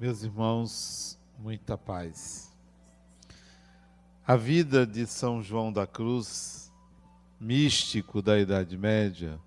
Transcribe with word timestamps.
Meus 0.00 0.22
irmãos, 0.22 1.18
muita 1.38 1.76
paz. 1.76 2.56
A 4.26 4.34
vida 4.34 4.86
de 4.86 5.06
São 5.06 5.42
João 5.42 5.70
da 5.70 5.86
Cruz, 5.86 6.72
místico 7.38 8.22
da 8.22 8.38
Idade 8.38 8.78
Média, 8.78 9.38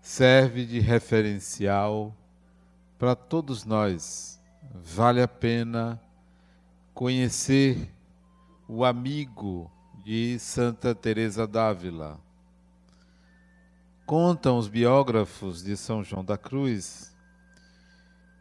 serve 0.00 0.64
de 0.64 0.78
referencial 0.78 2.14
para 2.96 3.16
todos 3.16 3.64
nós. 3.64 4.40
Vale 4.72 5.20
a 5.20 5.26
pena 5.26 6.00
conhecer 6.94 7.92
o 8.68 8.84
amigo 8.84 9.68
de 10.04 10.38
Santa 10.38 10.94
Teresa 10.94 11.44
d'Ávila. 11.44 12.20
Contam 14.06 14.58
os 14.58 14.68
biógrafos 14.68 15.60
de 15.60 15.76
São 15.76 16.04
João 16.04 16.24
da 16.24 16.38
Cruz 16.38 17.13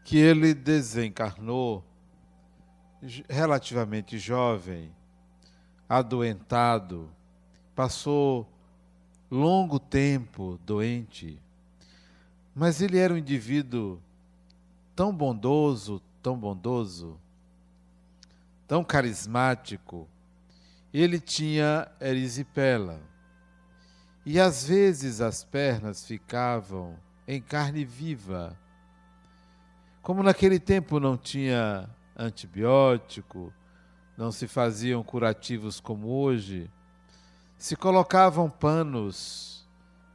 que 0.04 0.18
ele 0.18 0.54
desencarnou 0.54 1.84
relativamente 3.30 4.18
jovem, 4.18 4.92
adoentado, 5.88 7.10
passou 7.76 8.48
longo 9.30 9.80
tempo 9.80 10.60
doente, 10.66 11.40
mas 12.56 12.82
ele 12.82 12.98
era 12.98 13.14
um 13.14 13.18
indivíduo 13.18 14.00
tão 14.96 15.16
bondoso, 15.16 16.02
tão 16.22 16.38
bondoso, 16.38 17.20
tão 18.68 18.84
carismático. 18.84 20.08
Ele 20.94 21.20
tinha 21.20 21.92
erisipela. 22.00 23.02
E 24.26 24.40
às 24.40 24.68
vezes 24.68 25.20
as 25.20 25.44
pernas 25.44 26.06
ficavam 26.06 26.98
em 27.28 27.42
carne 27.42 27.84
viva 27.84 28.58
como 30.04 30.22
naquele 30.22 30.60
tempo 30.60 31.00
não 31.00 31.16
tinha 31.18 31.90
antibiótico, 32.14 33.54
não 34.18 34.34
se 34.34 34.50
faziam 34.50 35.02
curativos 35.02 35.80
como 35.80 36.10
hoje, 36.10 36.70
se 37.58 37.78
colocavam 37.78 38.50
panos 38.50 39.66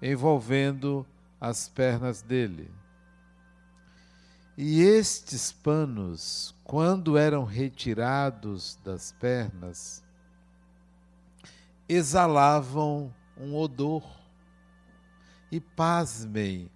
envolvendo 0.03 1.07
as 1.41 1.71
pernas 1.71 2.21
dele. 2.21 2.71
E 4.59 4.83
estes 4.83 5.53
panos, 5.53 6.55
quando 6.65 7.17
eram 7.17 7.45
retirados 7.45 8.79
das 8.85 9.13
pernas, 9.13 10.05
exalavam 11.89 13.15
um 13.39 13.57
odor. 13.57 14.05
E 15.51 15.59
pasmem, 15.59 16.71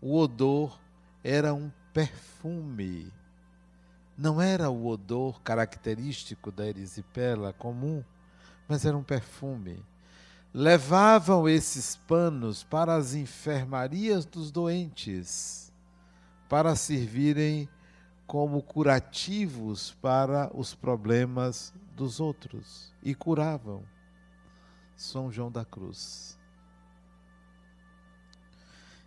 o 0.00 0.16
odor 0.16 0.80
era 1.22 1.52
um 1.52 1.70
perfume. 1.94 3.12
Não 4.18 4.42
era 4.42 4.68
o 4.68 4.86
odor 4.86 5.40
característico 5.42 6.50
da 6.50 6.66
erisipela 6.66 7.52
comum, 7.52 8.02
mas 8.68 8.84
era 8.84 8.96
um 8.96 9.02
perfume. 9.02 9.80
Levavam 10.52 11.48
esses 11.48 11.96
panos 11.96 12.64
para 12.64 12.96
as 12.96 13.14
enfermarias 13.14 14.24
dos 14.24 14.50
doentes, 14.50 15.72
para 16.48 16.74
servirem 16.74 17.68
como 18.26 18.62
curativos 18.62 19.92
para 20.02 20.50
os 20.54 20.74
problemas 20.74 21.72
dos 21.96 22.18
outros 22.18 22.92
e 23.02 23.14
curavam. 23.14 23.82
São 24.96 25.30
João 25.30 25.50
da 25.50 25.64
Cruz. 25.64 26.38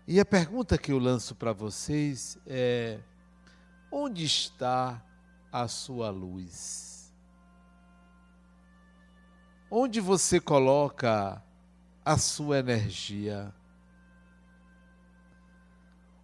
E 0.10 0.22
a 0.22 0.26
pergunta 0.26 0.78
que 0.78 0.94
eu 0.94 1.00
lanço 1.00 1.36
para 1.36 1.52
vocês 1.52 2.38
é: 2.48 2.98
onde 3.92 4.24
está 4.24 5.04
a 5.52 5.68
sua 5.68 6.10
luz? 6.10 7.14
Onde 9.70 10.00
você 10.00 10.40
coloca 10.40 11.44
a 12.06 12.18
sua 12.18 12.60
energia? 12.60 13.54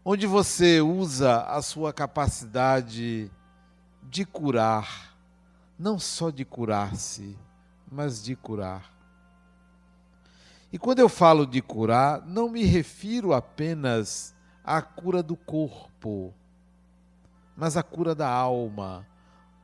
Onde 0.06 0.26
você 0.26 0.80
usa 0.80 1.42
a 1.42 1.62
sua 1.62 1.92
capacidade 1.92 3.30
de 4.02 4.24
curar, 4.24 5.14
não 5.78 6.00
só 6.00 6.30
de 6.30 6.46
curar-se, 6.46 7.38
mas 7.92 8.24
de 8.24 8.34
curar. 8.34 8.93
E 10.74 10.80
quando 10.80 10.98
eu 10.98 11.08
falo 11.08 11.46
de 11.46 11.62
curar, 11.62 12.26
não 12.26 12.50
me 12.50 12.64
refiro 12.64 13.32
apenas 13.32 14.34
à 14.64 14.82
cura 14.82 15.22
do 15.22 15.36
corpo, 15.36 16.34
mas 17.56 17.78
à 17.78 17.84
cura 17.84 18.16
da 18.16 18.28
alma. 18.28 19.06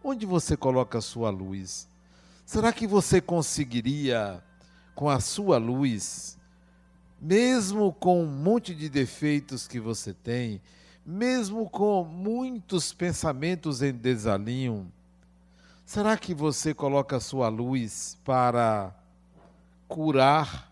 Onde 0.03 0.27
você 0.27 0.55
coloca 0.55 0.99
a 0.99 1.01
sua 1.01 1.31
luz? 1.31 1.89
Será 2.45 2.71
que 2.71 2.85
você 2.85 3.19
conseguiria, 3.19 4.43
com 4.93 5.09
a 5.09 5.19
sua 5.19 5.57
luz, 5.57 6.37
mesmo 7.19 7.91
com 7.91 8.21
um 8.21 8.27
monte 8.27 8.75
de 8.75 8.87
defeitos 8.87 9.67
que 9.67 9.79
você 9.79 10.13
tem, 10.13 10.61
mesmo 11.03 11.67
com 11.67 12.03
muitos 12.03 12.93
pensamentos 12.93 13.81
em 13.81 13.93
desalinho, 13.93 14.91
será 15.87 16.15
que 16.15 16.35
você 16.35 16.71
coloca 16.71 17.15
a 17.15 17.19
sua 17.19 17.49
luz 17.49 18.15
para 18.23 18.93
curar 19.87 20.68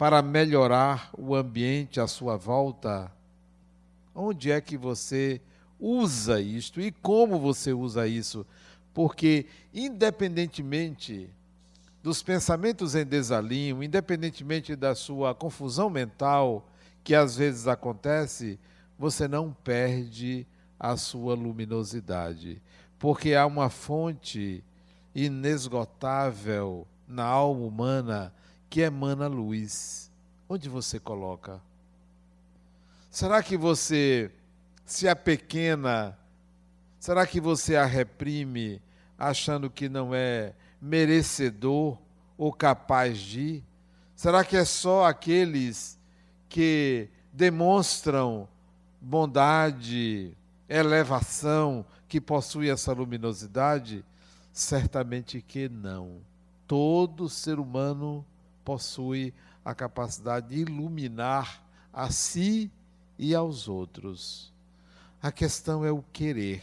para 0.00 0.22
melhorar 0.22 1.10
o 1.12 1.34
ambiente 1.34 2.00
à 2.00 2.06
sua 2.06 2.34
volta? 2.34 3.12
Onde 4.14 4.50
é 4.50 4.58
que 4.58 4.74
você 4.74 5.42
usa 5.78 6.40
isto 6.40 6.80
e 6.80 6.90
como 6.90 7.38
você 7.38 7.74
usa 7.74 8.08
isso? 8.08 8.46
Porque, 8.94 9.44
independentemente 9.74 11.28
dos 12.02 12.22
pensamentos 12.22 12.94
em 12.94 13.04
desalinho, 13.04 13.82
independentemente 13.82 14.74
da 14.74 14.94
sua 14.94 15.34
confusão 15.34 15.90
mental, 15.90 16.66
que 17.04 17.14
às 17.14 17.36
vezes 17.36 17.68
acontece, 17.68 18.58
você 18.98 19.28
não 19.28 19.52
perde 19.52 20.46
a 20.78 20.96
sua 20.96 21.34
luminosidade, 21.34 22.62
porque 22.98 23.34
há 23.34 23.44
uma 23.44 23.68
fonte 23.68 24.64
inesgotável 25.14 26.86
na 27.06 27.24
alma 27.24 27.66
humana 27.66 28.39
que 28.70 28.80
emana 28.80 29.26
luz. 29.26 30.10
Onde 30.48 30.68
você 30.68 31.00
coloca? 31.00 31.60
Será 33.10 33.42
que 33.42 33.56
você 33.56 34.30
se 34.86 35.08
apequena? 35.08 36.16
Será 37.00 37.26
que 37.26 37.40
você 37.40 37.74
a 37.74 37.84
reprime 37.84 38.80
achando 39.18 39.68
que 39.68 39.88
não 39.88 40.14
é 40.14 40.54
merecedor 40.80 41.98
ou 42.38 42.52
capaz 42.52 43.18
de? 43.18 43.62
Será 44.14 44.44
que 44.44 44.56
é 44.56 44.64
só 44.64 45.04
aqueles 45.06 45.98
que 46.48 47.08
demonstram 47.32 48.48
bondade, 49.00 50.36
elevação, 50.68 51.84
que 52.06 52.20
possuem 52.20 52.70
essa 52.70 52.92
luminosidade? 52.92 54.04
Certamente 54.52 55.40
que 55.40 55.68
não. 55.68 56.18
Todo 56.66 57.28
ser 57.28 57.58
humano 57.58 58.24
possui 58.64 59.32
a 59.64 59.74
capacidade 59.74 60.48
de 60.48 60.60
iluminar 60.60 61.62
a 61.92 62.10
si 62.10 62.70
e 63.18 63.34
aos 63.34 63.68
outros. 63.68 64.52
A 65.22 65.30
questão 65.30 65.84
é 65.84 65.90
o 65.90 66.02
querer. 66.12 66.62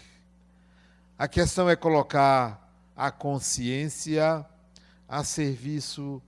A 1.18 1.28
questão 1.28 1.70
é 1.70 1.76
colocar 1.76 2.68
a 2.96 3.12
consciência 3.12 4.46
a 5.08 5.24
serviço 5.24 6.22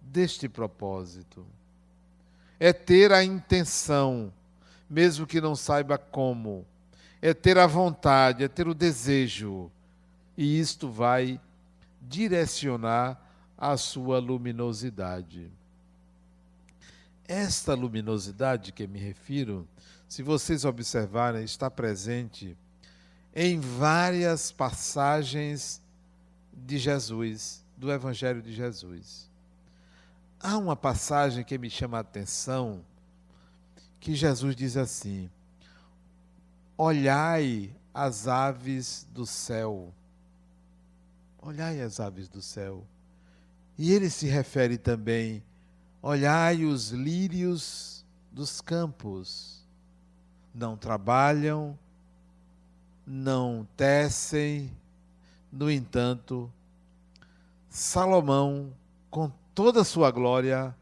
deste 0.00 0.48
propósito. 0.48 1.46
É 2.58 2.72
ter 2.72 3.12
a 3.12 3.22
intenção, 3.22 4.32
mesmo 4.88 5.26
que 5.26 5.40
não 5.40 5.54
saiba 5.54 5.98
como. 5.98 6.64
É 7.20 7.34
ter 7.34 7.58
a 7.58 7.66
vontade, 7.66 8.44
é 8.44 8.48
ter 8.48 8.66
o 8.66 8.74
desejo. 8.74 9.70
E 10.36 10.58
isto 10.58 10.90
vai 10.90 11.40
direcionar 12.00 13.20
a 13.56 13.76
sua 13.76 14.18
luminosidade. 14.18 15.50
Esta 17.26 17.74
luminosidade 17.74 18.72
que 18.72 18.86
me 18.86 18.98
refiro, 18.98 19.66
se 20.08 20.22
vocês 20.22 20.64
observarem, 20.64 21.44
está 21.44 21.70
presente 21.70 22.56
em 23.34 23.58
várias 23.58 24.52
passagens 24.52 25.82
de 26.52 26.78
Jesus, 26.78 27.64
do 27.76 27.90
Evangelho 27.90 28.40
de 28.40 28.52
Jesus. 28.52 29.28
Há 30.38 30.56
uma 30.56 30.76
passagem 30.76 31.44
que 31.44 31.58
me 31.58 31.68
chama 31.68 31.96
a 31.96 32.02
atenção, 32.02 32.84
que 33.98 34.14
Jesus 34.14 34.54
diz 34.54 34.76
assim: 34.76 35.28
Olhai 36.76 37.74
as 37.92 38.28
aves 38.28 39.06
do 39.10 39.26
céu. 39.26 39.92
Olhai 41.38 41.80
as 41.80 41.98
aves 41.98 42.28
do 42.28 42.42
céu 42.42 42.86
e 43.78 43.92
ele 43.92 44.08
se 44.08 44.26
refere 44.26 44.78
também: 44.78 45.42
olhai 46.02 46.64
os 46.64 46.90
lírios 46.90 48.04
dos 48.32 48.60
campos, 48.60 49.64
não 50.54 50.76
trabalham, 50.76 51.78
não 53.06 53.66
tecem. 53.76 54.70
No 55.52 55.70
entanto, 55.70 56.52
Salomão, 57.70 58.72
com 59.10 59.30
toda 59.54 59.80
a 59.82 59.84
sua 59.84 60.10
glória, 60.10 60.74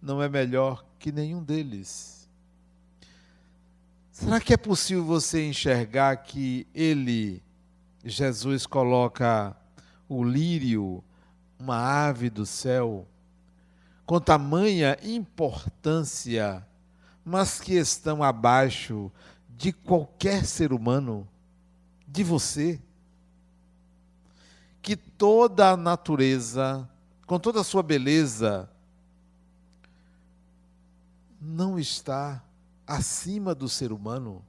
não 0.00 0.22
é 0.22 0.28
melhor 0.28 0.84
que 0.98 1.10
nenhum 1.10 1.42
deles. 1.42 2.28
Será 4.10 4.40
que 4.40 4.54
é 4.54 4.56
possível 4.56 5.04
você 5.04 5.46
enxergar 5.46 6.16
que 6.16 6.66
ele, 6.74 7.42
Jesus, 8.02 8.64
coloca 8.64 9.54
o 10.08 10.24
lírio, 10.24 11.04
uma 11.58 11.76
ave 11.76 12.30
do 12.30 12.44
céu, 12.44 13.06
com 14.04 14.20
tamanha 14.20 14.96
importância, 15.02 16.66
mas 17.24 17.60
que 17.60 17.74
estão 17.74 18.22
abaixo 18.22 19.10
de 19.56 19.72
qualquer 19.72 20.44
ser 20.44 20.72
humano, 20.72 21.26
de 22.06 22.22
você? 22.22 22.80
Que 24.80 24.94
toda 24.94 25.70
a 25.70 25.76
natureza, 25.76 26.88
com 27.26 27.38
toda 27.38 27.60
a 27.60 27.64
sua 27.64 27.82
beleza, 27.82 28.70
não 31.40 31.78
está 31.78 32.42
acima 32.86 33.54
do 33.54 33.68
ser 33.68 33.90
humano? 33.90 34.44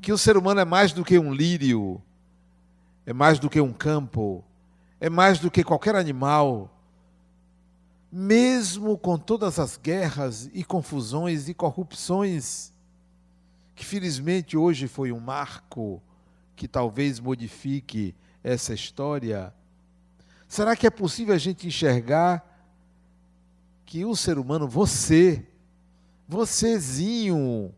Que 0.00 0.12
o 0.12 0.18
ser 0.18 0.36
humano 0.36 0.60
é 0.60 0.64
mais 0.64 0.92
do 0.92 1.04
que 1.04 1.18
um 1.18 1.32
lírio, 1.32 2.00
é 3.04 3.12
mais 3.12 3.38
do 3.38 3.50
que 3.50 3.60
um 3.60 3.72
campo, 3.72 4.42
é 5.04 5.10
mais 5.10 5.38
do 5.38 5.50
que 5.50 5.62
qualquer 5.62 5.94
animal. 5.94 6.74
Mesmo 8.10 8.96
com 8.96 9.18
todas 9.18 9.58
as 9.58 9.76
guerras 9.76 10.48
e 10.54 10.64
confusões 10.64 11.46
e 11.46 11.52
corrupções, 11.52 12.72
que 13.74 13.84
felizmente 13.84 14.56
hoje 14.56 14.88
foi 14.88 15.12
um 15.12 15.20
marco 15.20 16.02
que 16.56 16.66
talvez 16.66 17.20
modifique 17.20 18.14
essa 18.42 18.72
história, 18.72 19.52
será 20.48 20.74
que 20.74 20.86
é 20.86 20.90
possível 20.90 21.34
a 21.34 21.38
gente 21.38 21.66
enxergar 21.66 22.42
que 23.84 24.06
o 24.06 24.16
ser 24.16 24.38
humano, 24.38 24.66
você, 24.66 25.46
vocêzinho, 26.26 27.74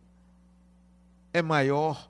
é 1.32 1.42
maior 1.42 2.08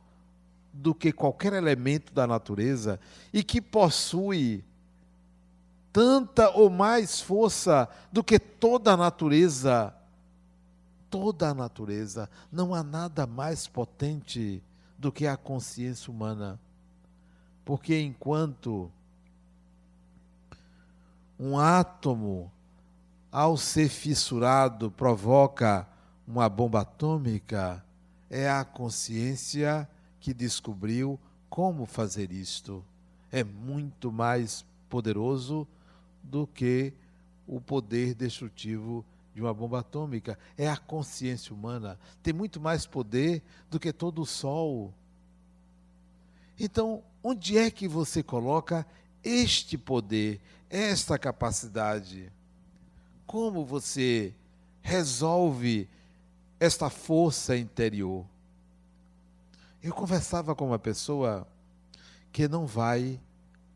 do 0.74 0.94
que 0.94 1.10
qualquer 1.10 1.54
elemento 1.54 2.12
da 2.12 2.26
natureza 2.26 3.00
e 3.32 3.42
que 3.42 3.62
possui 3.62 4.62
tanta 5.96 6.50
ou 6.50 6.68
mais 6.68 7.22
força 7.22 7.88
do 8.12 8.22
que 8.22 8.38
toda 8.38 8.92
a 8.92 8.96
natureza. 8.98 9.94
Toda 11.08 11.48
a 11.48 11.54
natureza. 11.54 12.28
Não 12.52 12.74
há 12.74 12.82
nada 12.82 13.26
mais 13.26 13.66
potente 13.66 14.62
do 14.98 15.10
que 15.10 15.26
a 15.26 15.38
consciência 15.38 16.12
humana. 16.12 16.60
Porque 17.64 17.98
enquanto 17.98 18.92
um 21.40 21.58
átomo, 21.58 22.52
ao 23.32 23.56
ser 23.56 23.88
fissurado, 23.88 24.90
provoca 24.90 25.88
uma 26.28 26.46
bomba 26.46 26.82
atômica, 26.82 27.82
é 28.28 28.50
a 28.50 28.66
consciência 28.66 29.88
que 30.20 30.34
descobriu 30.34 31.18
como 31.48 31.86
fazer 31.86 32.30
isto. 32.30 32.84
É 33.32 33.42
muito 33.42 34.12
mais 34.12 34.62
poderoso 34.90 35.66
do 36.30 36.46
que 36.46 36.92
o 37.46 37.60
poder 37.60 38.14
destrutivo 38.14 39.04
de 39.34 39.40
uma 39.40 39.52
bomba 39.52 39.80
atômica. 39.80 40.38
É 40.56 40.68
a 40.68 40.76
consciência 40.76 41.54
humana. 41.54 41.98
Tem 42.22 42.32
muito 42.32 42.60
mais 42.60 42.86
poder 42.86 43.42
do 43.70 43.78
que 43.78 43.92
todo 43.92 44.22
o 44.22 44.26
sol. 44.26 44.92
Então, 46.58 47.02
onde 47.22 47.58
é 47.58 47.70
que 47.70 47.86
você 47.86 48.22
coloca 48.22 48.86
este 49.22 49.76
poder, 49.76 50.40
esta 50.70 51.18
capacidade? 51.18 52.32
Como 53.26 53.64
você 53.64 54.34
resolve 54.80 55.88
esta 56.58 56.88
força 56.88 57.56
interior? 57.56 58.24
Eu 59.82 59.92
conversava 59.92 60.54
com 60.54 60.66
uma 60.66 60.78
pessoa 60.78 61.46
que 62.32 62.48
não 62.48 62.66
vai 62.66 63.20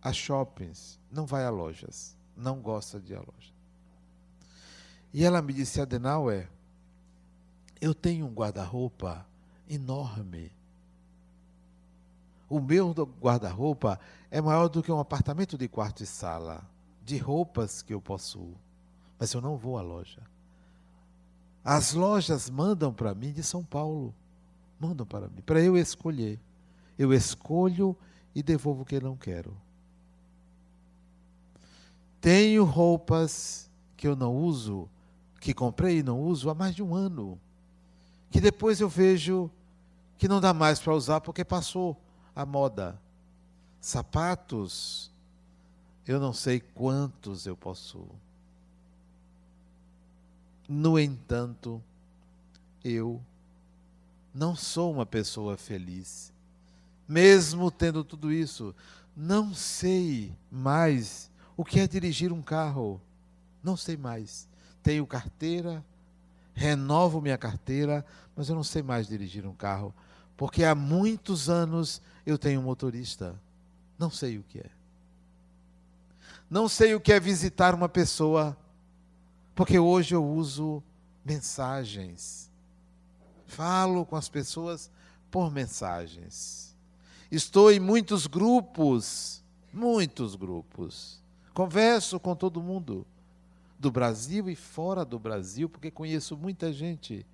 a 0.02 0.12
shoppings, 0.12 0.98
não 1.10 1.26
vai 1.26 1.44
a 1.44 1.50
lojas, 1.50 2.16
não 2.40 2.60
gosta 2.60 2.98
de 2.98 3.12
ir 3.12 3.18
loja. 3.18 3.52
E 5.12 5.24
ela 5.24 5.42
me 5.42 5.52
disse, 5.52 5.80
Adenauer, 5.80 6.48
eu 7.80 7.94
tenho 7.94 8.26
um 8.26 8.32
guarda-roupa 8.32 9.26
enorme. 9.68 10.52
O 12.48 12.60
meu 12.60 12.92
guarda-roupa 13.20 13.98
é 14.30 14.40
maior 14.40 14.68
do 14.68 14.82
que 14.82 14.90
um 14.90 14.98
apartamento 14.98 15.56
de 15.56 15.68
quarto 15.68 16.02
e 16.02 16.06
sala, 16.06 16.62
de 17.04 17.16
roupas 17.16 17.82
que 17.82 17.94
eu 17.94 18.00
possuo. 18.00 18.56
Mas 19.18 19.32
eu 19.32 19.40
não 19.40 19.56
vou 19.56 19.78
à 19.78 19.82
loja. 19.82 20.22
As 21.64 21.92
lojas 21.92 22.48
mandam 22.48 22.92
para 22.92 23.14
mim 23.14 23.32
de 23.32 23.42
São 23.42 23.62
Paulo. 23.62 24.14
Mandam 24.78 25.06
para 25.06 25.28
mim, 25.28 25.42
para 25.42 25.60
eu 25.60 25.76
escolher. 25.76 26.40
Eu 26.98 27.12
escolho 27.12 27.96
e 28.34 28.42
devolvo 28.42 28.82
o 28.82 28.86
que 28.86 28.98
não 29.00 29.16
quero. 29.16 29.56
Tenho 32.20 32.64
roupas 32.64 33.70
que 33.96 34.06
eu 34.06 34.14
não 34.14 34.36
uso, 34.36 34.88
que 35.40 35.54
comprei 35.54 35.98
e 35.98 36.02
não 36.02 36.20
uso 36.20 36.50
há 36.50 36.54
mais 36.54 36.74
de 36.74 36.82
um 36.82 36.94
ano. 36.94 37.40
Que 38.30 38.40
depois 38.40 38.80
eu 38.80 38.88
vejo 38.88 39.50
que 40.18 40.28
não 40.28 40.40
dá 40.40 40.52
mais 40.52 40.78
para 40.78 40.94
usar 40.94 41.20
porque 41.20 41.44
passou 41.44 41.96
a 42.36 42.44
moda. 42.44 43.00
Sapatos, 43.80 45.10
eu 46.06 46.20
não 46.20 46.32
sei 46.32 46.60
quantos 46.60 47.46
eu 47.46 47.56
possuo. 47.56 48.10
No 50.68 50.98
entanto, 50.98 51.82
eu 52.84 53.20
não 54.34 54.54
sou 54.54 54.92
uma 54.92 55.06
pessoa 55.06 55.56
feliz. 55.56 56.32
Mesmo 57.08 57.70
tendo 57.70 58.04
tudo 58.04 58.30
isso, 58.30 58.74
não 59.16 59.54
sei 59.54 60.32
mais 60.50 61.29
o 61.60 61.64
que 61.64 61.78
é 61.78 61.86
dirigir 61.86 62.32
um 62.32 62.40
carro. 62.40 62.98
Não 63.62 63.76
sei 63.76 63.94
mais. 63.94 64.48
Tenho 64.82 65.06
carteira, 65.06 65.84
renovo 66.54 67.20
minha 67.20 67.36
carteira, 67.36 68.02
mas 68.34 68.48
eu 68.48 68.54
não 68.54 68.64
sei 68.64 68.82
mais 68.82 69.06
dirigir 69.06 69.46
um 69.46 69.52
carro, 69.52 69.94
porque 70.38 70.64
há 70.64 70.74
muitos 70.74 71.50
anos 71.50 72.00
eu 72.24 72.38
tenho 72.38 72.60
um 72.60 72.62
motorista. 72.62 73.38
Não 73.98 74.10
sei 74.10 74.38
o 74.38 74.42
que 74.42 74.60
é. 74.60 74.70
Não 76.48 76.66
sei 76.66 76.94
o 76.94 77.00
que 77.00 77.12
é 77.12 77.20
visitar 77.20 77.74
uma 77.74 77.90
pessoa, 77.90 78.56
porque 79.54 79.78
hoje 79.78 80.14
eu 80.14 80.24
uso 80.26 80.82
mensagens. 81.22 82.50
Falo 83.44 84.06
com 84.06 84.16
as 84.16 84.30
pessoas 84.30 84.90
por 85.30 85.50
mensagens. 85.50 86.74
Estou 87.30 87.70
em 87.70 87.78
muitos 87.78 88.26
grupos, 88.26 89.44
muitos 89.70 90.34
grupos. 90.34 91.19
Converso 91.52 92.20
com 92.20 92.34
todo 92.34 92.62
mundo, 92.62 93.06
do 93.78 93.90
Brasil 93.90 94.48
e 94.48 94.54
fora 94.54 95.04
do 95.04 95.18
Brasil, 95.18 95.68
porque 95.68 95.90
conheço 95.90 96.36
muita 96.36 96.72
gente. 96.72 97.26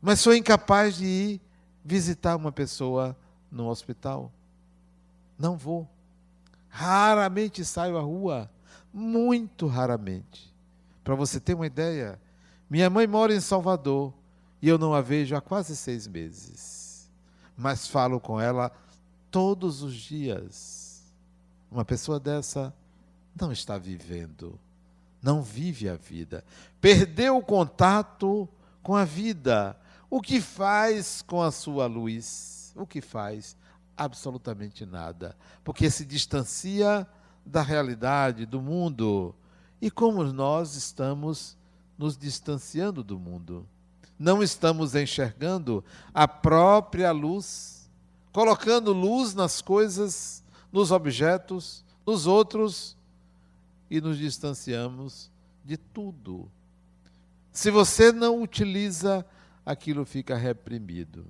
Mas 0.00 0.20
sou 0.20 0.34
incapaz 0.34 0.96
de 0.96 1.04
ir 1.04 1.40
visitar 1.84 2.36
uma 2.36 2.52
pessoa 2.52 3.16
no 3.50 3.66
hospital. 3.68 4.30
Não 5.38 5.56
vou. 5.56 5.88
Raramente 6.68 7.64
saio 7.64 7.96
à 7.96 8.00
rua, 8.00 8.50
muito 8.92 9.66
raramente. 9.66 10.54
Para 11.02 11.14
você 11.14 11.40
ter 11.40 11.54
uma 11.54 11.66
ideia, 11.66 12.20
minha 12.68 12.88
mãe 12.88 13.06
mora 13.06 13.34
em 13.34 13.40
Salvador 13.40 14.12
e 14.62 14.68
eu 14.68 14.78
não 14.78 14.94
a 14.94 15.00
vejo 15.00 15.34
há 15.34 15.40
quase 15.40 15.74
seis 15.74 16.06
meses. 16.06 17.10
Mas 17.56 17.86
falo 17.86 18.20
com 18.20 18.40
ela 18.40 18.70
todos 19.30 19.82
os 19.82 19.94
dias. 19.94 21.02
Uma 21.70 21.84
pessoa 21.84 22.20
dessa 22.20 22.74
não 23.40 23.52
está 23.52 23.78
vivendo, 23.78 24.58
não 25.22 25.42
vive 25.42 25.88
a 25.88 25.96
vida, 25.96 26.44
perdeu 26.80 27.36
o 27.36 27.42
contato 27.42 28.48
com 28.82 28.94
a 28.94 29.04
vida. 29.04 29.76
O 30.08 30.20
que 30.20 30.40
faz 30.40 31.22
com 31.22 31.42
a 31.42 31.50
sua 31.50 31.86
luz? 31.86 32.72
O 32.76 32.86
que 32.86 33.00
faz? 33.00 33.56
Absolutamente 33.96 34.84
nada, 34.84 35.36
porque 35.62 35.90
se 35.90 36.04
distancia 36.04 37.06
da 37.44 37.62
realidade, 37.62 38.46
do 38.46 38.60
mundo. 38.60 39.34
E 39.80 39.90
como 39.90 40.24
nós 40.24 40.74
estamos 40.74 41.56
nos 41.96 42.16
distanciando 42.16 43.04
do 43.04 43.18
mundo? 43.18 43.66
não 44.20 44.42
estamos 44.42 44.94
enxergando 44.94 45.82
a 46.12 46.28
própria 46.28 47.10
luz, 47.10 47.90
colocando 48.30 48.92
luz 48.92 49.34
nas 49.34 49.62
coisas, 49.62 50.44
nos 50.70 50.90
objetos, 50.90 51.82
nos 52.06 52.26
outros 52.26 52.94
e 53.90 54.00
nos 54.00 54.16
distanciamos 54.16 55.30
de 55.64 55.76
tudo. 55.76 56.50
Se 57.52 57.70
você 57.70 58.12
não 58.12 58.40
utiliza, 58.40 59.26
aquilo 59.66 60.04
fica 60.04 60.36
reprimido. 60.36 61.26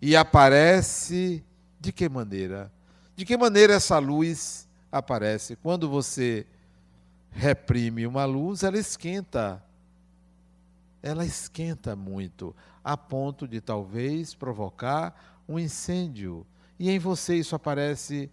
E 0.00 0.16
aparece 0.16 1.44
De 1.80 1.92
que 1.92 2.08
maneira? 2.08 2.70
De 3.16 3.24
que 3.24 3.36
maneira 3.36 3.72
essa 3.72 3.98
luz 3.98 4.68
aparece? 4.92 5.56
Quando 5.56 5.88
você 5.88 6.46
reprime 7.30 8.06
uma 8.06 8.26
luz, 8.26 8.62
ela 8.62 8.78
esquenta. 8.78 9.64
Ela 11.02 11.24
esquenta 11.24 11.96
muito, 11.96 12.54
a 12.84 12.98
ponto 12.98 13.48
de 13.48 13.62
talvez 13.62 14.34
provocar 14.34 15.42
um 15.48 15.58
incêndio. 15.58 16.46
E 16.78 16.90
em 16.90 16.98
você 16.98 17.36
isso 17.36 17.54
aparece 17.54 18.30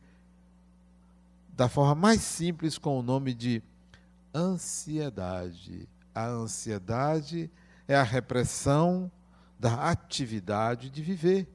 da 1.58 1.68
forma 1.68 1.96
mais 1.96 2.22
simples 2.22 2.78
com 2.78 3.00
o 3.00 3.02
nome 3.02 3.34
de 3.34 3.64
ansiedade. 4.34 5.90
A 6.14 6.28
ansiedade 6.28 7.50
é 7.88 7.96
a 7.96 8.04
repressão 8.04 9.12
da 9.60 9.90
atividade 9.90 10.88
de 10.92 11.02
viver. 11.02 11.48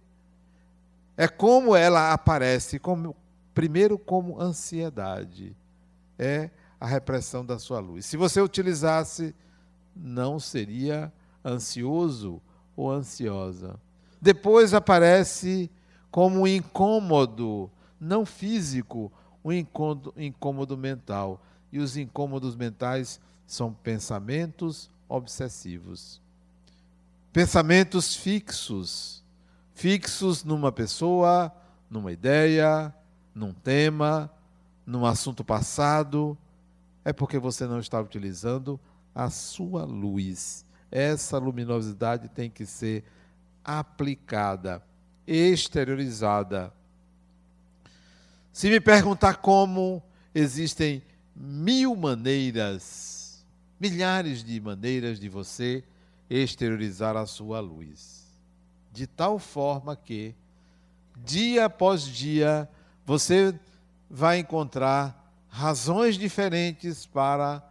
É 1.17 1.29
como 1.29 1.77
ela 1.77 2.13
aparece, 2.13 2.81
como, 2.81 3.15
primeiro 3.55 3.97
como 3.97 4.41
ansiedade. 4.41 5.57
É 6.19 6.51
a 6.81 6.87
repressão 6.87 7.47
da 7.47 7.61
sua 7.61 7.79
luz. 7.79 8.05
Se 8.05 8.17
você 8.17 8.41
utilizasse, 8.41 9.33
não 9.95 10.41
seria 10.41 11.13
ansioso 11.45 12.43
ou 12.75 12.91
ansiosa. 12.91 13.79
Depois 14.21 14.75
aparece 14.75 15.71
como 16.11 16.41
um 16.41 16.47
incômodo, 16.47 17.71
não 18.01 18.27
físico, 18.27 19.13
um 19.45 19.53
incômodo, 19.53 20.15
incômodo 20.17 20.77
mental. 20.77 21.43
E 21.73 21.79
os 21.79 21.97
incômodos 21.97 22.55
mentais 22.55 23.21
são 23.47 23.73
pensamentos 23.73 24.91
obsessivos. 25.09 26.21
Pensamentos 27.33 28.15
fixos, 28.15 29.23
fixos 29.75 30.45
numa 30.45 30.71
pessoa, 30.71 31.51
numa 31.91 32.13
ideia, 32.13 32.95
num 33.35 33.53
tema, 33.53 34.31
num 34.87 35.07
assunto 35.07 35.43
passado, 35.43 36.37
é 37.05 37.13
porque 37.13 37.39
você 37.39 37.67
não 37.67 37.79
está 37.79 38.01
utilizando 38.01 38.79
a 39.15 39.31
sua 39.31 39.85
luz. 39.85 40.65
Essa 40.91 41.39
luminosidade 41.39 42.29
tem 42.29 42.51
que 42.51 42.67
ser 42.67 43.05
aplicada, 43.65 44.83
exteriorizada. 45.27 46.73
Se 48.53 48.69
me 48.69 48.81
perguntar 48.81 49.37
como, 49.37 50.03
existem 50.35 51.03
mil 51.35 51.97
maneiras, 51.97 53.45
milhares 53.81 54.45
de 54.45 54.61
maneiras 54.61 55.19
de 55.19 55.29
você 55.29 55.83
exteriorizar 56.29 57.17
a 57.17 57.25
sua 57.25 57.61
luz. 57.61 58.23
De 58.93 59.07
tal 59.07 59.39
forma 59.39 59.97
que, 59.97 60.35
dia 61.25 61.65
após 61.65 62.03
dia, 62.03 62.69
você 63.07 63.59
vai 64.11 64.41
encontrar 64.41 65.35
razões 65.49 66.17
diferentes 66.17 67.07
para 67.07 67.67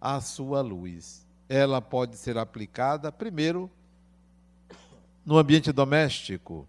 a 0.00 0.18
sua 0.20 0.62
luz. 0.62 1.26
Ela 1.46 1.82
pode 1.82 2.16
ser 2.16 2.38
aplicada, 2.38 3.12
primeiro, 3.12 3.70
no 5.24 5.36
ambiente 5.36 5.70
doméstico, 5.70 6.66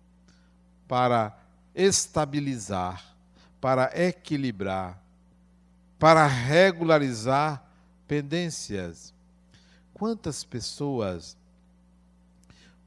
para 0.85 1.37
estabilizar, 1.73 3.12
para 3.63 3.89
equilibrar, 3.97 5.01
para 5.97 6.27
regularizar 6.27 7.63
pendências. 8.05 9.13
Quantas 9.93 10.43
pessoas, 10.43 11.37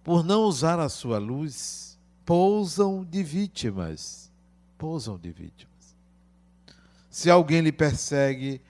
por 0.05 0.23
não 0.23 0.43
usar 0.43 0.79
a 0.79 0.91
sua 0.91 1.17
luz, 1.17 1.99
pousam 2.27 3.03
de 3.03 3.23
vítimas? 3.23 4.31
Pousam 4.77 5.17
de 5.17 5.31
vítimas. 5.31 5.97
Se 7.09 7.31
alguém 7.31 7.63
lhe 7.63 7.73
persegue, 7.73 8.61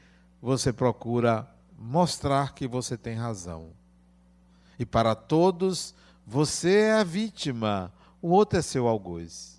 você 0.41 0.73
procura 0.73 1.45
mostrar 1.77 2.55
que 2.55 2.69
você 2.69 2.97
tem 2.97 3.17
razão. 3.17 3.71
E 4.79 4.87
para 4.87 5.17
todos, 5.17 5.93
você 6.25 6.83
é 6.83 6.93
a 6.93 7.03
vítima, 7.03 7.93
o 8.23 8.29
outro 8.29 8.61
é 8.61 8.63
seu 8.63 8.87
algoz. 8.87 9.56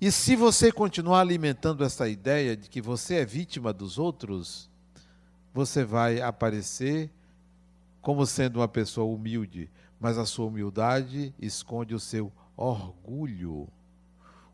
E 0.00 0.12
se 0.12 0.36
você 0.36 0.70
continuar 0.70 1.20
alimentando 1.20 1.82
essa 1.82 2.08
ideia 2.08 2.56
de 2.56 2.70
que 2.70 2.80
você 2.80 3.16
é 3.16 3.24
vítima 3.24 3.72
dos 3.72 3.98
outros, 3.98 4.70
você 5.52 5.84
vai 5.84 6.20
aparecer 6.20 7.10
como 8.00 8.24
sendo 8.24 8.60
uma 8.60 8.68
pessoa 8.68 9.12
humilde, 9.12 9.68
mas 9.98 10.16
a 10.16 10.24
sua 10.24 10.46
humildade 10.46 11.34
esconde 11.40 11.96
o 11.96 12.00
seu 12.00 12.32
orgulho. 12.56 13.66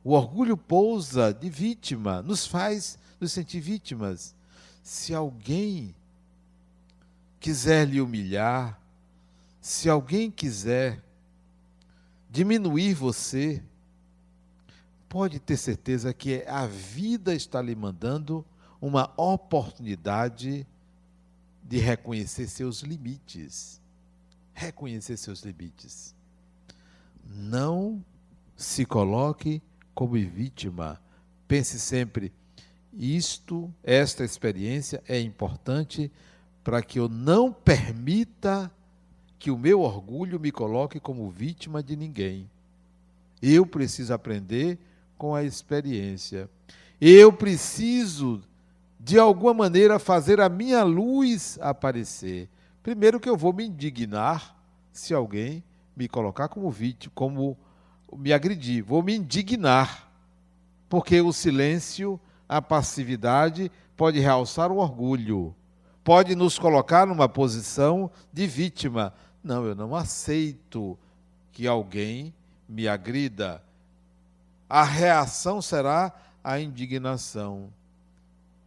O 0.03 0.13
orgulho 0.13 0.57
pousa 0.57 1.31
de 1.31 1.51
vítima, 1.51 2.23
nos 2.23 2.47
faz 2.47 2.99
nos 3.21 3.31
sentir 3.31 3.61
vítimas. 3.61 4.35
Se 4.83 5.15
alguém 5.15 5.95
quiser 7.39 7.87
lhe 7.87 8.01
humilhar, 8.01 8.81
se 9.61 9.91
alguém 9.91 10.31
quiser 10.31 11.03
diminuir 12.31 12.95
você, 12.95 13.63
pode 15.15 15.39
ter 15.39 15.57
certeza 15.57 16.13
que 16.13 16.43
a 16.45 16.67
vida 16.67 17.37
está 17.37 17.63
lhe 17.63 17.77
mandando 17.77 18.45
uma 18.81 19.15
oportunidade 19.17 20.67
de 21.63 21.79
reconhecer 21.79 22.49
seus 22.49 22.81
limites. 22.81 23.81
Reconhecer 24.53 25.17
seus 25.17 25.43
limites. 25.45 26.17
Não 27.25 28.05
se 28.57 28.85
coloque 28.85 29.63
como 29.95 30.15
vítima. 30.15 31.01
Pense 31.47 31.79
sempre: 31.79 32.33
isto, 32.93 33.73
esta 33.85 34.25
experiência 34.25 35.01
é 35.07 35.21
importante 35.21 36.11
para 36.65 36.83
que 36.83 36.99
eu 36.99 37.09
não 37.09 37.53
permita 37.53 38.69
que 39.39 39.49
o 39.49 39.57
meu 39.57 39.83
orgulho 39.83 40.41
me 40.41 40.51
coloque 40.51 40.99
como 40.99 41.31
vítima 41.31 41.85
de 41.85 41.95
ninguém. 41.95 42.51
Eu 43.41 43.65
preciso 43.65 44.13
aprender 44.13 44.77
com 45.25 45.35
a 45.35 45.43
experiência. 45.43 46.51
Eu 47.01 47.33
preciso, 47.33 48.43
de 49.01 49.19
alguma 49.19 49.55
maneira, 49.55 49.99
fazer 49.99 50.39
a 50.39 50.51
minha 50.51 50.83
luz 50.83 51.59
aparecer. 51.63 52.47
Primeiro 52.83 53.19
que 53.19 53.27
eu 53.27 53.35
vou 53.35 53.51
me 53.51 53.65
indignar 53.65 54.55
se 54.93 55.15
alguém 55.15 55.65
me 55.97 56.09
colocar 56.09 56.49
como 56.49 56.71
vítima, 56.71 57.11
como 57.15 57.57
me 58.15 58.35
agredir, 58.35 58.85
vou 58.85 59.03
me 59.03 59.17
indignar, 59.17 60.13
porque 60.91 61.23
o 61.23 61.33
silêncio, 61.33 62.21
a 62.47 62.61
passividade 62.61 63.73
pode 63.97 64.21
realçar 64.21 64.71
o 64.71 64.77
orgulho, 64.77 65.55
pode 66.05 66.35
nos 66.35 66.59
colocar 66.59 67.07
numa 67.07 67.31
posição 67.31 68.11
de 68.31 68.47
vítima. 68.47 69.15
Não, 69.43 69.65
eu 69.65 69.75
não 69.75 69.97
aceito 69.97 70.99
que 71.51 71.67
alguém 71.67 72.35
me 72.69 72.87
agrida. 72.87 73.63
A 74.75 74.83
reação 74.83 75.63
será 75.63 76.13
a 76.43 76.59
indignação. 76.59 77.73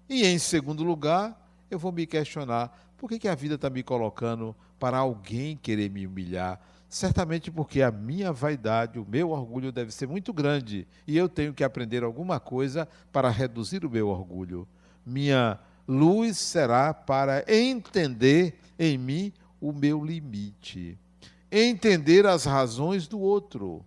E 0.07 0.25
em 0.25 0.39
segundo 0.39 0.81
lugar, 0.81 1.37
eu 1.69 1.77
vou 1.77 1.91
me 1.91 2.07
questionar: 2.07 2.93
por 2.95 3.09
que, 3.09 3.19
que 3.19 3.27
a 3.27 3.35
vida 3.35 3.55
está 3.55 3.69
me 3.69 3.83
colocando 3.83 4.55
para 4.79 4.99
alguém 4.99 5.57
querer 5.57 5.91
me 5.91 6.07
humilhar? 6.07 6.61
Certamente 6.87 7.51
porque 7.51 7.81
a 7.81 7.91
minha 7.91 8.31
vaidade, 8.31 8.97
o 8.97 9.05
meu 9.05 9.31
orgulho 9.31 9.69
deve 9.69 9.91
ser 9.91 10.07
muito 10.07 10.31
grande 10.31 10.87
e 11.05 11.17
eu 11.17 11.27
tenho 11.27 11.53
que 11.53 11.61
aprender 11.61 12.05
alguma 12.05 12.39
coisa 12.39 12.87
para 13.11 13.27
reduzir 13.27 13.83
o 13.83 13.89
meu 13.89 14.07
orgulho. 14.07 14.65
Minha 15.05 15.59
luz 15.85 16.37
será 16.37 16.93
para 16.93 17.43
entender 17.53 18.57
em 18.79 18.97
mim 18.97 19.33
o 19.59 19.73
meu 19.73 20.01
limite, 20.05 20.97
entender 21.51 22.25
as 22.25 22.45
razões 22.45 23.09
do 23.09 23.19
outro, 23.19 23.83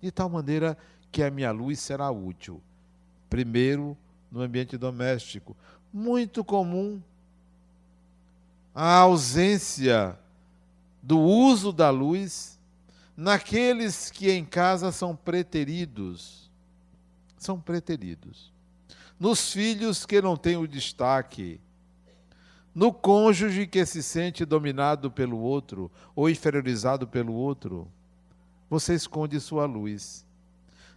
de 0.00 0.12
tal 0.12 0.28
maneira 0.28 0.78
que 1.16 1.22
a 1.22 1.30
minha 1.30 1.50
luz 1.50 1.80
será 1.80 2.10
útil. 2.10 2.60
Primeiro, 3.30 3.96
no 4.30 4.42
ambiente 4.42 4.76
doméstico, 4.76 5.56
muito 5.90 6.44
comum 6.44 7.00
a 8.74 8.98
ausência 8.98 10.18
do 11.02 11.18
uso 11.18 11.72
da 11.72 11.88
luz 11.88 12.58
naqueles 13.16 14.10
que 14.10 14.30
em 14.30 14.44
casa 14.44 14.92
são 14.92 15.16
preteridos. 15.16 16.50
São 17.38 17.58
preteridos. 17.58 18.52
Nos 19.18 19.50
filhos 19.50 20.04
que 20.04 20.20
não 20.20 20.36
têm 20.36 20.58
o 20.58 20.68
destaque. 20.68 21.58
No 22.74 22.92
cônjuge 22.92 23.66
que 23.66 23.86
se 23.86 24.02
sente 24.02 24.44
dominado 24.44 25.10
pelo 25.10 25.38
outro 25.38 25.90
ou 26.14 26.28
inferiorizado 26.28 27.08
pelo 27.08 27.32
outro. 27.32 27.90
Você 28.68 28.92
esconde 28.92 29.40
sua 29.40 29.64
luz. 29.64 30.25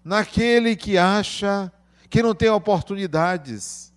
Naquele 0.10 0.76
que 0.76 0.98
acha 0.98 1.72
que 2.10 2.24
não 2.24 2.34
tem 2.34 2.50
oportunidades. 2.50 3.94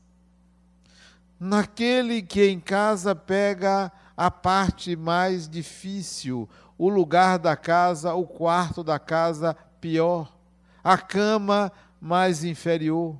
Naquele 1.40 2.21
que 2.21 2.50
em 2.50 2.61
casa 2.61 3.14
pega 3.14 3.90
a 4.14 4.31
parte 4.31 4.95
mais 4.95 5.49
difícil, 5.49 6.47
o 6.76 6.90
lugar 6.90 7.38
da 7.38 7.57
casa, 7.57 8.12
o 8.12 8.26
quarto 8.26 8.85
da 8.85 8.99
casa 8.99 9.57
pior, 9.81 10.37
a 10.85 10.99
cama 10.99 11.73
mais 11.99 12.45
inferior, 12.45 13.19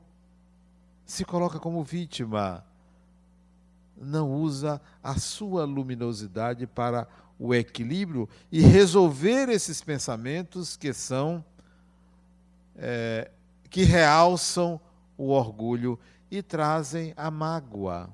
se 1.07 1.25
coloca 1.25 1.59
como 1.59 1.83
vítima, 1.83 2.63
não 3.97 4.35
usa 4.35 4.79
a 5.03 5.19
sua 5.19 5.65
luminosidade 5.65 6.67
para 6.67 7.09
o 7.39 7.55
equilíbrio 7.55 8.29
e 8.53 8.61
resolver 8.61 9.49
esses 9.49 9.81
pensamentos 9.81 10.77
que 10.77 10.93
são 10.93 11.43
é, 12.77 13.31
que 13.71 13.85
realçam 13.85 14.81
o 15.17 15.29
orgulho 15.29 15.99
e 16.31 16.43
trazem 16.43 17.13
a 17.17 17.31
mágoa. 17.31 18.11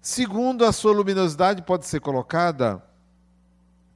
Segundo, 0.00 0.64
a 0.64 0.72
sua 0.72 0.92
luminosidade 0.92 1.62
pode 1.62 1.86
ser 1.86 2.00
colocada 2.00 2.82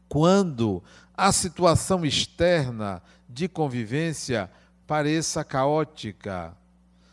quando 0.08 0.82
a 1.16 1.32
situação 1.32 2.04
externa 2.04 3.02
de 3.28 3.48
convivência 3.48 4.50
pareça 4.86 5.42
caótica. 5.42 6.54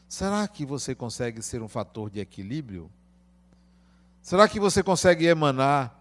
Será 0.08 0.48
que 0.48 0.66
você 0.66 0.94
consegue 0.94 1.42
ser 1.42 1.62
um 1.62 1.68
fator 1.68 2.10
de 2.10 2.20
equilíbrio? 2.20 2.92
Será 4.22 4.48
que 4.48 4.60
você 4.60 4.84
consegue 4.84 5.26
emanar 5.26 5.98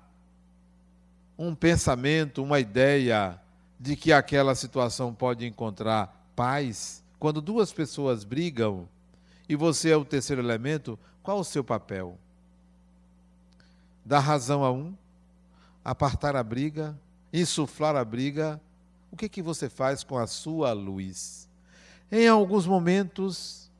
um 1.38 1.54
pensamento, 1.54 2.42
uma 2.42 2.58
ideia 2.58 3.40
de 3.78 3.94
que 3.94 4.12
aquela 4.12 4.54
situação 4.54 5.14
pode 5.14 5.46
encontrar 5.46 6.30
paz? 6.34 7.04
Quando 7.18 7.40
duas 7.40 7.72
pessoas 7.72 8.24
brigam 8.24 8.88
e 9.48 9.56
você 9.56 9.90
é 9.90 9.96
o 9.96 10.04
terceiro 10.04 10.42
elemento, 10.42 10.98
qual 11.22 11.40
o 11.40 11.44
seu 11.44 11.62
papel? 11.62 12.18
Dar 14.04 14.20
razão 14.20 14.64
a 14.64 14.70
um, 14.70 14.94
apartar 15.84 16.36
a 16.36 16.42
briga, 16.42 16.98
insuflar 17.32 17.96
a 17.96 18.04
briga. 18.04 18.60
O 19.10 19.16
que 19.16 19.28
que 19.28 19.42
você 19.42 19.68
faz 19.68 20.02
com 20.04 20.18
a 20.18 20.26
sua 20.26 20.72
luz? 20.72 21.48
Em 22.10 22.28
alguns 22.28 22.66
momentos, 22.66 23.70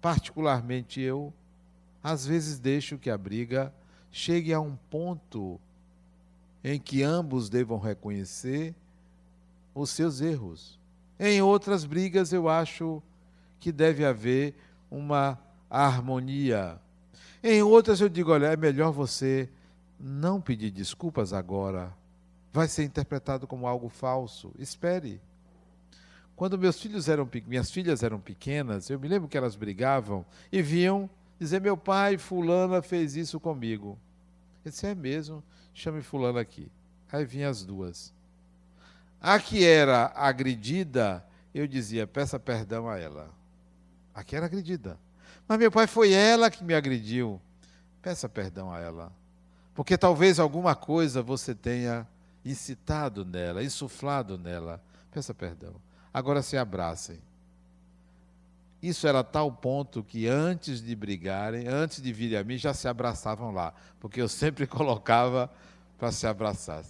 particularmente 0.00 1.00
eu, 1.00 1.32
às 2.02 2.26
vezes 2.26 2.58
deixo 2.58 2.98
que 2.98 3.10
a 3.10 3.18
briga 3.18 3.72
chegue 4.10 4.52
a 4.52 4.60
um 4.60 4.76
ponto 4.90 5.60
em 6.62 6.80
que 6.80 7.02
ambos 7.02 7.48
devam 7.48 7.78
reconhecer 7.78 8.74
os 9.80 9.90
seus 9.90 10.20
erros. 10.20 10.78
Em 11.18 11.40
outras 11.42 11.84
brigas, 11.84 12.32
eu 12.32 12.48
acho 12.48 13.02
que 13.60 13.70
deve 13.70 14.04
haver 14.04 14.54
uma 14.90 15.38
harmonia. 15.68 16.80
Em 17.42 17.62
outras, 17.62 18.00
eu 18.00 18.08
digo: 18.08 18.32
olha, 18.32 18.46
é 18.46 18.56
melhor 18.56 18.90
você 18.90 19.48
não 20.00 20.40
pedir 20.40 20.70
desculpas 20.70 21.32
agora. 21.32 21.92
Vai 22.52 22.68
ser 22.68 22.84
interpretado 22.84 23.46
como 23.46 23.66
algo 23.66 23.88
falso. 23.88 24.50
Espere. 24.58 25.20
Quando 26.34 26.58
meus 26.58 26.80
filhos 26.80 27.08
eram 27.08 27.28
minhas 27.46 27.70
filhas 27.70 28.02
eram 28.02 28.20
pequenas, 28.20 28.90
eu 28.90 29.00
me 29.00 29.08
lembro 29.08 29.28
que 29.28 29.38
elas 29.38 29.56
brigavam 29.56 30.24
e 30.50 30.60
vinham 30.62 31.08
dizer: 31.38 31.60
meu 31.60 31.76
pai, 31.76 32.18
fulana 32.18 32.82
fez 32.82 33.16
isso 33.16 33.38
comigo. 33.38 33.98
Eu 34.64 34.70
disse: 34.70 34.86
é 34.86 34.94
mesmo, 34.94 35.42
chame 35.74 36.02
fulano 36.02 36.38
aqui. 36.38 36.70
Aí 37.10 37.24
vinham 37.24 37.50
as 37.50 37.64
duas. 37.64 38.15
A 39.20 39.38
que 39.38 39.64
era 39.64 40.12
agredida, 40.14 41.24
eu 41.54 41.66
dizia, 41.66 42.06
peça 42.06 42.38
perdão 42.38 42.88
a 42.88 42.98
ela. 42.98 43.30
A 44.14 44.22
que 44.22 44.36
era 44.36 44.46
agredida. 44.46 44.98
Mas 45.48 45.58
meu 45.58 45.70
pai 45.70 45.86
foi 45.86 46.12
ela 46.12 46.50
que 46.50 46.64
me 46.64 46.74
agrediu. 46.74 47.40
Peça 48.02 48.28
perdão 48.28 48.72
a 48.72 48.78
ela. 48.78 49.12
Porque 49.74 49.96
talvez 49.98 50.38
alguma 50.38 50.74
coisa 50.74 51.22
você 51.22 51.54
tenha 51.54 52.06
incitado 52.44 53.24
nela, 53.24 53.62
insuflado 53.62 54.38
nela. 54.38 54.82
Peça 55.10 55.34
perdão. 55.34 55.74
Agora 56.12 56.42
se 56.42 56.56
abracem. 56.56 57.20
Isso 58.82 59.06
era 59.06 59.24
tal 59.24 59.50
ponto 59.50 60.04
que 60.04 60.28
antes 60.28 60.80
de 60.80 60.94
brigarem, 60.94 61.66
antes 61.66 62.00
de 62.00 62.12
virem 62.12 62.38
a 62.38 62.44
mim, 62.44 62.56
já 62.56 62.72
se 62.72 62.86
abraçavam 62.86 63.50
lá. 63.50 63.74
Porque 63.98 64.20
eu 64.20 64.28
sempre 64.30 64.66
colocava 64.66 65.50
para 65.98 66.12
se 66.12 66.26
abraçar. 66.26 66.84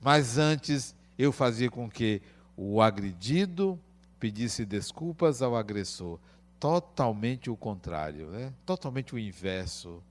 Mas 0.00 0.38
antes 0.38 0.94
eu 1.18 1.32
fazia 1.32 1.70
com 1.70 1.90
que 1.90 2.22
o 2.56 2.80
agredido 2.80 3.78
pedisse 4.20 4.64
desculpas 4.64 5.42
ao 5.42 5.56
agressor. 5.56 6.18
Totalmente 6.60 7.50
o 7.50 7.56
contrário, 7.56 8.30
né? 8.30 8.52
totalmente 8.64 9.14
o 9.14 9.18
inverso. 9.18 10.02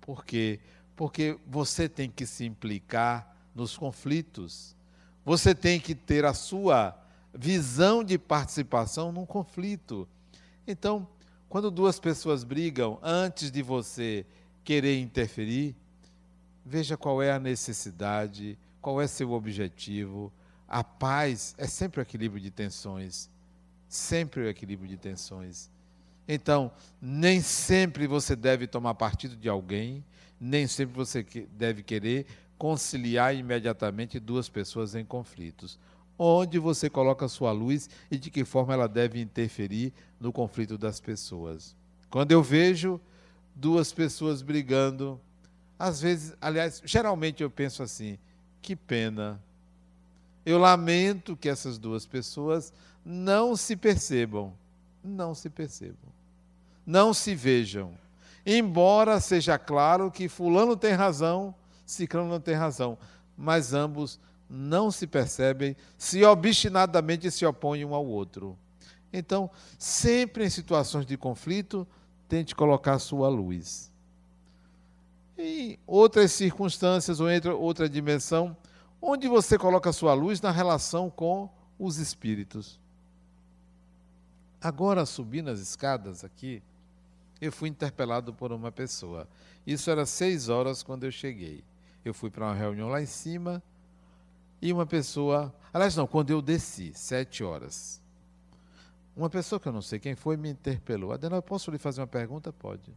Por 0.00 0.24
quê? 0.24 0.60
Porque 0.96 1.38
você 1.46 1.88
tem 1.88 2.10
que 2.10 2.26
se 2.26 2.44
implicar 2.44 3.36
nos 3.54 3.76
conflitos. 3.76 4.76
Você 5.24 5.54
tem 5.54 5.80
que 5.80 5.94
ter 5.94 6.24
a 6.24 6.34
sua 6.34 6.96
visão 7.32 8.04
de 8.04 8.18
participação 8.18 9.10
num 9.10 9.26
conflito. 9.26 10.06
Então, 10.66 11.08
quando 11.48 11.70
duas 11.70 11.98
pessoas 11.98 12.44
brigam, 12.44 12.98
antes 13.02 13.50
de 13.50 13.62
você 13.62 14.26
querer 14.62 15.00
interferir, 15.00 15.74
veja 16.64 16.96
qual 16.96 17.22
é 17.22 17.32
a 17.32 17.38
necessidade, 17.38 18.58
qual 18.84 19.00
é 19.00 19.06
seu 19.06 19.32
objetivo. 19.32 20.30
A 20.68 20.84
paz 20.84 21.54
é 21.56 21.66
sempre 21.66 22.00
o 22.00 22.02
equilíbrio 22.02 22.38
de 22.38 22.50
tensões. 22.50 23.30
Sempre 23.88 24.42
o 24.42 24.48
equilíbrio 24.48 24.86
de 24.86 24.98
tensões. 24.98 25.70
Então, 26.28 26.70
nem 27.00 27.40
sempre 27.40 28.06
você 28.06 28.36
deve 28.36 28.66
tomar 28.66 28.94
partido 28.94 29.36
de 29.36 29.48
alguém, 29.48 30.04
nem 30.38 30.66
sempre 30.66 30.94
você 30.94 31.24
deve 31.56 31.82
querer 31.82 32.26
conciliar 32.58 33.34
imediatamente 33.34 34.20
duas 34.20 34.50
pessoas 34.50 34.94
em 34.94 35.04
conflitos. 35.04 35.78
Onde 36.18 36.58
você 36.58 36.90
coloca 36.90 37.24
a 37.24 37.28
sua 37.28 37.52
luz 37.52 37.88
e 38.10 38.18
de 38.18 38.30
que 38.30 38.44
forma 38.44 38.74
ela 38.74 38.86
deve 38.86 39.18
interferir 39.18 39.94
no 40.20 40.30
conflito 40.30 40.76
das 40.76 41.00
pessoas. 41.00 41.74
Quando 42.10 42.32
eu 42.32 42.42
vejo 42.42 43.00
duas 43.54 43.92
pessoas 43.92 44.42
brigando, 44.42 45.18
às 45.78 46.02
vezes, 46.02 46.34
aliás, 46.38 46.82
geralmente 46.84 47.42
eu 47.42 47.50
penso 47.50 47.82
assim: 47.82 48.18
que 48.64 48.74
pena. 48.74 49.38
Eu 50.44 50.58
lamento 50.58 51.36
que 51.36 51.50
essas 51.50 51.76
duas 51.76 52.06
pessoas 52.06 52.72
não 53.04 53.54
se 53.54 53.76
percebam, 53.76 54.54
não 55.04 55.34
se 55.34 55.50
percebam, 55.50 56.10
não 56.86 57.12
se 57.12 57.34
vejam. 57.34 57.92
Embora 58.44 59.20
seja 59.20 59.58
claro 59.58 60.10
que 60.10 60.30
Fulano 60.30 60.76
tem 60.76 60.92
razão, 60.92 61.54
Ciclano 61.84 62.30
não 62.30 62.40
tem 62.40 62.54
razão, 62.54 62.96
mas 63.36 63.74
ambos 63.74 64.18
não 64.48 64.90
se 64.90 65.06
percebem, 65.06 65.76
se 65.98 66.24
obstinadamente 66.24 67.30
se 67.30 67.44
opõem 67.44 67.84
um 67.84 67.94
ao 67.94 68.06
outro. 68.06 68.56
Então, 69.12 69.50
sempre 69.78 70.44
em 70.44 70.50
situações 70.50 71.04
de 71.04 71.18
conflito, 71.18 71.86
tente 72.28 72.54
colocar 72.54 72.98
sua 72.98 73.28
luz. 73.28 73.92
Em 75.36 75.78
outras 75.86 76.32
circunstâncias 76.32 77.20
ou 77.20 77.28
em 77.30 77.40
outra 77.48 77.88
dimensão, 77.88 78.56
onde 79.02 79.28
você 79.28 79.58
coloca 79.58 79.90
a 79.90 79.92
sua 79.92 80.14
luz 80.14 80.40
na 80.40 80.50
relação 80.50 81.10
com 81.10 81.50
os 81.78 81.98
espíritos. 81.98 82.80
Agora, 84.60 85.04
subindo 85.04 85.50
as 85.50 85.60
escadas 85.60 86.24
aqui, 86.24 86.62
eu 87.40 87.52
fui 87.52 87.68
interpelado 87.68 88.32
por 88.32 88.52
uma 88.52 88.72
pessoa. 88.72 89.28
Isso 89.66 89.90
era 89.90 90.06
seis 90.06 90.48
horas 90.48 90.82
quando 90.82 91.04
eu 91.04 91.10
cheguei. 91.10 91.62
Eu 92.04 92.14
fui 92.14 92.30
para 92.30 92.46
uma 92.46 92.54
reunião 92.54 92.88
lá 92.88 93.02
em 93.02 93.06
cima 93.06 93.62
e 94.62 94.72
uma 94.72 94.86
pessoa. 94.86 95.54
Aliás, 95.72 95.96
não, 95.96 96.06
quando 96.06 96.30
eu 96.30 96.40
desci, 96.40 96.92
sete 96.94 97.44
horas. 97.44 98.00
Uma 99.14 99.28
pessoa 99.28 99.60
que 99.60 99.68
eu 99.68 99.72
não 99.72 99.82
sei 99.82 99.98
quem 99.98 100.14
foi 100.14 100.36
me 100.36 100.48
interpelou. 100.48 101.12
Adenal, 101.12 101.42
posso 101.42 101.70
lhe 101.70 101.78
fazer 101.78 102.00
uma 102.00 102.06
pergunta? 102.06 102.52
Pode 102.52 102.90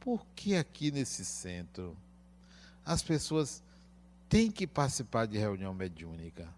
por 0.00 0.24
que 0.34 0.54
aqui 0.54 0.90
nesse 0.90 1.24
centro 1.24 1.96
as 2.84 3.02
pessoas 3.02 3.62
têm 4.28 4.50
que 4.50 4.66
participar 4.66 5.26
de 5.26 5.38
reunião 5.38 5.74
mediúnica? 5.74 6.48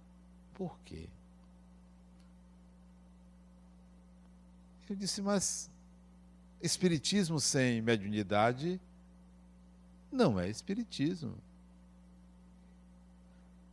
Por 0.55 0.79
quê? 0.85 1.09
Eu 4.89 4.97
disse, 4.97 5.23
mas 5.23 5.71
espiritismo 6.61 7.39
sem 7.41 7.81
mediunidade 7.81 8.81
não 10.11 10.39
é 10.39 10.49
espiritismo. 10.49 11.35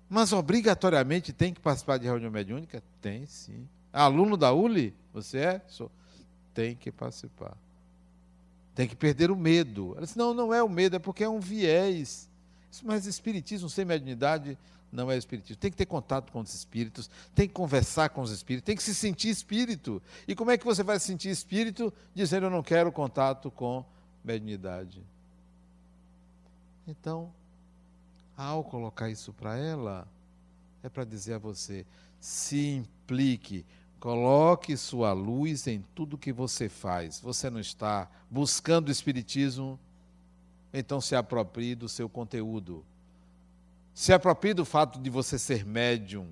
Mas 0.10 0.32
obrigatoriamente 0.32 1.34
tem 1.34 1.53
que 1.53 1.60
participar 1.60 1.97
de 1.97 2.06
reunião 2.06 2.32
mediúnica? 2.32 2.82
Tem 3.01 3.25
sim. 3.25 3.67
Aluno 3.91 4.38
da 4.38 4.53
ULI? 4.53 4.93
Você 5.13 5.39
é? 5.39 5.62
Sou. 5.67 5.91
Tem 6.53 6.75
que 6.75 6.91
participar. 6.91 7.58
Tem 8.77 8.87
que 8.87 8.95
perder 8.95 9.31
o 9.31 9.35
medo. 9.35 9.93
Ela 9.93 10.05
disse: 10.05 10.15
não, 10.15 10.35
não 10.35 10.53
é 10.53 10.61
o 10.61 10.69
medo, 10.69 10.97
é 10.97 10.99
porque 10.99 11.23
é 11.23 11.29
um 11.29 11.39
viés. 11.39 12.29
Mas 12.83 13.07
espiritismo 13.07 13.67
sem 13.71 13.83
mediunidade 13.83 14.55
não 14.91 15.09
é 15.09 15.17
espiritismo. 15.17 15.59
Tem 15.59 15.71
que 15.71 15.77
ter 15.77 15.87
contato 15.87 16.31
com 16.31 16.41
os 16.41 16.53
espíritos, 16.53 17.09
tem 17.33 17.47
que 17.47 17.55
conversar 17.55 18.09
com 18.09 18.21
os 18.21 18.29
espíritos, 18.29 18.67
tem 18.67 18.75
que 18.75 18.83
se 18.83 18.93
sentir 18.93 19.29
espírito. 19.29 19.99
E 20.27 20.35
como 20.35 20.51
é 20.51 20.59
que 20.59 20.63
você 20.63 20.83
vai 20.83 20.99
se 20.99 21.07
sentir 21.07 21.29
espírito 21.29 21.91
dizendo 22.13 22.45
eu 22.45 22.49
não 22.51 22.61
quero 22.61 22.91
contato 22.91 23.49
com 23.49 23.83
mediunidade? 24.23 25.01
Então, 26.87 27.33
ao 28.37 28.63
colocar 28.63 29.09
isso 29.09 29.33
para 29.33 29.57
ela, 29.57 30.07
é 30.83 30.87
para 30.87 31.03
dizer 31.03 31.33
a 31.33 31.39
você: 31.39 31.83
se 32.19 32.75
implique, 32.75 33.65
Coloque 33.99 34.77
sua 34.77 35.12
luz 35.12 35.65
em 35.67 35.83
tudo 35.95 36.17
que 36.17 36.31
você 36.31 36.69
faz. 36.69 37.19
Você 37.19 37.49
não 37.49 37.60
está 37.60 38.07
buscando 38.29 38.89
o 38.89 38.91
Espiritismo, 38.91 39.79
então 40.71 41.01
se 41.01 41.15
aproprie 41.15 41.73
do 41.73 41.89
seu 41.89 42.07
conteúdo. 42.07 42.86
Se 43.93 44.13
aproprie 44.13 44.53
do 44.53 44.63
fato 44.63 44.99
de 44.99 45.10
você 45.10 45.39
ser 45.39 45.65
médium. 45.65 46.27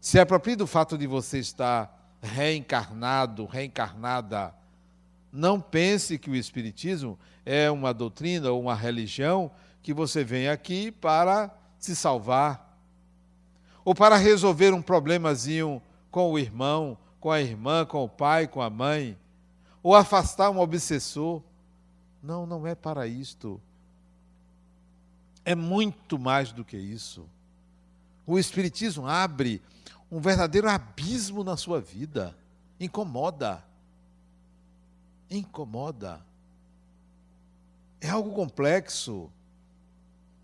Se 0.00 0.18
aproprie 0.18 0.56
do 0.56 0.66
fato 0.66 0.98
de 0.98 1.06
você 1.06 1.38
estar 1.38 2.18
reencarnado, 2.20 3.44
reencarnada. 3.44 4.52
Não 5.32 5.60
pense 5.60 6.18
que 6.18 6.30
o 6.30 6.34
Espiritismo 6.34 7.18
é 7.46 7.70
uma 7.70 7.94
doutrina 7.94 8.50
ou 8.50 8.60
uma 8.60 8.74
religião 8.74 9.50
que 9.82 9.92
você 9.92 10.24
vem 10.24 10.48
aqui 10.48 10.90
para 10.90 11.54
se 11.78 11.94
salvar 11.94 12.76
ou 13.84 13.94
para 13.94 14.16
resolver 14.16 14.72
um 14.72 14.80
problemazinho 14.80 15.80
com 16.10 16.32
o 16.32 16.38
irmão, 16.38 16.96
com 17.24 17.30
a 17.30 17.40
irmã, 17.40 17.86
com 17.86 18.04
o 18.04 18.08
pai, 18.08 18.46
com 18.46 18.60
a 18.60 18.68
mãe, 18.68 19.18
ou 19.82 19.94
afastar 19.94 20.50
um 20.50 20.58
obsessor. 20.58 21.42
Não, 22.22 22.44
não 22.44 22.66
é 22.66 22.74
para 22.74 23.06
isto. 23.06 23.58
É 25.42 25.54
muito 25.54 26.18
mais 26.18 26.52
do 26.52 26.62
que 26.62 26.76
isso. 26.76 27.26
O 28.26 28.38
Espiritismo 28.38 29.06
abre 29.06 29.62
um 30.12 30.20
verdadeiro 30.20 30.68
abismo 30.68 31.42
na 31.42 31.56
sua 31.56 31.80
vida. 31.80 32.36
Incomoda. 32.78 33.64
Incomoda. 35.30 36.20
É 38.02 38.10
algo 38.10 38.34
complexo. 38.34 39.30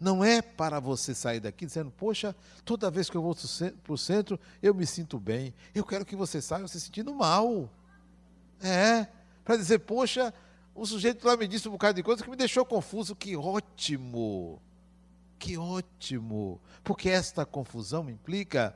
Não 0.00 0.24
é 0.24 0.40
para 0.40 0.80
você 0.80 1.14
sair 1.14 1.40
daqui 1.40 1.66
dizendo, 1.66 1.90
poxa, 1.90 2.34
toda 2.64 2.90
vez 2.90 3.10
que 3.10 3.16
eu 3.18 3.22
vou 3.22 3.36
para 3.84 3.92
o 3.92 3.98
centro, 3.98 4.40
eu 4.62 4.74
me 4.74 4.86
sinto 4.86 5.20
bem. 5.20 5.52
Eu 5.74 5.84
quero 5.84 6.06
que 6.06 6.16
você 6.16 6.40
saia 6.40 6.66
se 6.66 6.80
sentindo 6.80 7.14
mal. 7.14 7.68
É, 8.62 9.06
para 9.44 9.56
dizer, 9.56 9.80
poxa, 9.80 10.32
o 10.74 10.86
sujeito 10.86 11.26
lá 11.26 11.36
me 11.36 11.46
disse 11.46 11.68
um 11.68 11.72
bocado 11.72 11.96
de 11.96 12.02
coisa 12.02 12.24
que 12.24 12.30
me 12.30 12.36
deixou 12.36 12.64
confuso. 12.64 13.14
Que 13.14 13.36
ótimo! 13.36 14.58
Que 15.38 15.58
ótimo! 15.58 16.58
Porque 16.82 17.10
esta 17.10 17.44
confusão 17.44 18.08
implica 18.08 18.74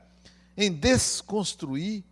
em 0.55 0.71
desconstruir, 0.71 2.03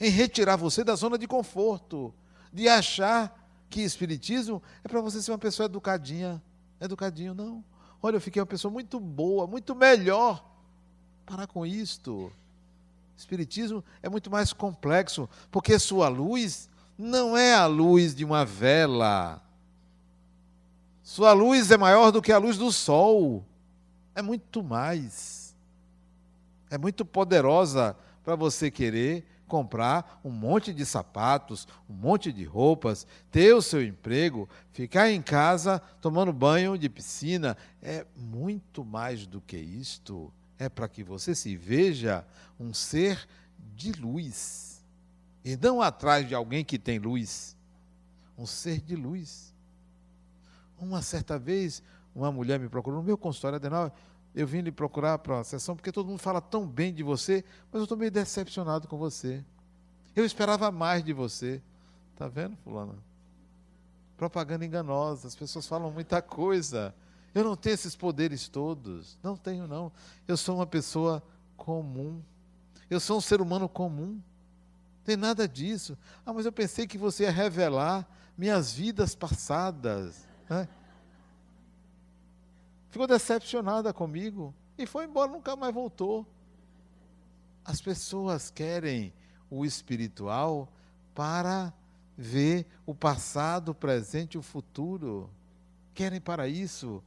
em 0.00 0.08
retirar 0.08 0.56
você 0.56 0.82
da 0.82 0.94
zona 0.94 1.18
de 1.18 1.26
conforto, 1.26 2.14
de 2.50 2.66
achar 2.66 3.46
que 3.68 3.82
espiritismo 3.82 4.62
é 4.82 4.88
para 4.88 5.02
você 5.02 5.20
ser 5.20 5.32
uma 5.32 5.38
pessoa 5.38 5.66
educadinha. 5.66 6.42
Educadinho, 6.80 7.34
não. 7.34 7.62
Olha, 8.06 8.16
eu 8.16 8.20
fiquei 8.20 8.38
uma 8.38 8.44
pessoa 8.44 8.70
muito 8.70 9.00
boa, 9.00 9.46
muito 9.46 9.74
melhor. 9.74 10.44
Para 11.24 11.46
com 11.46 11.64
isto. 11.64 12.30
Espiritismo 13.16 13.82
é 14.02 14.10
muito 14.10 14.30
mais 14.30 14.52
complexo, 14.52 15.26
porque 15.50 15.78
sua 15.78 16.06
luz 16.08 16.68
não 16.98 17.34
é 17.34 17.54
a 17.54 17.64
luz 17.64 18.14
de 18.14 18.22
uma 18.22 18.44
vela. 18.44 19.42
Sua 21.02 21.32
luz 21.32 21.70
é 21.70 21.78
maior 21.78 22.10
do 22.10 22.20
que 22.20 22.30
a 22.30 22.36
luz 22.36 22.58
do 22.58 22.70
sol. 22.70 23.42
É 24.14 24.20
muito 24.20 24.62
mais. 24.62 25.56
É 26.68 26.76
muito 26.76 27.06
poderosa 27.06 27.96
para 28.22 28.36
você 28.36 28.70
querer 28.70 29.24
comprar 29.46 30.20
um 30.24 30.30
monte 30.30 30.72
de 30.72 30.84
sapatos, 30.84 31.68
um 31.88 31.94
monte 31.94 32.32
de 32.32 32.44
roupas, 32.44 33.06
ter 33.30 33.54
o 33.54 33.62
seu 33.62 33.82
emprego, 33.82 34.48
ficar 34.72 35.10
em 35.10 35.22
casa 35.22 35.80
tomando 36.00 36.32
banho 36.32 36.78
de 36.78 36.88
piscina. 36.88 37.56
É 37.82 38.06
muito 38.16 38.84
mais 38.84 39.26
do 39.26 39.40
que 39.40 39.56
isto. 39.56 40.32
É 40.58 40.68
para 40.68 40.88
que 40.88 41.02
você 41.02 41.34
se 41.34 41.56
veja 41.56 42.24
um 42.58 42.72
ser 42.72 43.26
de 43.74 43.92
luz. 43.92 44.82
E 45.44 45.56
não 45.56 45.82
atrás 45.82 46.26
de 46.26 46.34
alguém 46.34 46.64
que 46.64 46.78
tem 46.78 46.98
luz. 46.98 47.56
Um 48.38 48.46
ser 48.46 48.80
de 48.80 48.96
luz. 48.96 49.52
Uma 50.78 51.02
certa 51.02 51.38
vez, 51.38 51.82
uma 52.14 52.32
mulher 52.32 52.58
me 52.58 52.68
procurou 52.68 53.00
no 53.00 53.04
meu 53.04 53.18
consultório, 53.18 53.56
Adenal, 53.56 53.94
eu 54.34 54.46
vim 54.46 54.60
lhe 54.60 54.72
procurar 54.72 55.18
para 55.18 55.34
uma 55.34 55.44
sessão 55.44 55.76
porque 55.76 55.92
todo 55.92 56.08
mundo 56.08 56.18
fala 56.18 56.40
tão 56.40 56.66
bem 56.66 56.92
de 56.92 57.02
você, 57.02 57.44
mas 57.70 57.78
eu 57.78 57.84
estou 57.84 57.96
meio 57.96 58.10
decepcionado 58.10 58.88
com 58.88 58.98
você. 58.98 59.44
Eu 60.16 60.24
esperava 60.24 60.70
mais 60.70 61.04
de 61.04 61.12
você. 61.12 61.62
Está 62.12 62.28
vendo, 62.28 62.56
fulana? 62.58 62.94
Propaganda 64.16 64.64
enganosa, 64.64 65.28
as 65.28 65.34
pessoas 65.34 65.66
falam 65.66 65.90
muita 65.90 66.20
coisa. 66.22 66.94
Eu 67.34 67.44
não 67.44 67.56
tenho 67.56 67.74
esses 67.74 67.96
poderes 67.96 68.48
todos. 68.48 69.18
Não 69.22 69.36
tenho, 69.36 69.66
não. 69.66 69.90
Eu 70.26 70.36
sou 70.36 70.56
uma 70.56 70.66
pessoa 70.66 71.22
comum. 71.56 72.22
Eu 72.88 73.00
sou 73.00 73.18
um 73.18 73.20
ser 73.20 73.40
humano 73.40 73.68
comum. 73.68 74.12
Não 74.14 75.04
tem 75.04 75.16
nada 75.16 75.48
disso. 75.48 75.98
Ah, 76.24 76.32
mas 76.32 76.46
eu 76.46 76.52
pensei 76.52 76.86
que 76.86 76.96
você 76.96 77.24
ia 77.24 77.30
revelar 77.30 78.08
minhas 78.38 78.72
vidas 78.72 79.14
passadas. 79.14 80.26
Né? 80.48 80.68
Ficou 82.94 83.08
decepcionada 83.08 83.92
comigo 83.92 84.54
e 84.78 84.86
foi 84.86 85.06
embora, 85.06 85.28
nunca 85.28 85.56
mais 85.56 85.74
voltou. 85.74 86.24
As 87.64 87.80
pessoas 87.80 88.50
querem 88.50 89.12
o 89.50 89.64
espiritual 89.64 90.68
para 91.12 91.72
ver 92.16 92.64
o 92.86 92.94
passado, 92.94 93.70
o 93.70 93.74
presente 93.74 94.34
e 94.34 94.38
o 94.38 94.42
futuro. 94.42 95.28
Querem 95.92 96.20
para 96.20 96.46
isso, 96.46 97.02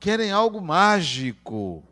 querem 0.00 0.32
algo 0.32 0.58
mágico, 0.58 1.84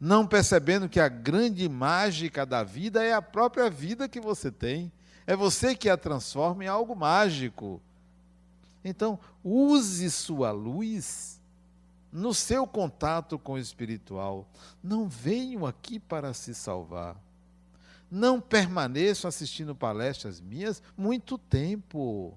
não 0.00 0.26
percebendo 0.26 0.88
que 0.88 0.98
a 0.98 1.08
grande 1.08 1.68
mágica 1.68 2.46
da 2.46 2.64
vida 2.64 3.04
é 3.04 3.12
a 3.12 3.20
própria 3.20 3.68
vida 3.68 4.08
que 4.08 4.18
você 4.20 4.50
tem. 4.50 4.90
É 5.26 5.36
você 5.36 5.74
que 5.74 5.90
a 5.90 5.96
transforma 5.98 6.64
em 6.64 6.68
algo 6.68 6.96
mágico. 6.96 7.82
Então, 8.82 9.18
use 9.44 10.10
sua 10.10 10.52
luz 10.52 11.35
no 12.12 12.32
seu 12.32 12.66
contato 12.66 13.38
com 13.38 13.52
o 13.52 13.58
espiritual. 13.58 14.48
Não 14.82 15.08
venham 15.08 15.66
aqui 15.66 15.98
para 15.98 16.32
se 16.32 16.54
salvar. 16.54 17.16
Não 18.10 18.40
permaneçam 18.40 19.28
assistindo 19.28 19.74
palestras 19.74 20.40
minhas 20.40 20.82
muito 20.96 21.36
tempo. 21.36 22.34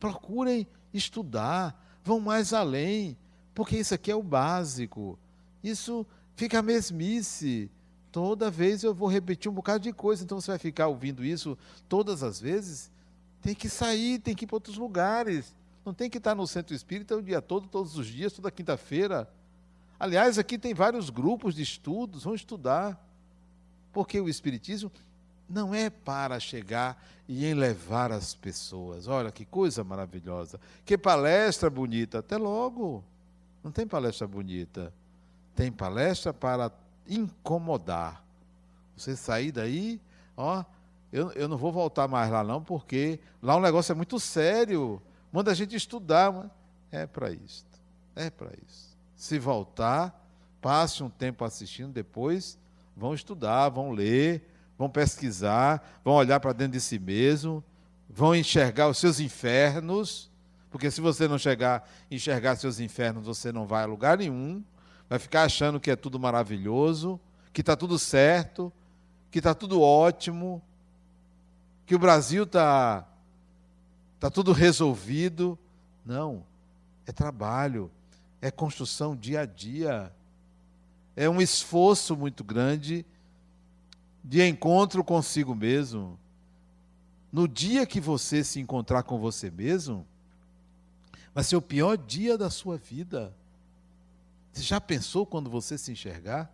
Procurem 0.00 0.66
estudar, 0.92 1.80
vão 2.02 2.18
mais 2.18 2.52
além, 2.52 3.16
porque 3.54 3.76
isso 3.76 3.94
aqui 3.94 4.10
é 4.10 4.16
o 4.16 4.22
básico. 4.22 5.18
Isso 5.62 6.06
fica 6.34 6.62
mesmice. 6.62 7.70
Toda 8.10 8.50
vez 8.50 8.82
eu 8.82 8.94
vou 8.94 9.08
repetir 9.08 9.50
um 9.50 9.54
bocado 9.54 9.84
de 9.84 9.92
coisa, 9.92 10.24
então 10.24 10.40
você 10.40 10.50
vai 10.50 10.58
ficar 10.58 10.88
ouvindo 10.88 11.24
isso 11.24 11.56
todas 11.88 12.22
as 12.22 12.40
vezes. 12.40 12.90
Tem 13.40 13.54
que 13.54 13.68
sair, 13.68 14.18
tem 14.18 14.34
que 14.34 14.44
ir 14.44 14.46
para 14.46 14.56
outros 14.56 14.76
lugares. 14.76 15.54
Não 15.84 15.92
tem 15.92 16.08
que 16.08 16.18
estar 16.18 16.34
no 16.34 16.46
centro 16.46 16.74
espírita 16.74 17.16
o 17.16 17.22
dia 17.22 17.42
todo, 17.42 17.66
todos 17.66 17.96
os 17.96 18.06
dias, 18.06 18.32
toda 18.32 18.50
quinta-feira. 18.50 19.28
Aliás, 19.98 20.38
aqui 20.38 20.58
tem 20.58 20.74
vários 20.74 21.10
grupos 21.10 21.54
de 21.54 21.62
estudos, 21.62 22.24
vão 22.24 22.34
estudar. 22.34 23.00
Porque 23.92 24.20
o 24.20 24.28
Espiritismo 24.28 24.90
não 25.48 25.74
é 25.74 25.90
para 25.90 26.40
chegar 26.40 27.02
e 27.28 27.46
enlevar 27.46 28.10
as 28.10 28.34
pessoas. 28.34 29.06
Olha 29.06 29.30
que 29.30 29.44
coisa 29.44 29.84
maravilhosa. 29.84 30.58
Que 30.84 30.96
palestra 30.96 31.68
bonita. 31.68 32.20
Até 32.20 32.36
logo. 32.38 33.04
Não 33.62 33.70
tem 33.70 33.86
palestra 33.86 34.26
bonita. 34.26 34.92
Tem 35.54 35.70
palestra 35.70 36.32
para 36.32 36.72
incomodar. 37.08 38.24
Você 38.96 39.14
sair 39.14 39.52
daí, 39.52 40.00
ó, 40.36 40.64
eu, 41.12 41.30
eu 41.32 41.48
não 41.48 41.56
vou 41.56 41.70
voltar 41.70 42.08
mais 42.08 42.30
lá 42.30 42.42
não, 42.42 42.62
porque 42.62 43.20
lá 43.42 43.56
o 43.56 43.60
negócio 43.60 43.92
é 43.92 43.94
muito 43.94 44.18
sério 44.18 45.00
manda 45.32 45.50
a 45.50 45.54
gente 45.54 45.74
estudar. 45.74 46.50
É 46.90 47.06
para 47.06 47.30
isso. 47.30 47.64
É 48.14 48.28
para 48.28 48.50
isso. 48.68 48.96
Se 49.16 49.38
voltar, 49.38 50.22
passe 50.60 51.02
um 51.02 51.08
tempo 51.08 51.44
assistindo, 51.44 51.92
depois 51.92 52.58
vão 52.96 53.14
estudar, 53.14 53.68
vão 53.70 53.90
ler, 53.90 54.46
vão 54.76 54.90
pesquisar, 54.90 56.00
vão 56.04 56.14
olhar 56.14 56.38
para 56.40 56.52
dentro 56.52 56.72
de 56.72 56.80
si 56.80 56.98
mesmo, 56.98 57.64
vão 58.08 58.34
enxergar 58.34 58.88
os 58.88 58.98
seus 58.98 59.20
infernos, 59.20 60.30
porque 60.70 60.90
se 60.90 61.00
você 61.00 61.26
não 61.26 61.38
chegar 61.38 61.88
enxergar 62.10 62.56
seus 62.56 62.80
infernos, 62.80 63.26
você 63.26 63.52
não 63.52 63.66
vai 63.66 63.84
a 63.84 63.86
lugar 63.86 64.18
nenhum, 64.18 64.62
vai 65.08 65.18
ficar 65.18 65.44
achando 65.44 65.80
que 65.80 65.90
é 65.90 65.96
tudo 65.96 66.18
maravilhoso, 66.18 67.20
que 67.52 67.60
está 67.60 67.76
tudo 67.76 67.98
certo, 67.98 68.72
que 69.30 69.38
está 69.38 69.54
tudo 69.54 69.80
ótimo, 69.80 70.62
que 71.86 71.94
o 71.94 71.98
Brasil 71.98 72.44
está 72.44 73.06
está 74.22 74.30
tudo 74.30 74.52
resolvido. 74.52 75.58
Não, 76.06 76.46
é 77.04 77.10
trabalho, 77.10 77.90
é 78.40 78.52
construção 78.52 79.16
dia 79.16 79.40
a 79.40 79.44
dia, 79.44 80.14
é 81.16 81.28
um 81.28 81.42
esforço 81.42 82.16
muito 82.16 82.44
grande 82.44 83.04
de 84.22 84.40
encontro 84.46 85.02
consigo 85.02 85.56
mesmo. 85.56 86.16
No 87.32 87.48
dia 87.48 87.84
que 87.84 88.00
você 88.00 88.44
se 88.44 88.60
encontrar 88.60 89.02
com 89.02 89.18
você 89.18 89.50
mesmo, 89.50 90.06
vai 91.34 91.42
ser 91.42 91.56
o 91.56 91.62
pior 91.62 91.98
dia 91.98 92.38
da 92.38 92.48
sua 92.48 92.76
vida. 92.76 93.34
Você 94.52 94.62
já 94.62 94.80
pensou 94.80 95.26
quando 95.26 95.50
você 95.50 95.76
se 95.76 95.90
enxergar? 95.90 96.48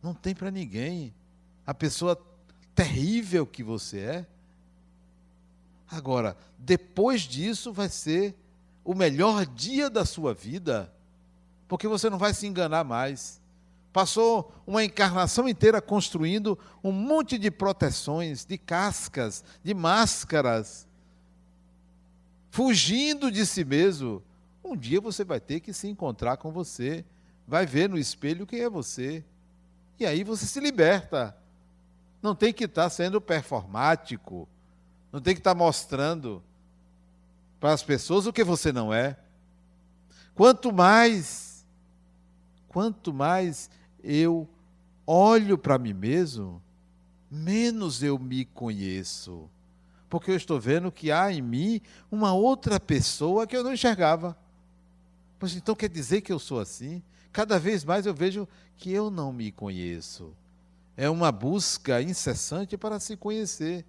Não 0.00 0.14
tem 0.14 0.32
para 0.32 0.50
ninguém. 0.50 1.12
A 1.66 1.74
pessoa 1.74 2.16
terrível 2.72 3.44
que 3.44 3.64
você 3.64 3.98
é. 3.98 4.26
Agora, 5.90 6.36
depois 6.58 7.22
disso 7.22 7.72
vai 7.72 7.88
ser 7.88 8.34
o 8.84 8.94
melhor 8.94 9.46
dia 9.46 9.88
da 9.88 10.04
sua 10.04 10.34
vida, 10.34 10.92
porque 11.68 11.86
você 11.86 12.10
não 12.10 12.18
vai 12.18 12.34
se 12.34 12.46
enganar 12.46 12.84
mais. 12.84 13.40
Passou 13.92 14.52
uma 14.66 14.82
encarnação 14.82 15.48
inteira 15.48 15.80
construindo 15.80 16.58
um 16.82 16.90
monte 16.90 17.36
de 17.36 17.50
proteções, 17.50 18.44
de 18.44 18.56
cascas, 18.56 19.44
de 19.62 19.74
máscaras, 19.74 20.88
fugindo 22.50 23.30
de 23.30 23.44
si 23.44 23.64
mesmo. 23.64 24.22
Um 24.64 24.76
dia 24.76 25.00
você 25.00 25.24
vai 25.24 25.40
ter 25.40 25.60
que 25.60 25.72
se 25.72 25.88
encontrar 25.88 26.38
com 26.38 26.50
você, 26.50 27.04
vai 27.46 27.66
ver 27.66 27.88
no 27.88 27.98
espelho 27.98 28.46
quem 28.46 28.60
é 28.60 28.70
você. 28.70 29.22
E 29.98 30.06
aí 30.06 30.24
você 30.24 30.46
se 30.46 30.58
liberta. 30.58 31.36
Não 32.22 32.34
tem 32.34 32.52
que 32.52 32.64
estar 32.64 32.88
sendo 32.88 33.20
performático, 33.20 34.48
não 35.12 35.20
tem 35.20 35.34
que 35.34 35.40
estar 35.40 35.54
mostrando 35.54 36.42
para 37.60 37.72
as 37.72 37.82
pessoas 37.82 38.26
o 38.26 38.32
que 38.32 38.42
você 38.42 38.72
não 38.72 38.92
é. 38.92 39.16
Quanto 40.34 40.72
mais, 40.72 41.66
quanto 42.66 43.12
mais 43.12 43.70
eu 44.02 44.48
olho 45.06 45.58
para 45.58 45.78
mim 45.78 45.92
mesmo, 45.92 46.62
menos 47.30 48.02
eu 48.02 48.18
me 48.18 48.46
conheço. 48.46 49.48
Porque 50.08 50.30
eu 50.30 50.36
estou 50.36 50.58
vendo 50.58 50.90
que 50.90 51.12
há 51.12 51.30
em 51.30 51.42
mim 51.42 51.80
uma 52.10 52.32
outra 52.32 52.80
pessoa 52.80 53.46
que 53.46 53.56
eu 53.56 53.62
não 53.62 53.74
enxergava. 53.74 54.36
Pois 55.38 55.54
então 55.54 55.74
quer 55.74 55.88
dizer 55.88 56.22
que 56.22 56.32
eu 56.32 56.38
sou 56.38 56.58
assim? 56.58 57.02
Cada 57.30 57.58
vez 57.58 57.84
mais 57.84 58.06
eu 58.06 58.14
vejo 58.14 58.48
que 58.76 58.90
eu 58.90 59.10
não 59.10 59.32
me 59.32 59.52
conheço. 59.52 60.34
É 60.96 61.08
uma 61.08 61.30
busca 61.30 62.00
incessante 62.00 62.76
para 62.76 62.98
se 62.98 63.16
conhecer 63.16 63.84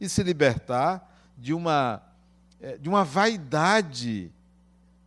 e 0.00 0.08
se 0.08 0.22
libertar 0.22 1.06
de 1.36 1.52
uma 1.52 2.02
é, 2.60 2.76
de 2.76 2.88
uma 2.88 3.04
vaidade 3.04 4.30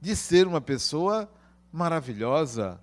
de 0.01 0.15
ser 0.15 0.47
uma 0.47 0.59
pessoa 0.59 1.29
maravilhosa. 1.71 2.79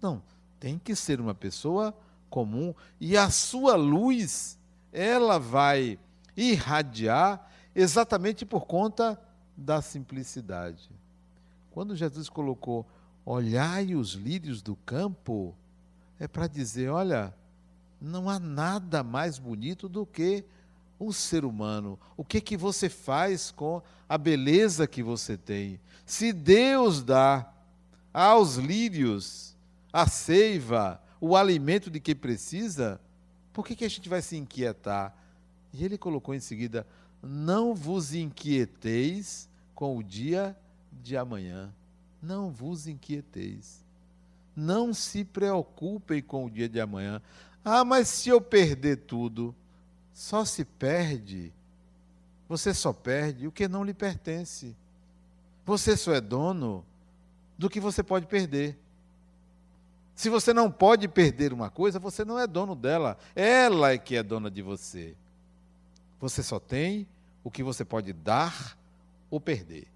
Não, 0.00 0.22
tem 0.58 0.78
que 0.78 0.94
ser 0.94 1.20
uma 1.20 1.34
pessoa 1.34 1.94
comum 2.28 2.74
e 3.00 3.16
a 3.16 3.28
sua 3.30 3.76
luz, 3.76 4.58
ela 4.92 5.38
vai 5.38 5.98
irradiar 6.36 7.50
exatamente 7.74 8.46
por 8.46 8.66
conta 8.66 9.20
da 9.56 9.82
simplicidade. 9.82 10.88
Quando 11.70 11.96
Jesus 11.96 12.28
colocou 12.28 12.86
olhai 13.24 13.94
os 13.94 14.12
lírios 14.12 14.62
do 14.62 14.74
campo, 14.76 15.54
é 16.18 16.26
para 16.26 16.46
dizer, 16.46 16.88
olha, 16.88 17.34
não 18.00 18.28
há 18.28 18.38
nada 18.38 19.02
mais 19.02 19.38
bonito 19.38 19.88
do 19.88 20.06
que 20.06 20.44
um 21.00 21.10
ser 21.10 21.46
humano, 21.46 21.98
o 22.16 22.24
que 22.24 22.40
que 22.40 22.56
você 22.56 22.90
faz 22.90 23.50
com 23.50 23.82
a 24.06 24.18
beleza 24.18 24.86
que 24.86 25.02
você 25.02 25.36
tem? 25.36 25.80
Se 26.04 26.32
Deus 26.32 27.02
dá 27.02 27.50
aos 28.12 28.56
lírios 28.56 29.56
a 29.92 30.06
seiva, 30.06 31.02
o 31.20 31.34
alimento 31.34 31.90
de 31.90 31.98
que 31.98 32.14
precisa, 32.14 33.00
por 33.52 33.66
que, 33.66 33.74
que 33.74 33.84
a 33.84 33.88
gente 33.88 34.08
vai 34.08 34.20
se 34.20 34.36
inquietar? 34.36 35.16
E 35.72 35.84
ele 35.84 35.96
colocou 35.96 36.34
em 36.34 36.40
seguida: 36.40 36.86
Não 37.22 37.74
vos 37.74 38.14
inquieteis 38.14 39.48
com 39.74 39.96
o 39.96 40.02
dia 40.02 40.56
de 40.92 41.16
amanhã. 41.16 41.72
Não 42.22 42.50
vos 42.50 42.86
inquieteis. 42.86 43.84
Não 44.54 44.92
se 44.92 45.24
preocupem 45.24 46.22
com 46.22 46.44
o 46.44 46.50
dia 46.50 46.68
de 46.68 46.80
amanhã. 46.80 47.22
Ah, 47.64 47.84
mas 47.84 48.08
se 48.08 48.28
eu 48.28 48.40
perder 48.40 48.96
tudo, 48.98 49.54
só 50.20 50.44
se 50.44 50.66
perde, 50.66 51.50
você 52.46 52.74
só 52.74 52.92
perde 52.92 53.46
o 53.46 53.50
que 53.50 53.66
não 53.66 53.82
lhe 53.82 53.94
pertence. 53.94 54.76
Você 55.64 55.96
só 55.96 56.12
é 56.12 56.20
dono 56.20 56.84
do 57.56 57.70
que 57.70 57.80
você 57.80 58.02
pode 58.02 58.26
perder. 58.26 58.78
Se 60.14 60.28
você 60.28 60.52
não 60.52 60.70
pode 60.70 61.08
perder 61.08 61.54
uma 61.54 61.70
coisa, 61.70 61.98
você 61.98 62.22
não 62.22 62.38
é 62.38 62.46
dono 62.46 62.74
dela. 62.74 63.16
Ela 63.34 63.92
é 63.92 63.98
que 63.98 64.14
é 64.14 64.22
dona 64.22 64.50
de 64.50 64.60
você. 64.60 65.16
Você 66.20 66.42
só 66.42 66.60
tem 66.60 67.08
o 67.42 67.50
que 67.50 67.62
você 67.62 67.82
pode 67.82 68.12
dar 68.12 68.76
ou 69.30 69.40
perder. 69.40 69.88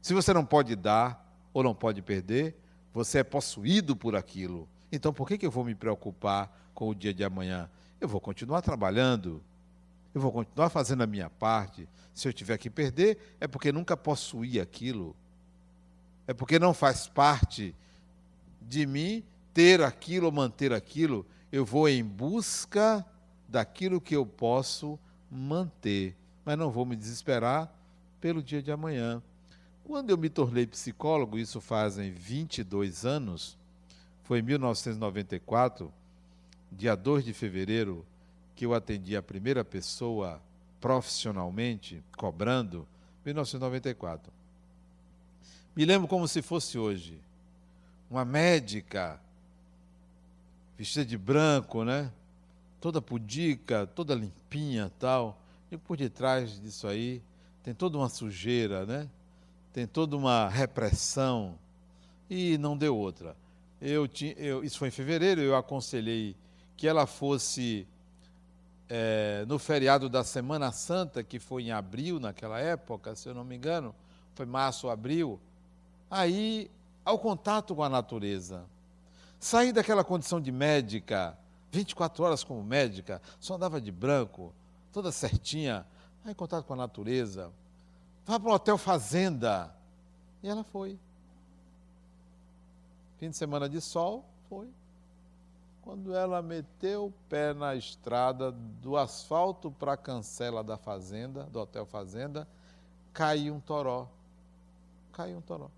Se 0.00 0.14
você 0.14 0.32
não 0.32 0.44
pode 0.44 0.76
dar 0.76 1.28
ou 1.52 1.64
não 1.64 1.74
pode 1.74 2.00
perder, 2.02 2.54
você 2.94 3.18
é 3.18 3.24
possuído 3.24 3.96
por 3.96 4.14
aquilo. 4.14 4.68
Então, 4.92 5.12
por 5.12 5.26
que, 5.26 5.36
que 5.38 5.46
eu 5.46 5.50
vou 5.50 5.64
me 5.64 5.74
preocupar 5.74 6.56
com 6.72 6.88
o 6.88 6.94
dia 6.94 7.12
de 7.12 7.24
amanhã? 7.24 7.68
Eu 8.02 8.08
vou 8.08 8.20
continuar 8.20 8.62
trabalhando, 8.62 9.40
eu 10.12 10.20
vou 10.20 10.32
continuar 10.32 10.68
fazendo 10.70 11.02
a 11.02 11.06
minha 11.06 11.30
parte. 11.30 11.88
Se 12.12 12.26
eu 12.26 12.32
tiver 12.32 12.58
que 12.58 12.68
perder, 12.68 13.36
é 13.40 13.46
porque 13.46 13.70
nunca 13.70 13.96
possuí 13.96 14.60
aquilo, 14.60 15.14
é 16.26 16.34
porque 16.34 16.58
não 16.58 16.74
faz 16.74 17.06
parte 17.06 17.74
de 18.60 18.86
mim 18.86 19.22
ter 19.54 19.80
aquilo 19.80 20.26
ou 20.26 20.32
manter 20.32 20.72
aquilo. 20.72 21.24
Eu 21.52 21.64
vou 21.64 21.88
em 21.88 22.02
busca 22.02 23.06
daquilo 23.48 24.00
que 24.00 24.16
eu 24.16 24.26
posso 24.26 24.98
manter, 25.30 26.16
mas 26.44 26.58
não 26.58 26.72
vou 26.72 26.84
me 26.84 26.96
desesperar 26.96 27.72
pelo 28.20 28.42
dia 28.42 28.60
de 28.60 28.72
amanhã. 28.72 29.22
Quando 29.84 30.10
eu 30.10 30.18
me 30.18 30.28
tornei 30.28 30.66
psicólogo, 30.66 31.38
isso 31.38 31.60
fazem 31.60 32.10
22 32.10 33.04
anos, 33.04 33.56
foi 34.24 34.40
em 34.40 34.42
1994 34.42 35.92
dia 36.72 36.96
2 36.96 37.24
de 37.24 37.32
fevereiro, 37.32 38.04
que 38.56 38.64
eu 38.64 38.74
atendi 38.74 39.16
a 39.16 39.22
primeira 39.22 39.64
pessoa 39.64 40.40
profissionalmente, 40.80 42.02
cobrando, 42.16 42.86
1994. 43.24 44.32
Me 45.76 45.84
lembro 45.84 46.08
como 46.08 46.26
se 46.26 46.42
fosse 46.42 46.78
hoje. 46.78 47.18
Uma 48.10 48.24
médica, 48.24 49.20
vestida 50.76 51.04
de 51.04 51.16
branco, 51.16 51.84
né? 51.84 52.10
Toda 52.80 53.00
pudica, 53.00 53.86
toda 53.86 54.14
limpinha 54.14 54.90
tal. 54.98 55.40
E 55.70 55.78
por 55.78 55.96
detrás 55.96 56.60
disso 56.60 56.86
aí 56.86 57.22
tem 57.62 57.72
toda 57.72 57.96
uma 57.96 58.08
sujeira, 58.08 58.84
né? 58.84 59.08
Tem 59.72 59.86
toda 59.86 60.16
uma 60.16 60.48
repressão. 60.48 61.58
E 62.28 62.58
não 62.58 62.76
deu 62.76 62.96
outra. 62.96 63.36
Eu, 63.80 64.06
tinha, 64.06 64.32
eu, 64.34 64.62
isso 64.62 64.78
foi 64.78 64.88
em 64.88 64.92
fevereiro, 64.92 65.40
eu 65.40 65.56
aconselhei 65.56 66.36
que 66.76 66.86
ela 66.88 67.06
fosse 67.06 67.86
é, 68.88 69.44
no 69.48 69.58
feriado 69.58 70.08
da 70.08 70.22
Semana 70.22 70.70
Santa, 70.72 71.22
que 71.22 71.38
foi 71.38 71.64
em 71.64 71.72
abril 71.72 72.20
naquela 72.20 72.58
época, 72.60 73.14
se 73.14 73.28
eu 73.28 73.34
não 73.34 73.44
me 73.44 73.56
engano, 73.56 73.94
foi 74.34 74.46
março 74.46 74.88
abril, 74.88 75.40
aí 76.10 76.70
ao 77.04 77.18
contato 77.18 77.74
com 77.74 77.82
a 77.82 77.88
natureza. 77.88 78.64
Sair 79.40 79.72
daquela 79.72 80.04
condição 80.04 80.40
de 80.40 80.52
médica, 80.52 81.36
24 81.70 82.22
horas 82.22 82.44
como 82.44 82.62
médica, 82.62 83.20
só 83.40 83.54
andava 83.54 83.80
de 83.80 83.90
branco, 83.90 84.52
toda 84.92 85.10
certinha, 85.10 85.86
aí 86.24 86.34
contato 86.34 86.64
com 86.64 86.74
a 86.74 86.76
natureza. 86.76 87.50
Vá 88.26 88.38
para 88.38 88.50
o 88.50 88.54
hotel 88.54 88.78
Fazenda. 88.78 89.74
E 90.42 90.48
ela 90.48 90.62
foi. 90.62 90.98
Fim 93.18 93.30
de 93.30 93.36
semana 93.36 93.68
de 93.68 93.80
sol, 93.80 94.24
foi. 94.48 94.68
Quando 95.82 96.14
ela 96.14 96.40
meteu 96.40 97.06
o 97.06 97.12
pé 97.28 97.52
na 97.52 97.74
estrada 97.74 98.52
do 98.52 98.96
asfalto 98.96 99.68
para 99.68 99.94
a 99.94 99.96
cancela 99.96 100.62
da 100.62 100.76
fazenda, 100.76 101.42
do 101.44 101.60
Hotel 101.60 101.84
Fazenda, 101.84 102.46
caiu 103.12 103.52
um 103.54 103.60
toró. 103.60 104.08
Caiu 105.12 105.38
um 105.38 105.40
toró. 105.40 105.68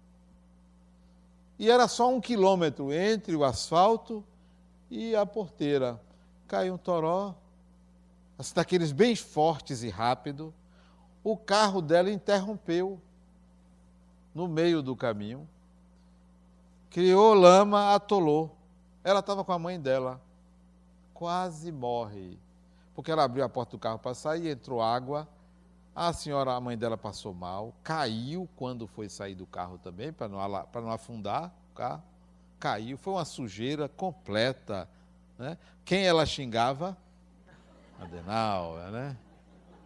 E 1.59 1.71
era 1.71 1.89
só 1.89 2.13
um 2.13 2.21
quilômetro 2.21 2.93
entre 2.93 3.35
o 3.35 3.45
asfalto 3.45 4.23
e 4.91 5.17
a 5.17 5.25
porteira. 5.25 5.99
Caiu 6.47 6.75
um 6.75 6.79
toró, 6.79 7.35
assim, 8.39 8.55
daqueles 8.55 8.93
bem 8.93 9.17
fortes 9.17 9.83
e 9.83 9.89
rápido. 9.89 10.53
O 11.23 11.35
carro 11.35 11.81
dela 11.81 12.11
interrompeu 12.11 13.01
no 14.35 14.47
meio 14.47 14.83
do 14.83 14.95
caminho. 14.95 15.49
Criou 16.91 17.33
lama, 17.33 17.95
atolou. 17.95 18.55
Ela 19.05 19.21
estava 19.21 19.45
com 19.45 19.53
a 19.53 19.59
mãe 19.59 19.79
dela, 19.79 20.19
quase 21.13 21.71
morre, 21.71 22.39
porque 22.95 23.11
ela 23.11 23.23
abriu 23.23 23.45
a 23.45 23.49
porta 23.51 23.73
do 23.73 23.79
carro 23.79 23.99
para 23.99 24.15
sair, 24.15 24.49
entrou 24.49 24.81
água. 24.81 25.29
A 25.95 26.13
senhora, 26.13 26.55
a 26.55 26.61
mãe 26.61 26.77
dela 26.77 26.97
passou 26.97 27.35
mal, 27.35 27.75
caiu 27.85 28.49
quando 28.57 28.87
foi 28.87 29.11
sair 29.11 29.35
do 29.35 29.47
carro 29.47 29.77
também, 29.77 30.11
para 30.11 30.27
não, 30.27 30.39
não 30.39 30.91
afundar 30.91 31.55
o 31.71 31.75
carro. 31.75 32.03
Caiu, 32.59 32.97
foi 32.97 33.13
uma 33.13 33.27
sujeira 33.27 33.91
completa. 33.91 34.89
Né? 35.39 35.59
Quem 35.85 36.07
ela 36.07 36.25
xingava? 36.25 36.97
Adenauer, 38.01 38.91
né? 38.91 39.17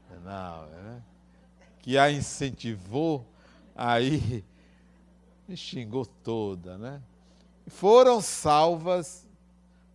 Adenauer, 0.08 0.70
né? 0.70 1.02
Que 1.80 1.98
a 1.98 2.10
incentivou, 2.10 3.26
aí 3.74 4.44
me 5.48 5.56
xingou 5.56 6.06
toda, 6.06 6.78
né? 6.78 7.02
Foram 7.68 8.20
salvas 8.20 9.26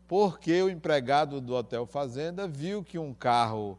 porque 0.08 0.62
o 0.62 0.70
empregado 0.70 1.42
do 1.42 1.56
Hotel 1.56 1.86
Fazenda 1.86 2.48
viu 2.48 2.84
que 2.84 3.00
um 3.00 3.14
carro 3.14 3.78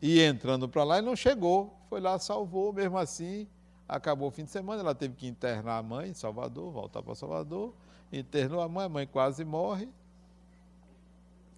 ia 0.00 0.26
entrando 0.26 0.68
para 0.68 0.84
lá 0.84 0.98
e 0.98 1.02
não 1.02 1.14
chegou. 1.14 1.76
Foi 1.88 2.00
lá, 2.00 2.18
salvou, 2.18 2.72
mesmo 2.72 2.98
assim, 2.98 3.46
acabou 3.88 4.28
o 4.28 4.30
fim 4.30 4.44
de 4.44 4.50
semana, 4.50 4.80
ela 4.80 4.94
teve 4.94 5.14
que 5.14 5.26
internar 5.26 5.78
a 5.78 5.82
mãe 5.82 6.10
em 6.10 6.14
Salvador, 6.14 6.72
voltar 6.72 7.02
para 7.02 7.14
Salvador, 7.14 7.72
internou 8.12 8.60
a 8.60 8.68
mãe, 8.68 8.86
a 8.86 8.88
mãe 8.88 9.06
quase 9.06 9.44
morre. 9.44 9.88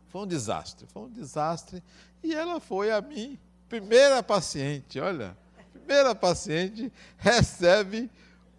Foi 0.08 0.22
um 0.22 0.26
desastre, 0.26 0.86
foi 0.86 1.02
um 1.02 1.10
desastre. 1.10 1.82
E 2.22 2.34
ela 2.34 2.60
foi 2.60 2.90
a 2.90 3.00
mim, 3.00 3.38
primeira 3.68 4.22
paciente, 4.22 5.00
olha, 5.00 5.36
primeira 5.72 6.14
paciente 6.14 6.92
recebe 7.16 8.10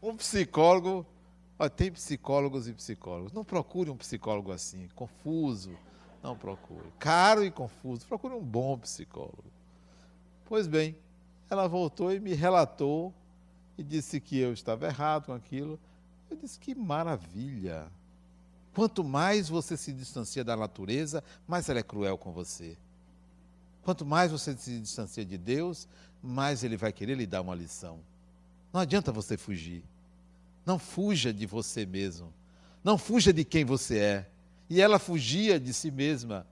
um 0.01 0.15
psicólogo. 0.15 1.05
Olha, 1.59 1.69
tem 1.69 1.91
psicólogos 1.91 2.69
e 2.69 2.73
psicólogos. 2.73 3.33
Não 3.33 3.43
procure 3.43 3.89
um 3.89 3.97
psicólogo 3.97 4.49
assim, 4.53 4.87
confuso. 4.95 5.77
Não 6.23 6.37
procure. 6.37 6.89
Caro 6.97 7.43
e 7.43 7.51
confuso. 7.51 8.05
Procure 8.05 8.33
um 8.33 8.41
bom 8.41 8.77
psicólogo. 8.77 9.43
Pois 10.45 10.67
bem, 10.67 10.95
ela 11.49 11.67
voltou 11.67 12.13
e 12.13 12.19
me 12.19 12.33
relatou 12.33 13.13
e 13.77 13.83
disse 13.83 14.21
que 14.21 14.37
eu 14.37 14.53
estava 14.53 14.87
errado 14.87 15.25
com 15.25 15.33
aquilo. 15.33 15.77
Eu 16.29 16.37
disse 16.37 16.57
que 16.57 16.73
maravilha. 16.73 17.91
Quanto 18.73 19.03
mais 19.03 19.49
você 19.49 19.75
se 19.75 19.91
distancia 19.91 20.43
da 20.43 20.55
natureza, 20.55 21.21
mais 21.45 21.67
ela 21.67 21.79
é 21.79 21.83
cruel 21.83 22.17
com 22.17 22.31
você. 22.31 22.77
Quanto 23.83 24.05
mais 24.05 24.31
você 24.31 24.55
se 24.55 24.79
distancia 24.79 25.25
de 25.25 25.37
Deus, 25.37 25.89
mais 26.23 26.63
ele 26.63 26.77
vai 26.77 26.93
querer 26.93 27.15
lhe 27.15 27.25
dar 27.25 27.41
uma 27.41 27.55
lição. 27.55 27.99
Não 28.71 28.79
adianta 28.79 29.11
você 29.11 29.35
fugir. 29.35 29.83
Não 30.69 30.77
fuja 30.77 31.33
de 31.33 31.47
você 31.47 31.83
mesmo. 31.83 32.31
Não 32.83 32.95
fuja 32.95 33.33
de 33.33 33.43
quem 33.43 33.65
você 33.65 33.97
é. 33.97 34.29
E 34.69 34.79
ela 34.79 34.99
fugia 34.99 35.59
de 35.59 35.73
si 35.73 35.89
mesma, 35.89 36.45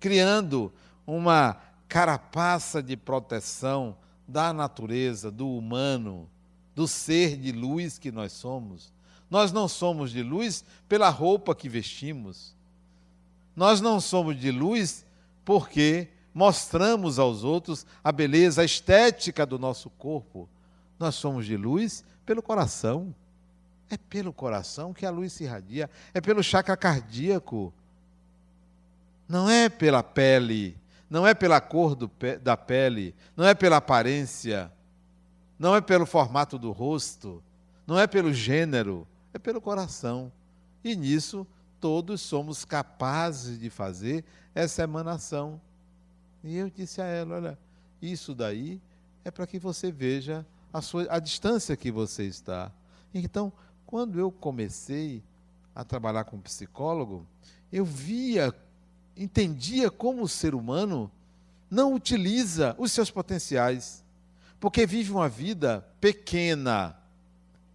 criando 0.00 0.72
uma 1.06 1.60
carapaça 1.86 2.82
de 2.82 2.96
proteção 2.96 3.98
da 4.26 4.50
natureza, 4.50 5.30
do 5.30 5.46
humano, 5.46 6.26
do 6.74 6.88
ser 6.88 7.36
de 7.36 7.52
luz 7.52 7.98
que 7.98 8.10
nós 8.10 8.32
somos. 8.32 8.90
Nós 9.28 9.52
não 9.52 9.68
somos 9.68 10.10
de 10.10 10.22
luz 10.22 10.64
pela 10.88 11.10
roupa 11.10 11.54
que 11.54 11.68
vestimos. 11.68 12.56
Nós 13.54 13.78
não 13.78 14.00
somos 14.00 14.40
de 14.40 14.50
luz 14.50 15.04
porque 15.44 16.08
mostramos 16.32 17.18
aos 17.18 17.44
outros 17.44 17.84
a 18.02 18.10
beleza, 18.10 18.62
a 18.62 18.64
estética 18.64 19.44
do 19.44 19.58
nosso 19.58 19.90
corpo. 19.90 20.48
Nós 20.98 21.14
somos 21.14 21.44
de 21.44 21.58
luz 21.58 22.02
pelo 22.24 22.42
coração. 22.42 23.14
É 23.90 23.96
pelo 23.96 24.32
coração 24.32 24.92
que 24.92 25.04
a 25.04 25.10
luz 25.10 25.32
se 25.32 25.44
irradia, 25.44 25.90
é 26.12 26.20
pelo 26.20 26.42
chakra 26.42 26.76
cardíaco. 26.76 27.72
Não 29.28 29.48
é 29.48 29.68
pela 29.68 30.02
pele, 30.02 30.76
não 31.08 31.26
é 31.26 31.34
pela 31.34 31.60
cor 31.60 31.94
do, 31.94 32.10
da 32.42 32.56
pele, 32.56 33.14
não 33.36 33.44
é 33.46 33.54
pela 33.54 33.76
aparência, 33.76 34.70
não 35.58 35.74
é 35.74 35.80
pelo 35.80 36.06
formato 36.06 36.58
do 36.58 36.72
rosto, 36.72 37.42
não 37.86 37.98
é 37.98 38.06
pelo 38.06 38.32
gênero, 38.32 39.06
é 39.32 39.38
pelo 39.38 39.60
coração. 39.60 40.32
E 40.82 40.94
nisso 40.94 41.46
todos 41.80 42.20
somos 42.20 42.64
capazes 42.64 43.58
de 43.58 43.70
fazer 43.70 44.24
essa 44.54 44.82
emanação. 44.82 45.60
E 46.42 46.56
eu 46.56 46.70
disse 46.70 47.00
a 47.00 47.04
ela: 47.06 47.36
olha, 47.36 47.58
isso 48.00 48.34
daí 48.34 48.80
é 49.24 49.30
para 49.30 49.46
que 49.46 49.58
você 49.58 49.90
veja 49.90 50.46
a, 50.72 50.80
sua, 50.82 51.06
a 51.08 51.18
distância 51.18 51.76
que 51.76 51.90
você 51.90 52.24
está. 52.24 52.70
Então, 53.12 53.52
quando 53.94 54.18
eu 54.18 54.32
comecei 54.32 55.22
a 55.72 55.84
trabalhar 55.84 56.24
com 56.24 56.40
psicólogo, 56.40 57.24
eu 57.72 57.84
via, 57.84 58.52
entendia 59.16 59.88
como 59.88 60.24
o 60.24 60.28
ser 60.28 60.52
humano 60.52 61.08
não 61.70 61.94
utiliza 61.94 62.74
os 62.76 62.90
seus 62.90 63.08
potenciais, 63.08 64.04
porque 64.58 64.84
vive 64.84 65.12
uma 65.12 65.28
vida 65.28 65.86
pequena, 66.00 66.98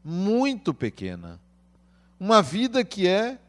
muito 0.03 0.73
pequena. 0.73 1.39
Uma 2.19 2.41
vida 2.41 2.84
que 2.84 3.08
é 3.08 3.39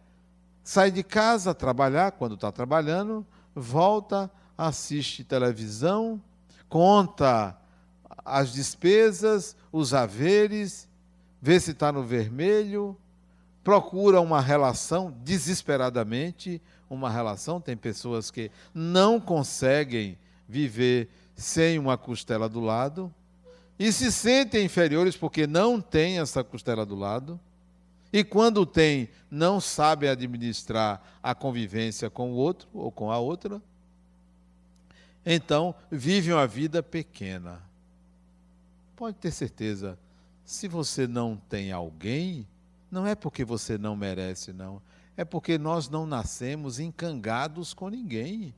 sai 0.62 0.92
de 0.92 1.02
casa 1.02 1.52
trabalhar 1.52 2.12
quando 2.12 2.37
está 2.37 2.52
trabalhando, 2.52 3.26
volta, 3.52 4.30
assiste 4.56 5.24
televisão, 5.24 6.22
conta 6.68 7.59
as 8.24 8.52
despesas, 8.52 9.56
os 9.72 9.92
haveres, 9.92 10.88
vê 11.40 11.59
se 11.59 11.70
está 11.70 11.90
no 11.90 12.03
vermelho, 12.03 12.96
procura 13.62 14.20
uma 14.20 14.40
relação 14.40 15.14
desesperadamente, 15.24 16.61
uma 16.88 17.11
relação. 17.11 17.61
Tem 17.61 17.76
pessoas 17.76 18.31
que 18.31 18.50
não 18.74 19.20
conseguem 19.20 20.18
viver 20.48 21.09
sem 21.35 21.79
uma 21.79 21.96
costela 21.96 22.48
do 22.48 22.61
lado 22.61 23.12
e 23.79 23.92
se 23.92 24.12
sentem 24.12 24.66
inferiores 24.66 25.16
porque 25.16 25.46
não 25.46 25.81
têm 25.81 26.18
essa 26.18 26.44
costela 26.44 26.85
do 26.85 26.94
lado. 26.94 27.40
E 28.12 28.24
quando 28.24 28.66
tem, 28.66 29.09
não 29.31 29.61
sabem 29.61 30.11
administrar 30.11 31.00
a 31.22 31.35
convivência 31.35 32.11
com 32.11 32.33
o 32.33 32.35
outro 32.35 32.68
ou 32.74 32.90
com 32.90 33.11
a 33.11 33.18
outra. 33.18 33.62
Então, 35.24 35.74
vivem 35.90 36.35
uma 36.35 36.46
vida 36.46 36.83
pequena. 36.83 37.62
Pode 38.96 39.16
ter 39.16 39.31
certeza, 39.31 39.98
se 40.50 40.66
você 40.66 41.06
não 41.06 41.36
tem 41.36 41.70
alguém, 41.70 42.44
não 42.90 43.06
é 43.06 43.14
porque 43.14 43.44
você 43.44 43.78
não 43.78 43.94
merece, 43.94 44.52
não. 44.52 44.82
É 45.16 45.24
porque 45.24 45.56
nós 45.56 45.88
não 45.88 46.04
nascemos 46.04 46.80
encangados 46.80 47.72
com 47.72 47.88
ninguém. 47.88 48.52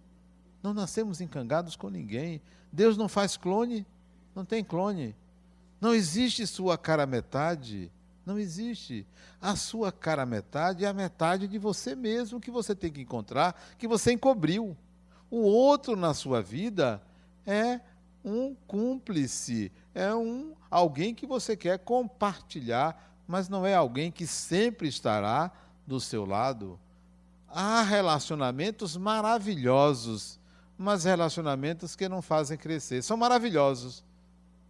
Não 0.63 0.73
nascemos 0.73 1.21
encangados 1.21 1.77
com 1.77 1.91
ninguém. 1.91 2.41
Deus 2.73 2.97
não 2.97 3.11
faz 3.11 3.37
clone, 3.37 3.87
não 4.35 4.43
tem 4.43 4.65
clone. 4.65 5.15
Não 5.79 5.95
existe 5.95 6.47
sua 6.47 6.79
cara 6.79 7.05
metade. 7.05 7.93
Não 8.25 8.39
existe. 8.39 9.07
A 9.39 9.55
sua 9.55 9.93
cara 9.93 10.25
metade 10.25 10.87
é 10.87 10.89
a 10.89 10.95
metade 10.95 11.47
de 11.47 11.59
você 11.59 11.95
mesmo 11.95 12.41
que 12.41 12.51
você 12.51 12.75
tem 12.75 12.91
que 12.91 13.03
encontrar, 13.03 13.55
que 13.77 13.87
você 13.87 14.13
encobriu. 14.13 14.75
O 15.31 15.41
outro 15.41 15.95
na 15.95 16.15
sua 16.15 16.41
vida 16.41 17.03
é 17.47 17.81
um 18.25 18.55
cúmplice, 18.67 19.73
é 19.95 20.15
um 20.15 20.55
alguém 20.71 21.15
que 21.15 21.27
você 21.27 21.57
quer 21.57 21.79
compartilhar, 21.79 23.13
mas 23.27 23.49
não 23.49 23.67
é 23.67 23.75
alguém 23.75 24.11
que 24.11 24.27
sempre 24.27 24.89
estará 24.89 25.51
do 25.87 26.01
seu 26.01 26.25
lado. 26.25 26.79
Há 27.49 27.83
relacionamentos 27.83 28.97
maravilhosos, 28.97 30.41
mas 30.79 31.05
relacionamentos 31.05 31.95
que 31.95 32.09
não 32.09 32.23
fazem 32.23 32.57
crescer. 32.57 33.03
São 33.03 33.17
maravilhosos. 33.17 34.03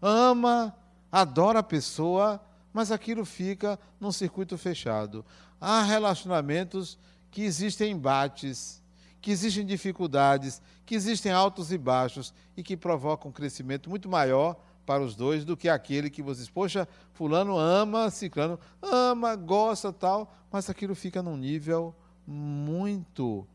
Ama, 0.00 0.74
adora 1.10 1.60
a 1.60 1.62
pessoa, 1.62 2.40
mas 2.72 2.90
aquilo 2.90 3.24
fica 3.24 3.78
num 4.00 4.10
circuito 4.10 4.58
fechado. 4.58 5.24
Há 5.60 5.82
relacionamentos 5.82 6.98
que 7.30 7.42
existem 7.42 7.92
embates, 7.92 8.81
que 9.22 9.30
existem 9.30 9.64
dificuldades, 9.64 10.60
que 10.84 10.96
existem 10.96 11.30
altos 11.30 11.70
e 11.70 11.78
baixos 11.78 12.34
e 12.56 12.62
que 12.62 12.76
provocam 12.76 13.30
um 13.30 13.32
crescimento 13.32 13.88
muito 13.88 14.08
maior 14.08 14.60
para 14.84 15.00
os 15.00 15.14
dois 15.14 15.44
do 15.44 15.56
que 15.56 15.68
aquele 15.68 16.10
que 16.10 16.20
vocês, 16.20 16.50
poxa, 16.50 16.88
fulano 17.14 17.56
ama, 17.56 18.10
ciclano 18.10 18.58
ama, 18.82 19.36
gosta 19.36 19.92
tal, 19.92 20.34
mas 20.50 20.68
aquilo 20.68 20.96
fica 20.96 21.22
num 21.22 21.36
nível 21.36 21.94
muito 22.26 23.46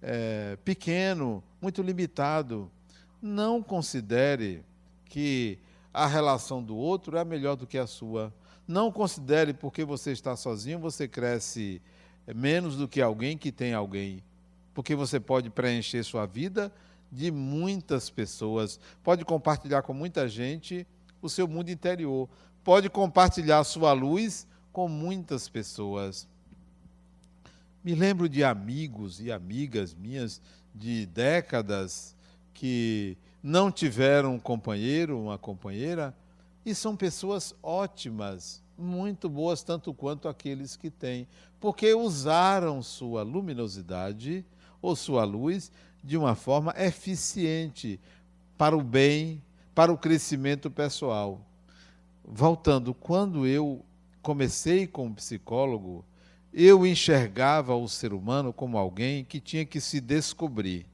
é, 0.00 0.56
pequeno, 0.64 1.42
muito 1.60 1.82
limitado. 1.82 2.70
Não 3.20 3.60
considere 3.60 4.64
que 5.06 5.58
a 5.92 6.06
relação 6.06 6.62
do 6.62 6.76
outro 6.76 7.16
é 7.16 7.24
melhor 7.24 7.56
do 7.56 7.66
que 7.66 7.78
a 7.78 7.86
sua. 7.86 8.32
Não 8.66 8.92
considere 8.92 9.52
porque 9.52 9.84
você 9.84 10.12
está 10.12 10.36
sozinho, 10.36 10.78
você 10.78 11.08
cresce 11.08 11.82
menos 12.32 12.76
do 12.76 12.86
que 12.86 13.02
alguém 13.02 13.36
que 13.36 13.50
tem 13.50 13.74
alguém. 13.74 14.22
Porque 14.76 14.94
você 14.94 15.18
pode 15.18 15.48
preencher 15.48 16.04
sua 16.04 16.26
vida 16.26 16.70
de 17.10 17.30
muitas 17.30 18.10
pessoas, 18.10 18.78
pode 19.02 19.24
compartilhar 19.24 19.80
com 19.80 19.94
muita 19.94 20.28
gente 20.28 20.86
o 21.22 21.30
seu 21.30 21.48
mundo 21.48 21.70
interior, 21.70 22.28
pode 22.62 22.90
compartilhar 22.90 23.64
sua 23.64 23.94
luz 23.94 24.46
com 24.74 24.86
muitas 24.86 25.48
pessoas. 25.48 26.28
Me 27.82 27.94
lembro 27.94 28.28
de 28.28 28.44
amigos 28.44 29.18
e 29.18 29.32
amigas 29.32 29.94
minhas 29.94 30.42
de 30.74 31.06
décadas 31.06 32.14
que 32.52 33.16
não 33.42 33.72
tiveram 33.72 34.34
um 34.34 34.38
companheiro, 34.38 35.18
uma 35.18 35.38
companheira, 35.38 36.14
e 36.66 36.74
são 36.74 36.94
pessoas 36.94 37.54
ótimas, 37.62 38.62
muito 38.76 39.26
boas, 39.26 39.62
tanto 39.62 39.94
quanto 39.94 40.28
aqueles 40.28 40.76
que 40.76 40.90
têm, 40.90 41.26
porque 41.58 41.94
usaram 41.94 42.82
sua 42.82 43.22
luminosidade 43.22 44.44
ou 44.86 44.94
sua 44.94 45.24
luz 45.24 45.70
de 46.02 46.16
uma 46.16 46.34
forma 46.34 46.72
eficiente 46.78 47.98
para 48.56 48.76
o 48.76 48.82
bem, 48.82 49.42
para 49.74 49.92
o 49.92 49.98
crescimento 49.98 50.70
pessoal. 50.70 51.40
Voltando, 52.24 52.94
quando 52.94 53.46
eu 53.46 53.84
comecei 54.22 54.86
como 54.86 55.14
psicólogo, 55.14 56.04
eu 56.52 56.86
enxergava 56.86 57.74
o 57.74 57.88
ser 57.88 58.12
humano 58.12 58.52
como 58.52 58.78
alguém 58.78 59.24
que 59.24 59.40
tinha 59.40 59.64
que 59.64 59.80
se 59.80 60.00
descobrir. 60.00 60.86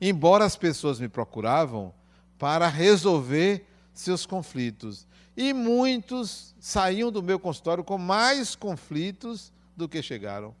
Embora 0.00 0.44
as 0.44 0.56
pessoas 0.56 1.00
me 1.00 1.08
procuravam 1.08 1.94
para 2.38 2.68
resolver 2.68 3.66
seus 3.94 4.26
conflitos. 4.26 5.06
E 5.36 5.52
muitos 5.52 6.54
saíam 6.58 7.10
do 7.12 7.22
meu 7.22 7.38
consultório 7.38 7.84
com 7.84 7.98
mais 7.98 8.56
conflitos 8.56 9.52
do 9.76 9.88
que 9.88 10.02
chegaram. 10.02 10.54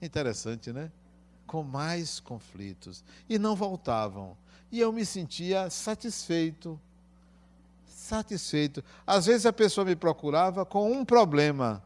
Interessante, 0.00 0.72
né? 0.72 0.90
Com 1.48 1.64
mais 1.64 2.20
conflitos. 2.20 3.02
E 3.28 3.38
não 3.38 3.56
voltavam. 3.56 4.36
E 4.70 4.78
eu 4.78 4.92
me 4.92 5.04
sentia 5.04 5.68
satisfeito. 5.70 6.78
Satisfeito. 7.86 8.84
Às 9.06 9.26
vezes 9.26 9.46
a 9.46 9.52
pessoa 9.52 9.84
me 9.84 9.96
procurava 9.96 10.64
com 10.64 10.92
um 10.92 11.04
problema, 11.04 11.82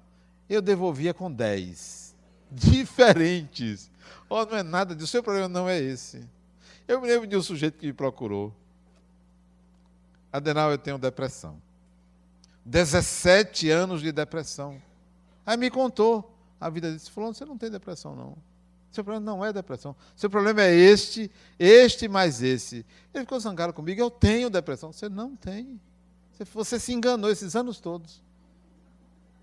eu 0.50 0.60
devolvia 0.60 1.14
com 1.14 1.32
dez. 1.32 2.14
Diferentes. 2.50 3.90
Oh, 4.28 4.44
não 4.44 4.58
é 4.58 4.62
nada 4.62 4.94
disso, 4.94 5.06
o 5.06 5.10
seu 5.10 5.22
problema 5.22 5.48
não 5.48 5.68
é 5.68 5.78
esse. 5.78 6.28
Eu 6.86 7.00
me 7.00 7.06
lembro 7.06 7.26
de 7.26 7.36
um 7.36 7.42
sujeito 7.42 7.78
que 7.78 7.86
me 7.86 7.92
procurou. 7.92 8.52
Adenal, 10.32 10.70
eu 10.70 10.78
tenho 10.78 10.98
depressão. 10.98 11.56
17 12.64 13.70
anos 13.70 14.02
de 14.02 14.10
depressão. 14.10 14.80
Aí 15.46 15.56
me 15.56 15.70
contou 15.70 16.36
a 16.60 16.68
vida 16.68 16.92
desse 16.92 17.10
fulano, 17.10 17.34
você 17.34 17.44
não 17.44 17.58
tem 17.58 17.70
depressão, 17.70 18.14
não. 18.14 18.51
Seu 18.92 19.02
problema 19.02 19.24
não 19.24 19.42
é 19.42 19.52
depressão. 19.52 19.96
Seu 20.14 20.28
problema 20.28 20.60
é 20.62 20.74
este, 20.74 21.30
este 21.58 22.06
mais 22.08 22.42
esse. 22.42 22.84
Ele 23.12 23.24
ficou 23.24 23.40
zangado 23.40 23.72
comigo, 23.72 24.00
eu 24.00 24.10
tenho 24.10 24.50
depressão. 24.50 24.92
Você 24.92 25.08
não 25.08 25.34
tem. 25.34 25.80
Você 26.52 26.78
se 26.78 26.92
enganou 26.92 27.30
esses 27.30 27.56
anos 27.56 27.80
todos. 27.80 28.22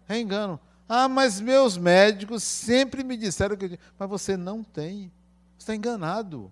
É 0.08 0.20
engano. 0.20 0.60
Ah, 0.88 1.08
mas 1.08 1.42
meus 1.42 1.78
médicos 1.78 2.44
sempre 2.44 3.04
me 3.04 3.18
disseram 3.18 3.58
que. 3.58 3.80
Mas 3.98 4.10
você 4.10 4.38
não 4.38 4.64
tem. 4.64 5.12
Você 5.58 5.64
está 5.64 5.76
enganado. 5.76 6.52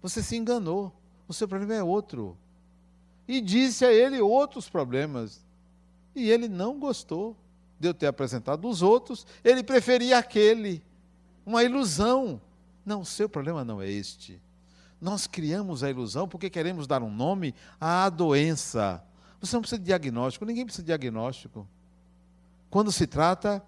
Você 0.00 0.22
se 0.22 0.36
enganou. 0.36 0.92
O 1.26 1.34
seu 1.34 1.48
problema 1.48 1.74
é 1.74 1.82
outro. 1.82 2.36
E 3.26 3.40
disse 3.40 3.84
a 3.84 3.92
ele 3.92 4.20
outros 4.20 4.68
problemas. 4.68 5.44
E 6.14 6.30
ele 6.30 6.48
não 6.48 6.78
gostou 6.78 7.36
de 7.80 7.88
eu 7.88 7.94
ter 7.94 8.06
apresentado 8.06 8.68
os 8.68 8.82
outros. 8.82 9.26
Ele 9.42 9.64
preferia 9.64 10.18
aquele. 10.18 10.80
Uma 11.44 11.62
ilusão. 11.62 12.40
Não, 12.84 13.00
o 13.00 13.04
seu 13.04 13.28
problema 13.28 13.64
não 13.64 13.80
é 13.80 13.88
este. 13.88 14.40
Nós 15.00 15.26
criamos 15.26 15.82
a 15.82 15.90
ilusão 15.90 16.26
porque 16.28 16.48
queremos 16.48 16.86
dar 16.86 17.02
um 17.02 17.10
nome 17.10 17.54
à 17.80 18.08
doença. 18.08 19.04
Você 19.40 19.54
não 19.54 19.60
precisa 19.60 19.78
de 19.78 19.84
diagnóstico, 19.84 20.44
ninguém 20.44 20.64
precisa 20.64 20.82
de 20.82 20.86
diagnóstico 20.86 21.68
quando 22.70 22.90
se 22.90 23.06
trata 23.06 23.62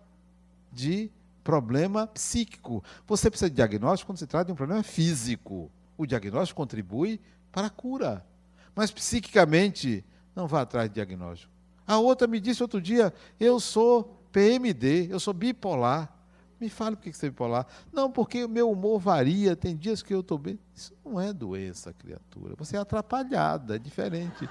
de 0.73 1.11
problema 1.45 2.07
psíquico. 2.07 2.83
Você 3.07 3.31
precisa 3.31 3.49
de 3.49 3.57
diagnóstico 3.57 4.11
quando 4.11 4.19
se 4.19 4.27
trata 4.27 4.47
de 4.47 4.53
um 4.53 4.57
problema 4.57 4.83
físico. 4.83 5.71
O 5.97 6.07
diagnóstico 6.07 6.57
contribui 6.57 7.21
para 7.53 7.69
a 7.69 7.71
cura. 7.71 8.27
Mas 8.75 8.91
psiquicamente, 8.91 10.05
não 10.35 10.49
vá 10.49 10.63
atrás 10.63 10.89
de 10.89 10.95
diagnóstico. 10.95 11.53
A 11.87 11.99
outra 11.99 12.27
me 12.27 12.41
disse 12.41 12.63
outro 12.63 12.81
dia: 12.81 13.15
eu 13.39 13.61
sou 13.61 14.21
PMD, 14.33 15.09
eu 15.11 15.21
sou 15.21 15.33
bipolar. 15.33 16.13
Me 16.61 16.69
fale 16.69 16.97
por 16.97 17.03
que 17.03 17.13
você 17.13 17.27
é 17.27 17.31
bipolar. 17.31 17.67
Não, 17.93 18.11
porque 18.11 18.45
o 18.45 18.49
meu 18.49 18.71
humor 18.71 18.99
varia, 18.99 19.55
tem 19.55 19.77
dias 19.77 20.03
que 20.03 20.15
eu 20.15 20.21
estou 20.21 20.39
bem. 20.39 20.59
Isso 20.75 20.95
não 21.05 21.21
é 21.21 21.33
doença, 21.33 21.93
criatura. 21.93 22.55
Você 22.57 22.77
é 22.77 22.81
atrapalhada, 22.81 23.77
é 23.77 23.79
diferente. 23.79 24.49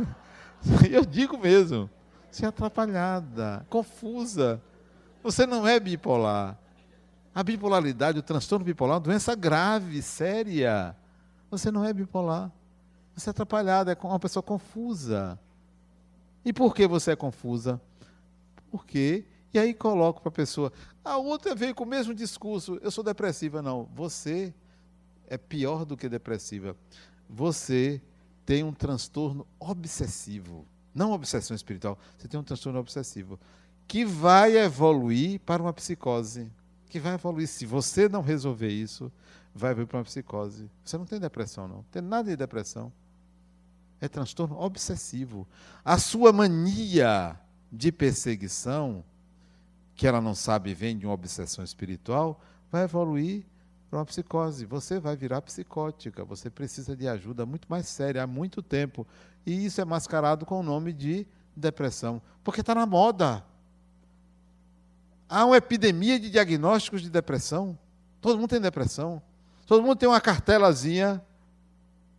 eu 0.90 1.04
digo 1.04 1.38
mesmo. 1.38 1.88
Você 2.30 2.44
é 2.44 2.48
atrapalhada, 2.48 3.66
confusa. 3.68 4.60
Você 5.22 5.46
não 5.46 5.66
é 5.66 5.78
bipolar. 5.78 6.58
A 7.34 7.42
bipolaridade, 7.42 8.18
o 8.18 8.22
transtorno 8.22 8.64
bipolar 8.64 8.94
é 8.94 8.98
uma 8.98 9.00
doença 9.00 9.34
grave, 9.34 10.02
séria. 10.02 10.94
Você 11.50 11.70
não 11.70 11.84
é 11.84 11.92
bipolar. 11.92 12.52
Você 13.14 13.28
é 13.28 13.32
atrapalhada, 13.32 13.92
é 13.92 14.06
uma 14.06 14.18
pessoa 14.18 14.42
confusa. 14.42 15.38
E 16.44 16.52
por 16.52 16.74
que 16.74 16.86
você 16.86 17.12
é 17.12 17.16
confusa? 17.16 17.80
Porque, 18.70 19.24
e 19.52 19.58
aí 19.58 19.74
coloco 19.74 20.20
para 20.20 20.28
a 20.28 20.32
pessoa, 20.32 20.72
a 21.04 21.16
outra 21.16 21.54
veio 21.54 21.74
com 21.74 21.84
o 21.84 21.86
mesmo 21.86 22.14
discurso, 22.14 22.78
eu 22.82 22.90
sou 22.90 23.04
depressiva. 23.04 23.60
Não, 23.60 23.88
você 23.94 24.54
é 25.26 25.36
pior 25.36 25.84
do 25.84 25.96
que 25.96 26.08
depressiva. 26.08 26.76
Você 27.28 28.00
tem 28.44 28.62
um 28.64 28.72
transtorno 28.72 29.46
obsessivo 29.58 30.66
não 30.94 31.12
obsessão 31.12 31.54
espiritual, 31.54 31.98
você 32.16 32.28
tem 32.28 32.38
um 32.38 32.42
transtorno 32.42 32.78
obsessivo, 32.78 33.38
que 33.88 34.04
vai 34.04 34.56
evoluir 34.56 35.40
para 35.40 35.62
uma 35.62 35.72
psicose. 35.72 36.50
Que 36.88 37.00
vai 37.00 37.14
evoluir. 37.14 37.48
Se 37.48 37.64
você 37.64 38.08
não 38.08 38.20
resolver 38.20 38.68
isso, 38.68 39.10
vai 39.54 39.70
evoluir 39.70 39.88
para 39.88 39.98
uma 39.98 40.04
psicose. 40.04 40.70
Você 40.84 40.98
não 40.98 41.06
tem 41.06 41.18
depressão, 41.18 41.66
não. 41.66 41.76
Não 41.76 41.84
tem 41.84 42.02
nada 42.02 42.30
de 42.30 42.36
depressão. 42.36 42.92
É 44.00 44.08
transtorno 44.08 44.58
obsessivo. 44.60 45.48
A 45.84 45.98
sua 45.98 46.32
mania 46.32 47.38
de 47.70 47.90
perseguição, 47.90 49.02
que 50.02 50.06
ela 50.08 50.20
não 50.20 50.34
sabe 50.34 50.74
vem 50.74 50.98
de 50.98 51.06
uma 51.06 51.14
obsessão 51.14 51.62
espiritual, 51.62 52.40
vai 52.72 52.82
evoluir 52.82 53.44
para 53.88 54.00
uma 54.00 54.04
psicose. 54.04 54.64
Você 54.66 54.98
vai 54.98 55.14
virar 55.14 55.40
psicótica. 55.42 56.24
Você 56.24 56.50
precisa 56.50 56.96
de 56.96 57.06
ajuda 57.06 57.46
muito 57.46 57.68
mais 57.68 57.86
séria 57.86 58.24
há 58.24 58.26
muito 58.26 58.60
tempo. 58.60 59.06
E 59.46 59.64
isso 59.64 59.80
é 59.80 59.84
mascarado 59.84 60.44
com 60.44 60.58
o 60.58 60.62
nome 60.64 60.92
de 60.92 61.24
depressão, 61.54 62.20
porque 62.42 62.62
está 62.62 62.74
na 62.74 62.84
moda. 62.84 63.44
Há 65.28 65.46
uma 65.46 65.56
epidemia 65.56 66.18
de 66.18 66.30
diagnósticos 66.30 67.00
de 67.00 67.08
depressão. 67.08 67.78
Todo 68.20 68.40
mundo 68.40 68.50
tem 68.50 68.60
depressão. 68.60 69.22
Todo 69.68 69.84
mundo 69.84 69.94
tem 69.94 70.08
uma 70.08 70.20
cartelazinha 70.20 71.24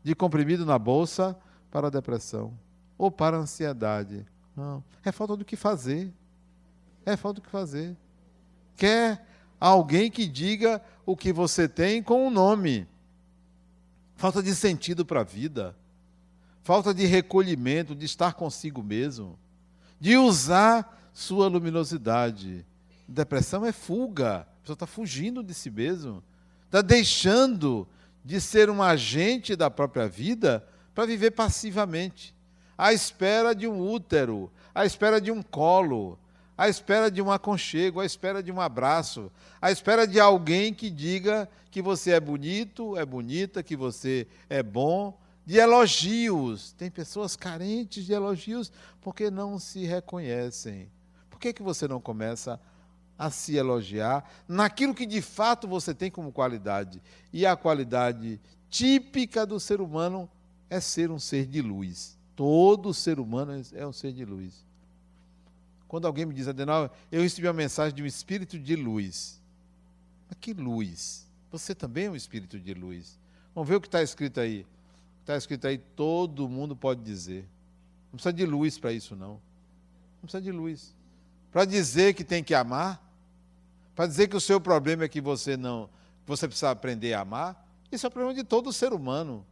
de 0.01 0.15
comprimido 0.15 0.65
na 0.65 0.79
bolsa 0.79 1.37
para 1.69 1.87
a 1.87 1.89
depressão 1.89 2.57
ou 2.97 3.11
para 3.11 3.35
a 3.35 3.41
ansiedade. 3.41 4.25
Não, 4.55 4.81
é 5.03 5.11
falta 5.11 5.35
do 5.35 5.43
que 5.43 5.57
fazer. 5.57 6.13
É 7.05 7.15
falta 7.17 7.41
do 7.41 7.43
que 7.43 7.49
fazer. 7.49 7.95
Quer 8.75 9.25
alguém 9.59 10.09
que 10.09 10.27
diga 10.27 10.81
o 11.05 11.15
que 11.15 11.31
você 11.33 11.67
tem 11.67 12.01
com 12.01 12.23
o 12.23 12.27
um 12.27 12.31
nome. 12.31 12.87
Falta 14.15 14.41
de 14.41 14.55
sentido 14.55 15.05
para 15.05 15.21
a 15.21 15.25
vida. 15.25 15.75
Falta 16.63 16.93
de 16.93 17.05
recolhimento, 17.05 17.93
de 17.93 18.05
estar 18.05 18.33
consigo 18.35 18.81
mesmo, 18.81 19.37
de 19.99 20.15
usar 20.15 21.09
sua 21.13 21.47
luminosidade. 21.47 22.65
Depressão 23.05 23.65
é 23.65 23.73
fuga, 23.73 24.37
a 24.37 24.61
pessoa 24.61 24.75
está 24.75 24.87
fugindo 24.87 25.43
de 25.43 25.53
si 25.53 25.69
mesmo, 25.69 26.23
está 26.65 26.81
deixando 26.81 27.85
de 28.23 28.39
ser 28.39 28.69
um 28.69 28.81
agente 28.81 29.57
da 29.57 29.69
própria 29.69 30.07
vida 30.07 30.65
para 30.95 31.05
viver 31.05 31.31
passivamente, 31.31 32.33
à 32.77 32.93
espera 32.93 33.53
de 33.53 33.67
um 33.67 33.81
útero, 33.81 34.49
à 34.73 34.85
espera 34.85 35.19
de 35.19 35.31
um 35.31 35.43
colo, 35.43 36.17
à 36.57 36.69
espera 36.69 37.09
de 37.09 37.21
um 37.21 37.31
aconchego, 37.31 37.99
à 37.99 38.05
espera 38.05 38.41
de 38.43 38.51
um 38.51 38.61
abraço, 38.61 39.31
à 39.61 39.71
espera 39.71 40.07
de 40.07 40.19
alguém 40.19 40.73
que 40.73 40.89
diga 40.89 41.49
que 41.71 41.81
você 41.81 42.11
é 42.11 42.19
bonito, 42.19 42.95
é 42.97 43.05
bonita, 43.05 43.63
que 43.63 43.75
você 43.75 44.27
é 44.49 44.61
bom, 44.61 45.17
de 45.45 45.57
elogios. 45.57 46.71
Tem 46.73 46.89
pessoas 46.89 47.35
carentes 47.35 48.05
de 48.05 48.13
elogios 48.13 48.71
porque 49.01 49.31
não 49.31 49.57
se 49.57 49.85
reconhecem. 49.85 50.89
Por 51.29 51.39
que, 51.39 51.53
que 51.53 51.63
você 51.63 51.87
não 51.87 51.99
começa 51.99 52.59
a 53.17 53.29
se 53.29 53.55
elogiar 53.55 54.29
naquilo 54.47 54.93
que 54.93 55.05
de 55.05 55.21
fato 55.21 55.67
você 55.67 55.93
tem 55.93 56.11
como 56.11 56.31
qualidade? 56.31 57.01
E 57.31 57.45
a 57.45 57.55
qualidade 57.55 58.39
típica 58.69 59.45
do 59.45 59.59
ser 59.59 59.81
humano 59.81 60.29
é 60.69 60.79
ser 60.79 61.11
um 61.11 61.19
ser 61.19 61.45
de 61.45 61.61
luz. 61.61 62.17
Todo 62.35 62.93
ser 62.93 63.19
humano 63.19 63.61
é 63.73 63.85
um 63.85 63.93
ser 63.93 64.11
de 64.11 64.25
luz. 64.25 64.65
Quando 65.93 66.07
alguém 66.07 66.25
me 66.25 66.33
diz, 66.33 66.47
Adenal, 66.47 66.91
eu 67.11 67.21
recebi 67.21 67.45
uma 67.45 67.53
mensagem 67.53 67.93
de 67.93 68.01
um 68.01 68.05
espírito 68.07 68.57
de 68.57 68.75
luz. 68.75 69.39
Mas 70.27 70.39
que 70.41 70.51
luz? 70.51 71.27
Você 71.51 71.75
também 71.75 72.05
é 72.05 72.09
um 72.09 72.15
espírito 72.15 72.59
de 72.59 72.73
luz. 72.73 73.19
Vamos 73.53 73.69
ver 73.69 73.75
o 73.75 73.79
que 73.79 73.87
está 73.87 74.01
escrito 74.01 74.39
aí. 74.39 74.65
Está 75.21 75.37
escrito 75.37 75.67
aí, 75.67 75.77
todo 75.77 76.49
mundo 76.49 76.75
pode 76.75 77.03
dizer. 77.03 77.47
Não 78.05 78.13
precisa 78.13 78.33
de 78.33 78.43
luz 78.43 78.79
para 78.79 78.91
isso, 78.91 79.15
não. 79.15 79.33
Não 79.33 80.21
precisa 80.23 80.41
de 80.41 80.51
luz. 80.51 80.95
Para 81.51 81.63
dizer 81.63 82.15
que 82.15 82.23
tem 82.23 82.43
que 82.43 82.55
amar, 82.55 82.99
para 83.95 84.07
dizer 84.07 84.27
que 84.27 84.35
o 84.35 84.41
seu 84.41 84.59
problema 84.59 85.03
é 85.03 85.07
que 85.07 85.21
você 85.21 85.55
não, 85.55 85.87
você 86.25 86.47
precisa 86.47 86.71
aprender 86.71 87.13
a 87.13 87.21
amar, 87.21 87.69
isso 87.91 88.03
é 88.03 88.09
o 88.09 88.11
problema 88.11 88.33
de 88.33 88.43
todo 88.43 88.73
ser 88.73 88.93
humano. 88.93 89.45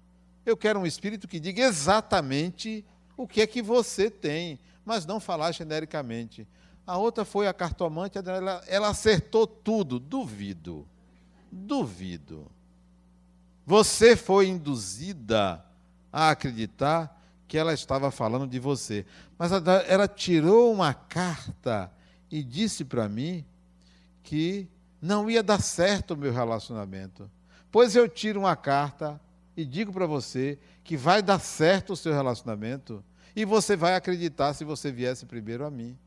Eu 0.43 0.57
quero 0.57 0.79
um 0.79 0.87
espírito 0.87 1.27
que 1.27 1.39
diga 1.39 1.61
exatamente 1.61 2.83
o 3.15 3.27
que 3.27 3.41
é 3.41 3.45
que 3.45 3.61
você 3.61 4.09
tem, 4.09 4.57
mas 4.85 5.05
não 5.05 5.19
falar 5.19 5.51
genericamente. 5.51 6.47
A 6.85 6.97
outra 6.97 7.23
foi 7.23 7.47
a 7.47 7.53
cartomante, 7.53 8.17
ela, 8.17 8.63
ela 8.67 8.89
acertou 8.89 9.45
tudo. 9.45 9.99
Duvido. 9.99 10.87
Duvido. 11.51 12.49
Você 13.65 14.15
foi 14.15 14.47
induzida 14.47 15.63
a 16.11 16.31
acreditar 16.31 17.17
que 17.47 17.57
ela 17.57 17.73
estava 17.73 18.11
falando 18.11 18.47
de 18.47 18.59
você. 18.59 19.05
Mas 19.37 19.51
ela 19.87 20.07
tirou 20.07 20.73
uma 20.73 20.93
carta 20.93 21.91
e 22.29 22.43
disse 22.43 22.83
para 22.83 23.07
mim 23.07 23.45
que 24.23 24.67
não 25.01 25.29
ia 25.29 25.43
dar 25.43 25.61
certo 25.61 26.11
o 26.11 26.17
meu 26.17 26.31
relacionamento. 26.31 27.29
Pois 27.71 27.95
eu 27.95 28.07
tiro 28.07 28.39
uma 28.39 28.55
carta 28.55 29.19
e 29.55 29.65
digo 29.65 29.91
para 29.91 30.05
você 30.05 30.57
que 30.83 30.95
vai 30.95 31.21
dar 31.21 31.39
certo 31.39 31.93
o 31.93 31.97
seu 31.97 32.13
relacionamento 32.13 33.03
e 33.35 33.45
você 33.45 33.75
vai 33.75 33.95
acreditar 33.95 34.53
se 34.53 34.63
você 34.63 34.91
viesse 34.91 35.25
primeiro 35.25 35.65
a 35.65 35.71
mim. 35.71 35.97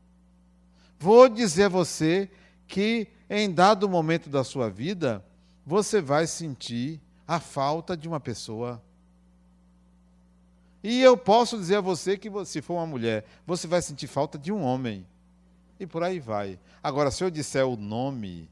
Vou 0.99 1.27
dizer 1.27 1.63
a 1.63 1.69
você 1.69 2.29
que 2.67 3.07
em 3.29 3.51
dado 3.51 3.89
momento 3.89 4.29
da 4.29 4.43
sua 4.43 4.69
vida, 4.69 5.23
você 5.65 5.99
vai 6.01 6.27
sentir 6.27 7.01
a 7.27 7.39
falta 7.39 7.97
de 7.97 8.07
uma 8.07 8.19
pessoa. 8.19 8.81
E 10.83 11.01
eu 11.01 11.17
posso 11.17 11.57
dizer 11.57 11.77
a 11.77 11.81
você 11.81 12.15
que, 12.17 12.29
se 12.45 12.61
for 12.61 12.75
uma 12.75 12.85
mulher, 12.85 13.25
você 13.45 13.67
vai 13.67 13.81
sentir 13.81 14.05
falta 14.05 14.37
de 14.37 14.51
um 14.51 14.61
homem. 14.61 15.05
E 15.79 15.87
por 15.87 16.03
aí 16.03 16.19
vai. 16.19 16.59
Agora, 16.83 17.09
se 17.09 17.23
eu 17.23 17.31
disser 17.31 17.65
o 17.65 17.75
nome, 17.75 18.47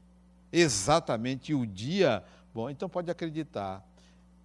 exatamente 0.52 1.54
o 1.54 1.64
dia, 1.64 2.24
bom, 2.52 2.68
então 2.68 2.88
pode 2.88 3.10
acreditar. 3.10 3.86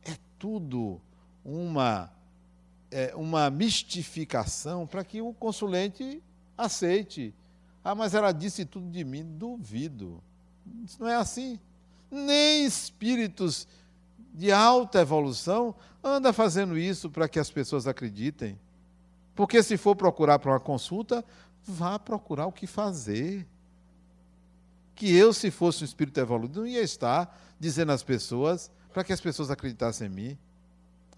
É 0.05 0.15
tudo 0.37 1.01
uma, 1.43 2.11
é, 2.91 3.13
uma 3.15 3.49
mistificação 3.49 4.87
para 4.87 5.03
que 5.03 5.21
o 5.21 5.33
consulente 5.33 6.21
aceite. 6.57 7.33
Ah, 7.83 7.95
mas 7.95 8.13
ela 8.13 8.31
disse 8.31 8.65
tudo 8.65 8.89
de 8.89 9.03
mim. 9.03 9.23
Duvido. 9.23 10.21
Isso 10.83 10.97
não 10.99 11.07
é 11.07 11.15
assim. 11.15 11.59
Nem 12.11 12.65
espíritos 12.65 13.67
de 14.33 14.51
alta 14.51 15.01
evolução 15.01 15.75
anda 16.03 16.31
fazendo 16.33 16.77
isso 16.77 17.09
para 17.09 17.27
que 17.27 17.39
as 17.39 17.49
pessoas 17.49 17.87
acreditem. 17.87 18.59
Porque 19.35 19.63
se 19.63 19.77
for 19.77 19.95
procurar 19.95 20.39
para 20.39 20.51
uma 20.51 20.59
consulta, 20.59 21.23
vá 21.63 21.97
procurar 21.97 22.45
o 22.45 22.51
que 22.51 22.67
fazer. 22.67 23.47
Que 24.95 25.15
eu, 25.15 25.31
se 25.31 25.49
fosse 25.49 25.83
um 25.83 25.85
espírito 25.85 26.19
evoluído, 26.19 26.61
não 26.61 26.67
ia 26.67 26.81
estar 26.81 27.39
dizendo 27.59 27.91
às 27.91 28.03
pessoas 28.03 28.69
para 28.91 29.03
que 29.03 29.13
as 29.13 29.21
pessoas 29.21 29.49
acreditassem 29.49 30.07
em 30.07 30.09
mim. 30.09 30.37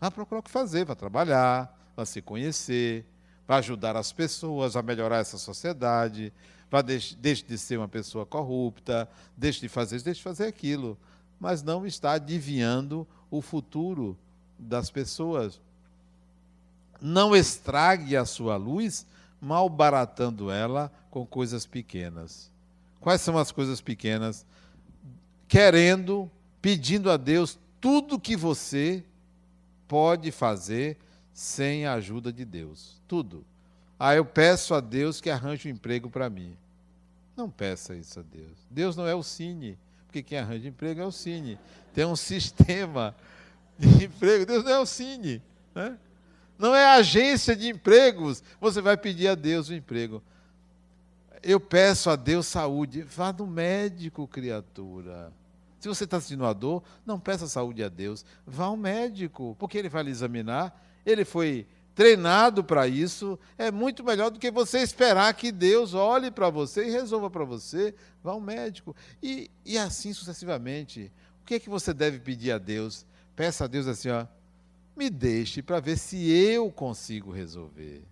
Vá 0.02 0.10
procurar 0.10 0.40
o 0.40 0.44
que 0.44 0.50
fazer, 0.50 0.84
vá 0.84 0.96
trabalhar, 0.96 1.80
vá 1.96 2.04
se 2.08 2.24
conhecer, 2.24 3.06
vá 3.48 3.58
ajudar 3.58 3.96
as 3.96 4.12
pessoas 4.12 4.76
a 4.76 4.82
melhorar 4.82 5.20
essa 5.20 5.38
sociedade, 5.38 6.34
vá 6.72 6.82
deixe, 6.82 7.16
deixe 7.16 7.44
de 7.44 7.56
ser 7.56 7.78
uma 7.78 7.88
pessoa 7.88 8.26
corrupta, 8.26 9.08
deixe 9.38 9.62
de 9.62 9.70
fazer 9.70 9.98
isso, 9.98 10.06
deixe 10.06 10.18
de 10.18 10.24
fazer 10.24 10.48
aquilo. 10.48 10.98
Mas 11.40 11.62
não 11.62 11.86
está 11.86 12.14
adivinhando 12.14 13.08
o 13.30 13.44
futuro 13.44 14.18
das 14.58 14.90
pessoas. 14.90 15.62
Não 17.00 17.36
estrague 17.36 18.18
a 18.18 18.26
sua 18.26 18.58
luz 18.58 19.06
malbaratando 19.40 20.50
ela 20.50 20.92
com 21.12 21.28
coisas 21.28 21.68
pequenas. 21.68 22.50
Quais 23.00 23.22
são 23.22 23.38
as 23.38 23.52
coisas 23.52 23.82
pequenas? 23.82 24.48
Querendo, 25.48 26.30
pedindo 26.60 27.12
a 27.12 27.18
Deus 27.18 27.60
tudo 27.80 28.20
que 28.20 28.36
você 28.36 29.04
pode 29.92 30.32
fazer 30.32 30.98
sem 31.34 31.86
a 31.86 31.96
ajuda 31.96 32.32
de 32.32 32.46
Deus. 32.46 33.02
Tudo. 33.10 33.44
Ah, 34.00 34.16
eu 34.16 34.24
peço 34.24 34.74
a 34.74 34.80
Deus 34.80 35.20
que 35.20 35.30
arranje 35.30 35.68
um 35.68 35.72
emprego 35.72 36.10
para 36.10 36.30
mim. 36.30 36.56
Não 37.36 37.50
peça 37.50 37.94
isso 37.94 38.22
a 38.22 38.24
Deus. 38.24 38.58
Deus 38.70 38.96
não 38.96 39.06
é 39.06 39.14
o 39.14 39.22
Cine, 39.22 39.78
porque 40.08 40.24
quem 40.24 40.38
arranja 40.38 40.70
emprego 40.70 41.02
é 41.02 41.06
o 41.06 41.12
Cine. 41.12 41.60
Tem 41.94 42.06
um 42.06 42.16
sistema 42.16 43.14
de 43.78 44.06
emprego. 44.06 44.46
Deus 44.46 44.64
não 44.64 44.72
é 44.72 44.80
o 44.80 44.86
Cine. 44.86 45.42
Né? 45.76 45.98
Não 46.58 46.74
é 46.74 46.86
agência 46.86 47.54
de 47.54 47.68
empregos. 47.68 48.42
Você 48.62 48.80
vai 48.80 48.96
pedir 48.96 49.28
a 49.28 49.36
Deus 49.36 49.68
o 49.68 49.74
emprego. 49.74 50.24
Eu 51.44 51.60
peço 51.60 52.10
a 52.10 52.16
Deus 52.16 52.48
saúde. 52.48 53.02
Vá 53.02 53.34
no 53.34 53.46
médico, 53.46 54.26
criatura. 54.26 55.34
Se 55.82 55.88
você 55.88 56.04
está 56.04 56.22
sentindo 56.22 56.44
uma 56.44 56.54
dor, 56.54 56.84
não 57.04 57.20
peça 57.20 57.48
saúde 57.48 57.84
a 57.84 57.90
Deus. 57.90 58.24
Vá 58.46 58.66
ao 58.66 58.78
médico, 58.78 59.56
porque 59.58 59.80
ele 59.80 59.90
vai 59.90 60.04
lhe 60.04 60.12
examinar. 60.12 60.80
Ele 61.04 61.26
foi 61.26 61.66
treinado 61.96 62.64
para 62.64 62.88
isso. 62.88 63.38
É 63.58 63.72
muito 63.72 64.04
melhor 64.04 64.30
do 64.30 64.38
que 64.38 64.52
você 64.52 64.78
esperar 64.78 65.34
que 65.34 65.52
Deus 65.52 65.96
olhe 65.96 66.30
para 66.30 66.52
você 66.52 66.88
e 66.88 66.92
resolva 66.92 67.32
para 67.32 67.44
você. 67.44 67.96
Vá 68.24 68.34
ao 68.34 68.40
médico. 68.40 68.96
E, 69.24 69.50
e 69.66 69.76
assim 69.76 70.14
sucessivamente. 70.14 71.12
O 71.42 71.46
que 71.48 71.56
é 71.56 71.60
que 71.60 71.68
você 71.68 71.96
deve 71.96 72.20
pedir 72.20 72.52
a 72.52 72.60
Deus? 72.60 73.04
Peça 73.36 73.64
a 73.64 73.68
Deus 73.68 73.88
assim, 73.88 74.10
ó, 74.10 74.28
me 74.96 75.10
deixe 75.10 75.64
para 75.64 75.80
ver 75.80 75.98
se 75.98 76.30
eu 76.30 76.72
consigo 76.72 77.32
resolver. 77.32 78.04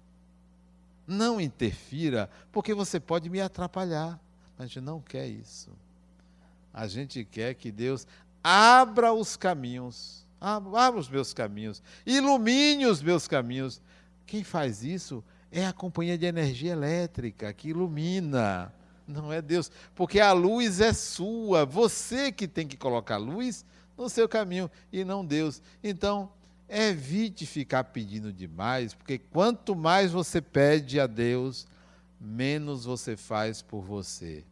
Não 1.05 1.39
interfira, 1.39 2.32
porque 2.51 2.74
você 2.74 2.99
pode 2.99 3.30
me 3.30 3.39
atrapalhar. 3.39 4.20
Mas 4.57 4.65
a 4.65 4.67
gente 4.67 4.82
não 4.82 4.99
quer 4.99 5.28
isso. 5.28 5.70
A 6.74 6.88
gente 6.88 7.26
quer 7.26 7.53
que 7.55 7.72
Deus 7.72 8.07
abra 8.43 9.13
os 9.13 9.36
caminhos, 9.36 10.26
abra 10.39 10.97
os 10.97 11.09
meus 11.09 11.34
caminhos, 11.34 11.82
ilumine 12.05 12.86
os 12.86 13.01
meus 13.01 13.28
caminhos. 13.28 13.82
Quem 14.26 14.43
faz 14.43 14.84
isso 14.84 15.24
é 15.51 15.65
a 15.65 15.74
companhia 15.74 16.17
de 16.17 16.26
energia 16.26 16.72
elétrica 16.72 17.51
que 17.51 17.70
ilumina, 17.70 18.74
não 19.07 19.34
é 19.34 19.41
Deus, 19.41 19.72
porque 19.95 20.20
a 20.20 20.32
luz 20.32 20.80
é 20.80 20.93
sua, 20.93 21.65
você 21.65 22.32
que 22.32 22.47
tem 22.47 22.67
que 22.67 22.78
colocar 22.78 23.17
luz 23.17 23.65
no 23.97 24.07
seu 24.07 24.30
caminho 24.30 24.70
e 24.93 25.03
não 25.03 25.26
Deus. 25.26 25.61
Então, 25.84 26.32
evite 26.70 27.45
ficar 27.45 27.86
pedindo 27.86 28.32
demais, 28.32 28.93
porque 28.93 29.17
quanto 29.17 29.76
mais 29.76 30.11
você 30.11 30.39
pede 30.39 30.99
a 30.99 31.07
Deus, 31.07 31.67
menos 32.22 32.86
você 32.86 33.17
faz 33.17 33.61
por 33.61 33.82
você. 33.82 34.43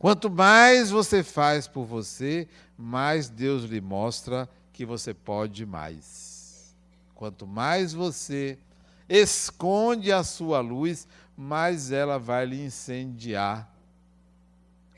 Quanto 0.00 0.30
mais 0.30 0.90
você 0.90 1.22
faz 1.22 1.68
por 1.68 1.84
você, 1.84 2.48
mais 2.76 3.28
Deus 3.28 3.64
lhe 3.64 3.82
mostra 3.82 4.48
que 4.72 4.86
você 4.86 5.12
pode 5.12 5.66
mais. 5.66 6.74
Quanto 7.14 7.46
mais 7.46 7.92
você 7.92 8.58
esconde 9.06 10.10
a 10.10 10.24
sua 10.24 10.60
luz, 10.60 11.06
mais 11.36 11.92
ela 11.92 12.18
vai 12.18 12.46
lhe 12.46 12.64
incendiar. 12.64 13.70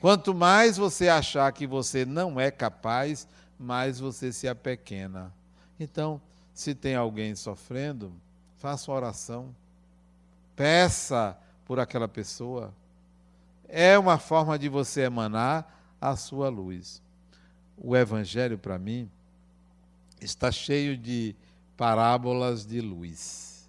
Quanto 0.01 0.33
mais 0.33 0.77
você 0.77 1.09
achar 1.09 1.51
que 1.53 1.67
você 1.67 2.05
não 2.05 2.39
é 2.39 2.53
capaz, 2.53 3.27
mais 3.59 3.99
você 3.99 4.33
se 4.33 4.47
apequena. 4.47 5.35
Então, 5.81 6.23
se 6.55 6.77
tem 6.77 6.95
alguém 6.95 7.35
sofrendo, 7.35 8.13
faça 8.57 8.93
oração. 8.93 9.53
Peça 10.55 11.37
por 11.65 11.81
aquela 11.81 12.07
pessoa. 12.07 12.73
É 13.75 13.99
uma 13.99 14.19
forma 14.19 14.59
de 14.59 14.69
você 14.69 15.01
emanar 15.01 15.97
a 15.99 16.15
sua 16.15 16.51
luz. 16.51 17.01
O 17.75 17.97
Evangelho, 17.97 18.59
para 18.59 18.79
mim, 18.79 19.11
está 20.21 20.53
cheio 20.53 20.95
de 20.95 21.35
parábolas 21.75 22.67
de 22.67 22.83
luz. 22.83 23.67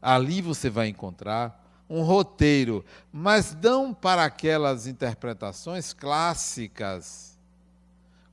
Ali 0.00 0.40
você 0.40 0.70
vai 0.70 0.88
encontrar 0.88 1.62
um 1.90 2.00
roteiro, 2.00 2.82
mas 3.12 3.54
não 3.54 3.92
para 3.92 4.24
aquelas 4.24 4.86
interpretações 4.86 5.92
clássicas 5.92 7.38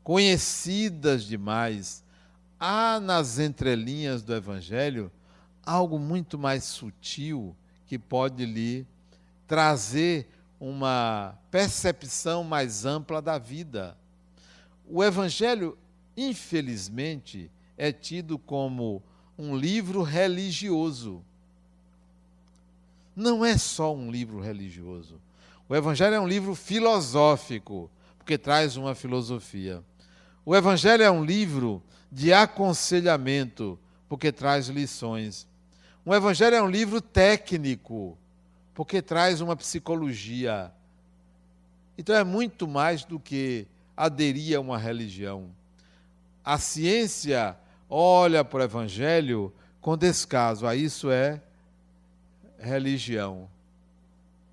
conhecidas 0.01 1.25
demais, 1.25 2.05
há 2.57 3.01
nas 3.01 3.37
entrelinhas 3.37 4.23
do 4.23 4.33
Evangelho 4.33 5.11
algo 5.65 5.99
muito 5.99 6.39
mais 6.39 6.63
sutil 6.63 7.53
que 7.85 7.99
pode 7.99 8.45
lhe 8.45 8.87
trazer 9.45 10.29
uma 10.59 11.37
percepção 11.51 12.43
mais 12.43 12.85
ampla 12.85 13.21
da 13.21 13.37
vida. 13.37 13.97
O 14.87 15.03
Evangelho, 15.03 15.77
infelizmente, 16.15 17.51
é 17.77 17.91
tido 17.91 18.37
como 18.37 19.01
um 19.37 19.55
livro 19.55 20.01
religioso. 20.01 21.21
Não 23.15 23.43
é 23.43 23.57
só 23.57 23.93
um 23.93 24.11
livro 24.11 24.39
religioso. 24.39 25.19
O 25.67 25.75
Evangelho 25.75 26.15
é 26.15 26.19
um 26.19 26.27
livro 26.27 26.53
filosófico, 26.53 27.89
porque 28.17 28.37
traz 28.37 28.77
uma 28.77 28.93
filosofia. 28.93 29.83
O 30.45 30.55
Evangelho 30.55 31.03
é 31.03 31.09
um 31.09 31.23
livro 31.23 31.81
de 32.11 32.31
aconselhamento, 32.31 33.79
porque 34.07 34.31
traz 34.31 34.67
lições. 34.67 35.47
O 36.05 36.13
Evangelho 36.13 36.55
é 36.55 36.61
um 36.61 36.69
livro 36.69 37.01
técnico, 37.01 38.17
porque 38.75 39.01
traz 39.01 39.39
uma 39.39 39.55
psicologia. 39.55 40.71
Então 41.97 42.13
é 42.13 42.25
muito 42.25 42.67
mais 42.67 43.05
do 43.05 43.17
que 43.17 43.65
aderir 43.95 44.57
a 44.57 44.59
uma 44.59 44.77
religião. 44.77 45.49
A 46.43 46.59
ciência 46.59 47.57
olha 47.89 48.43
para 48.43 48.59
o 48.59 48.63
Evangelho 48.63 49.53
com 49.79 49.97
descaso, 49.97 50.67
ah, 50.67 50.75
isso 50.75 51.09
é 51.09 51.41
religião. 52.59 53.47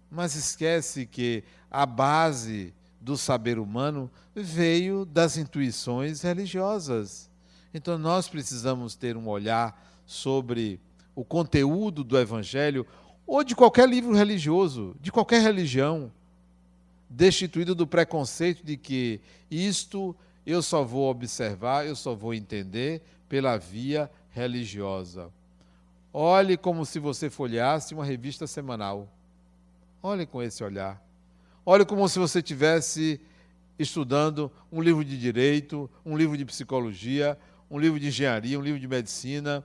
Mas 0.09 0.37
esquece 0.37 1.05
que 1.05 1.43
a 1.69 1.85
base 1.85 2.73
do 3.01 3.17
saber 3.17 3.59
humano 3.59 4.09
veio 4.35 5.05
das 5.05 5.37
intuições 5.37 6.23
religiosas. 6.23 7.29
Então 7.75 7.99
nós 7.99 8.29
precisamos 8.29 8.95
ter 8.95 9.17
um 9.17 9.27
olhar 9.27 9.83
sobre 10.07 10.79
o 11.15 11.25
conteúdo 11.25 12.05
do 12.05 12.19
Evangelho 12.19 12.87
ou 13.27 13.43
de 13.45 13.55
qualquer 13.55 13.89
livro 13.89 14.15
religioso, 14.15 14.95
de 15.01 15.11
qualquer 15.11 15.43
religião. 15.43 16.11
destituído 17.09 17.75
do 17.75 17.87
preconceito 17.87 18.65
de 18.65 18.75
que 18.75 19.21
isto 19.51 20.17
eu 20.47 20.63
só 20.63 20.83
vou 20.83 21.11
observar, 21.11 21.87
eu 21.87 21.95
só 21.95 22.15
vou 22.15 22.33
entender 22.33 23.03
pela 23.29 23.59
via 23.59 24.11
religiosa. 24.31 25.31
Olhe 26.13 26.57
como 26.57 26.85
se 26.85 26.99
você 26.99 27.31
folheasse 27.31 27.95
uma 27.95 28.05
revista 28.05 28.47
semanal. 28.47 29.09
Olhe 30.03 30.27
com 30.27 30.43
esse 30.43 30.65
olhar. 30.65 31.03
Olhe 31.65 31.85
como 31.85 32.09
se 32.09 32.19
você 32.19 32.43
tivesse 32.43 33.21
estudando 33.79 34.51
um 34.71 34.81
livro 34.81 35.05
de 35.05 35.19
direito, 35.19 35.89
um 36.05 36.17
livro 36.17 36.37
de 36.37 36.45
psicologia, 36.45 37.39
um 37.71 37.79
livro 37.79 37.99
de 37.99 38.09
engenharia, 38.09 38.59
um 38.59 38.63
livro 38.63 38.81
de 38.81 38.89
medicina, 38.89 39.65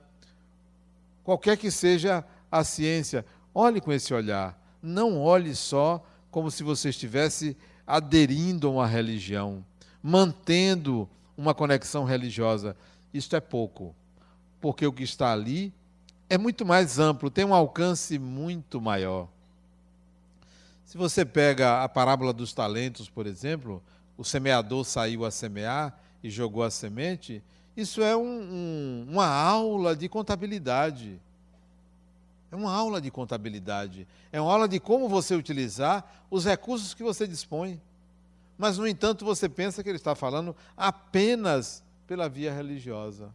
qualquer 1.24 1.56
que 1.56 1.70
seja 1.70 2.24
a 2.50 2.64
ciência. 2.64 3.24
Olhe 3.60 3.80
com 3.80 3.92
esse 3.92 4.14
olhar. 4.14 4.56
Não 4.80 5.20
olhe 5.20 5.52
só 5.52 6.00
como 6.30 6.48
se 6.48 6.62
você 6.62 6.90
estivesse 6.90 7.56
aderindo 7.84 8.68
a 8.68 8.70
uma 8.70 8.86
religião, 8.86 9.64
mantendo 10.00 11.08
uma 11.36 11.52
conexão 11.52 12.04
religiosa. 12.04 12.76
Isto 13.12 13.34
é 13.34 13.40
pouco, 13.40 13.92
porque 14.60 14.86
o 14.86 14.92
que 14.92 15.02
está 15.02 15.32
ali 15.32 15.74
é 16.30 16.38
muito 16.38 16.64
mais 16.64 17.00
amplo, 17.00 17.28
tem 17.28 17.44
um 17.44 17.52
alcance 17.52 18.16
muito 18.16 18.80
maior. 18.80 19.26
Se 20.84 20.96
você 20.96 21.24
pega 21.24 21.82
a 21.82 21.88
parábola 21.88 22.32
dos 22.32 22.52
talentos, 22.52 23.10
por 23.10 23.26
exemplo, 23.26 23.82
o 24.16 24.22
semeador 24.22 24.84
saiu 24.84 25.24
a 25.24 25.32
semear 25.32 25.98
e 26.22 26.30
jogou 26.30 26.62
a 26.62 26.70
semente, 26.70 27.42
isso 27.76 28.02
é 28.02 28.16
um, 28.16 28.22
um, 28.22 29.06
uma 29.10 29.26
aula 29.26 29.96
de 29.96 30.08
contabilidade. 30.08 31.20
É 32.50 32.56
uma 32.56 32.72
aula 32.72 33.00
de 33.00 33.10
contabilidade. 33.10 34.06
É 34.32 34.40
uma 34.40 34.52
aula 34.52 34.68
de 34.68 34.80
como 34.80 35.08
você 35.08 35.34
utilizar 35.34 36.24
os 36.30 36.44
recursos 36.44 36.94
que 36.94 37.02
você 37.02 37.26
dispõe. 37.26 37.80
Mas, 38.56 38.78
no 38.78 38.86
entanto, 38.86 39.24
você 39.24 39.48
pensa 39.48 39.82
que 39.82 39.88
ele 39.88 39.96
está 39.96 40.14
falando 40.14 40.56
apenas 40.76 41.82
pela 42.06 42.28
via 42.28 42.52
religiosa. 42.52 43.32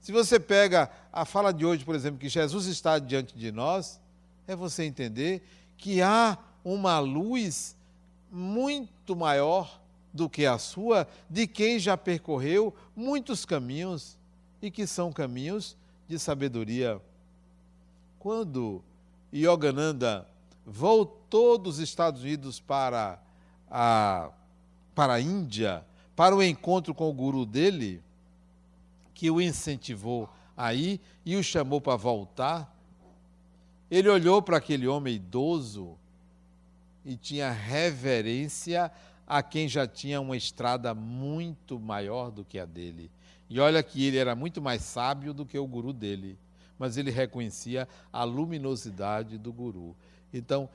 Se 0.00 0.12
você 0.12 0.40
pega 0.40 0.90
a 1.12 1.24
fala 1.24 1.52
de 1.52 1.66
hoje, 1.66 1.84
por 1.84 1.94
exemplo, 1.94 2.18
que 2.18 2.28
Jesus 2.28 2.66
está 2.66 2.98
diante 2.98 3.36
de 3.36 3.52
nós, 3.52 4.00
é 4.46 4.56
você 4.56 4.84
entender 4.84 5.42
que 5.76 6.00
há 6.00 6.38
uma 6.64 6.98
luz 6.98 7.76
muito 8.30 9.14
maior 9.14 9.80
do 10.12 10.28
que 10.28 10.46
a 10.46 10.58
sua 10.58 11.06
de 11.28 11.46
quem 11.46 11.78
já 11.78 11.96
percorreu 11.96 12.74
muitos 12.96 13.44
caminhos 13.44 14.16
e 14.62 14.70
que 14.70 14.86
são 14.86 15.12
caminhos 15.12 15.76
de 16.08 16.18
sabedoria. 16.18 17.00
Quando 18.20 18.84
Yogananda 19.34 20.28
voltou 20.66 21.56
dos 21.56 21.78
Estados 21.78 22.22
Unidos 22.22 22.60
para 22.60 23.18
a, 23.70 24.30
para 24.94 25.14
a 25.14 25.20
Índia, 25.20 25.82
para 26.14 26.36
o 26.36 26.42
encontro 26.42 26.94
com 26.94 27.08
o 27.08 27.14
guru 27.14 27.46
dele, 27.46 28.02
que 29.14 29.30
o 29.30 29.40
incentivou 29.40 30.28
a 30.54 30.74
ir 30.74 31.00
e 31.24 31.34
o 31.34 31.42
chamou 31.42 31.80
para 31.80 31.96
voltar, 31.96 32.70
ele 33.90 34.10
olhou 34.10 34.42
para 34.42 34.58
aquele 34.58 34.86
homem 34.86 35.14
idoso 35.14 35.96
e 37.06 37.16
tinha 37.16 37.50
reverência 37.50 38.92
a 39.26 39.42
quem 39.42 39.66
já 39.66 39.86
tinha 39.86 40.20
uma 40.20 40.36
estrada 40.36 40.94
muito 40.94 41.80
maior 41.80 42.30
do 42.30 42.44
que 42.44 42.58
a 42.58 42.66
dele. 42.66 43.10
E 43.48 43.58
olha 43.58 43.82
que 43.82 44.04
ele 44.04 44.18
era 44.18 44.36
muito 44.36 44.60
mais 44.60 44.82
sábio 44.82 45.32
do 45.32 45.46
que 45.46 45.58
o 45.58 45.66
guru 45.66 45.94
dele, 45.94 46.38
mas 46.80 46.96
ele 46.96 47.10
reconhecia 47.10 47.86
a 48.10 48.24
luminosidade 48.24 49.36
do 49.36 49.52
guru. 49.52 49.94
Então, 50.32 50.66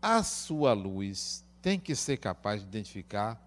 a 0.00 0.22
sua 0.22 0.74
luz 0.74 1.42
tem 1.62 1.80
que 1.80 1.96
ser 1.96 2.18
capaz 2.18 2.60
de 2.60 2.68
identificar 2.68 3.42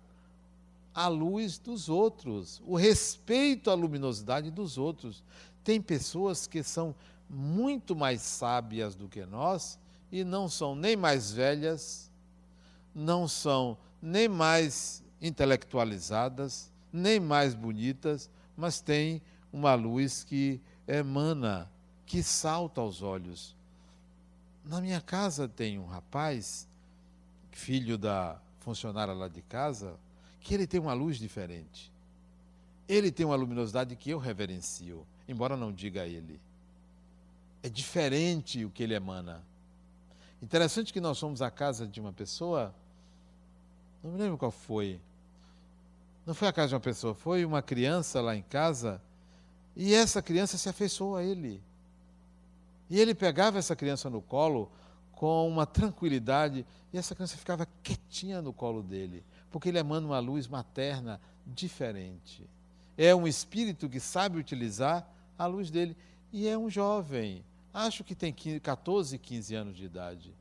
a 0.95 1.07
luz 1.07 1.59
dos 1.59 1.87
outros, 1.87 2.59
o 2.65 2.75
respeito 2.75 3.69
à 3.69 3.75
luminosidade 3.75 4.49
dos 4.49 4.79
outros. 4.79 5.23
Tem 5.63 5.79
pessoas 5.79 6.47
que 6.47 6.63
são 6.63 6.95
muito 7.29 7.95
mais 7.95 8.21
sábias 8.21 8.95
do 8.95 9.07
que 9.07 9.23
nós 9.23 9.77
e 10.11 10.23
não 10.23 10.49
são 10.49 10.75
nem 10.75 10.95
mais 10.95 11.31
velhas, 11.31 12.09
não 12.95 13.27
são 13.27 13.77
nem 14.01 14.27
mais 14.27 15.03
intelectualizadas, 15.21 16.71
nem 16.91 17.19
mais 17.19 17.53
bonitas, 17.53 18.27
mas 18.55 18.81
têm 18.81 19.21
uma 19.53 19.75
luz 19.75 20.23
que 20.23 20.59
emana, 20.87 21.69
que 22.07 22.23
salta 22.23 22.79
aos 22.79 23.03
olhos. 23.03 23.53
Na 24.63 24.81
minha 24.81 25.01
casa 25.01 25.47
tem 25.47 25.77
um 25.77 25.85
rapaz, 25.85 26.67
filho 27.51 27.97
da 27.97 28.39
funcionária 28.61 29.13
lá 29.13 29.27
de 29.27 29.41
casa, 29.41 29.95
que 30.39 30.53
ele 30.53 30.65
tem 30.65 30.79
uma 30.79 30.93
luz 30.93 31.17
diferente. 31.17 31.91
Ele 32.87 33.11
tem 33.11 33.25
uma 33.25 33.35
luminosidade 33.35 33.95
que 33.97 34.09
eu 34.09 34.17
reverencio, 34.17 35.05
embora 35.27 35.57
não 35.57 35.73
diga 35.73 36.03
a 36.03 36.07
ele. 36.07 36.39
É 37.61 37.67
diferente 37.67 38.63
o 38.63 38.69
que 38.69 38.83
ele 38.83 38.93
emana. 38.93 39.43
Interessante 40.41 40.93
que 40.93 41.01
nós 41.01 41.19
fomos 41.19 41.41
à 41.41 41.51
casa 41.51 41.85
de 41.85 41.99
uma 41.99 42.13
pessoa, 42.13 42.73
não 44.01 44.11
me 44.11 44.17
lembro 44.17 44.37
qual 44.37 44.51
foi. 44.51 45.01
Não 46.25 46.33
foi 46.33 46.47
a 46.47 46.53
casa 46.53 46.69
de 46.69 46.75
uma 46.75 46.81
pessoa, 46.81 47.13
foi 47.13 47.43
uma 47.43 47.61
criança 47.61 48.21
lá 48.21 48.33
em 48.33 48.43
casa, 48.43 49.01
e 49.75 49.93
essa 49.93 50.21
criança 50.21 50.57
se 50.57 50.69
afeiçoou 50.69 51.17
a 51.17 51.23
ele. 51.23 51.61
E 52.89 52.99
ele 52.99 53.13
pegava 53.13 53.59
essa 53.59 53.75
criança 53.75 54.09
no 54.09 54.21
colo 54.21 54.71
com 55.11 55.47
uma 55.47 55.65
tranquilidade, 55.65 56.65
e 56.93 56.97
essa 56.97 57.15
criança 57.15 57.37
ficava 57.37 57.67
quietinha 57.83 58.41
no 58.41 58.53
colo 58.53 58.83
dele 58.83 59.23
porque 59.51 59.69
ele 59.69 59.79
emana 59.79 60.05
uma 60.05 60.19
luz 60.19 60.47
materna 60.47 61.19
diferente. 61.45 62.47
É 62.97 63.13
um 63.15 63.27
espírito 63.27 63.87
que 63.87 63.99
sabe 63.99 64.37
utilizar 64.37 65.07
a 65.37 65.45
luz 65.45 65.69
dele. 65.69 65.95
E 66.31 66.47
é 66.47 66.57
um 66.57 66.69
jovem, 66.69 67.43
acho 67.73 68.03
que 68.03 68.13
tem 68.13 68.33
14, 68.61 69.17
15 69.17 69.55
anos 69.55 69.77
de 69.77 69.85
idade, 69.85 70.33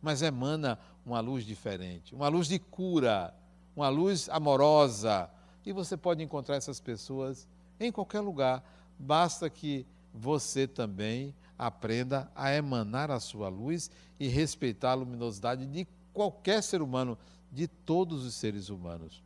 mas 0.00 0.22
emana 0.22 0.78
uma 1.04 1.20
luz 1.20 1.44
diferente, 1.44 2.14
uma 2.14 2.28
luz 2.28 2.46
de 2.46 2.58
cura, 2.58 3.34
uma 3.74 3.88
luz 3.88 4.28
amorosa. 4.28 5.28
E 5.66 5.72
você 5.72 5.96
pode 5.96 6.22
encontrar 6.22 6.56
essas 6.56 6.80
pessoas 6.80 7.48
em 7.80 7.90
qualquer 7.90 8.20
lugar, 8.20 8.62
basta 8.98 9.50
que 9.50 9.84
você 10.14 10.66
também 10.66 11.34
aprenda 11.66 12.28
a 12.34 12.52
emanar 12.52 13.10
a 13.10 13.20
sua 13.20 13.48
luz 13.48 13.88
e 14.18 14.26
respeitar 14.26 14.90
a 14.90 14.94
luminosidade 14.94 15.64
de 15.64 15.86
qualquer 16.12 16.60
ser 16.60 16.82
humano, 16.82 17.16
de 17.52 17.68
todos 17.68 18.24
os 18.24 18.34
seres 18.34 18.68
humanos. 18.68 19.22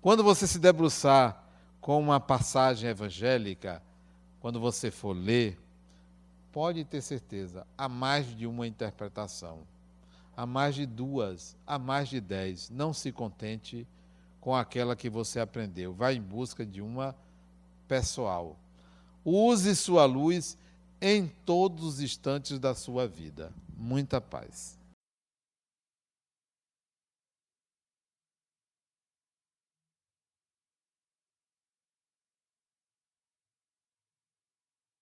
Quando 0.00 0.24
você 0.24 0.46
se 0.46 0.58
debruçar 0.58 1.44
com 1.82 2.00
uma 2.00 2.18
passagem 2.18 2.88
evangélica, 2.88 3.82
quando 4.40 4.58
você 4.58 4.90
for 4.90 5.12
ler, 5.12 5.58
pode 6.50 6.84
ter 6.84 7.02
certeza, 7.02 7.66
há 7.76 7.86
mais 7.86 8.34
de 8.34 8.46
uma 8.46 8.66
interpretação, 8.66 9.58
há 10.34 10.46
mais 10.46 10.74
de 10.74 10.86
duas, 10.86 11.54
há 11.66 11.78
mais 11.78 12.08
de 12.08 12.20
dez. 12.20 12.70
Não 12.70 12.94
se 12.94 13.12
contente 13.12 13.86
com 14.40 14.54
aquela 14.54 14.96
que 14.96 15.10
você 15.10 15.38
aprendeu, 15.38 15.92
vá 15.92 16.14
em 16.14 16.22
busca 16.22 16.64
de 16.64 16.80
uma 16.80 17.14
pessoal. 17.86 18.56
Use 19.22 19.76
sua 19.76 20.06
luz 20.06 20.56
em 21.04 21.30
todos 21.44 21.84
os 21.84 22.00
instantes 22.00 22.58
da 22.58 22.74
sua 22.74 23.06
vida. 23.06 23.52
Muita 23.76 24.22
paz. 24.22 24.78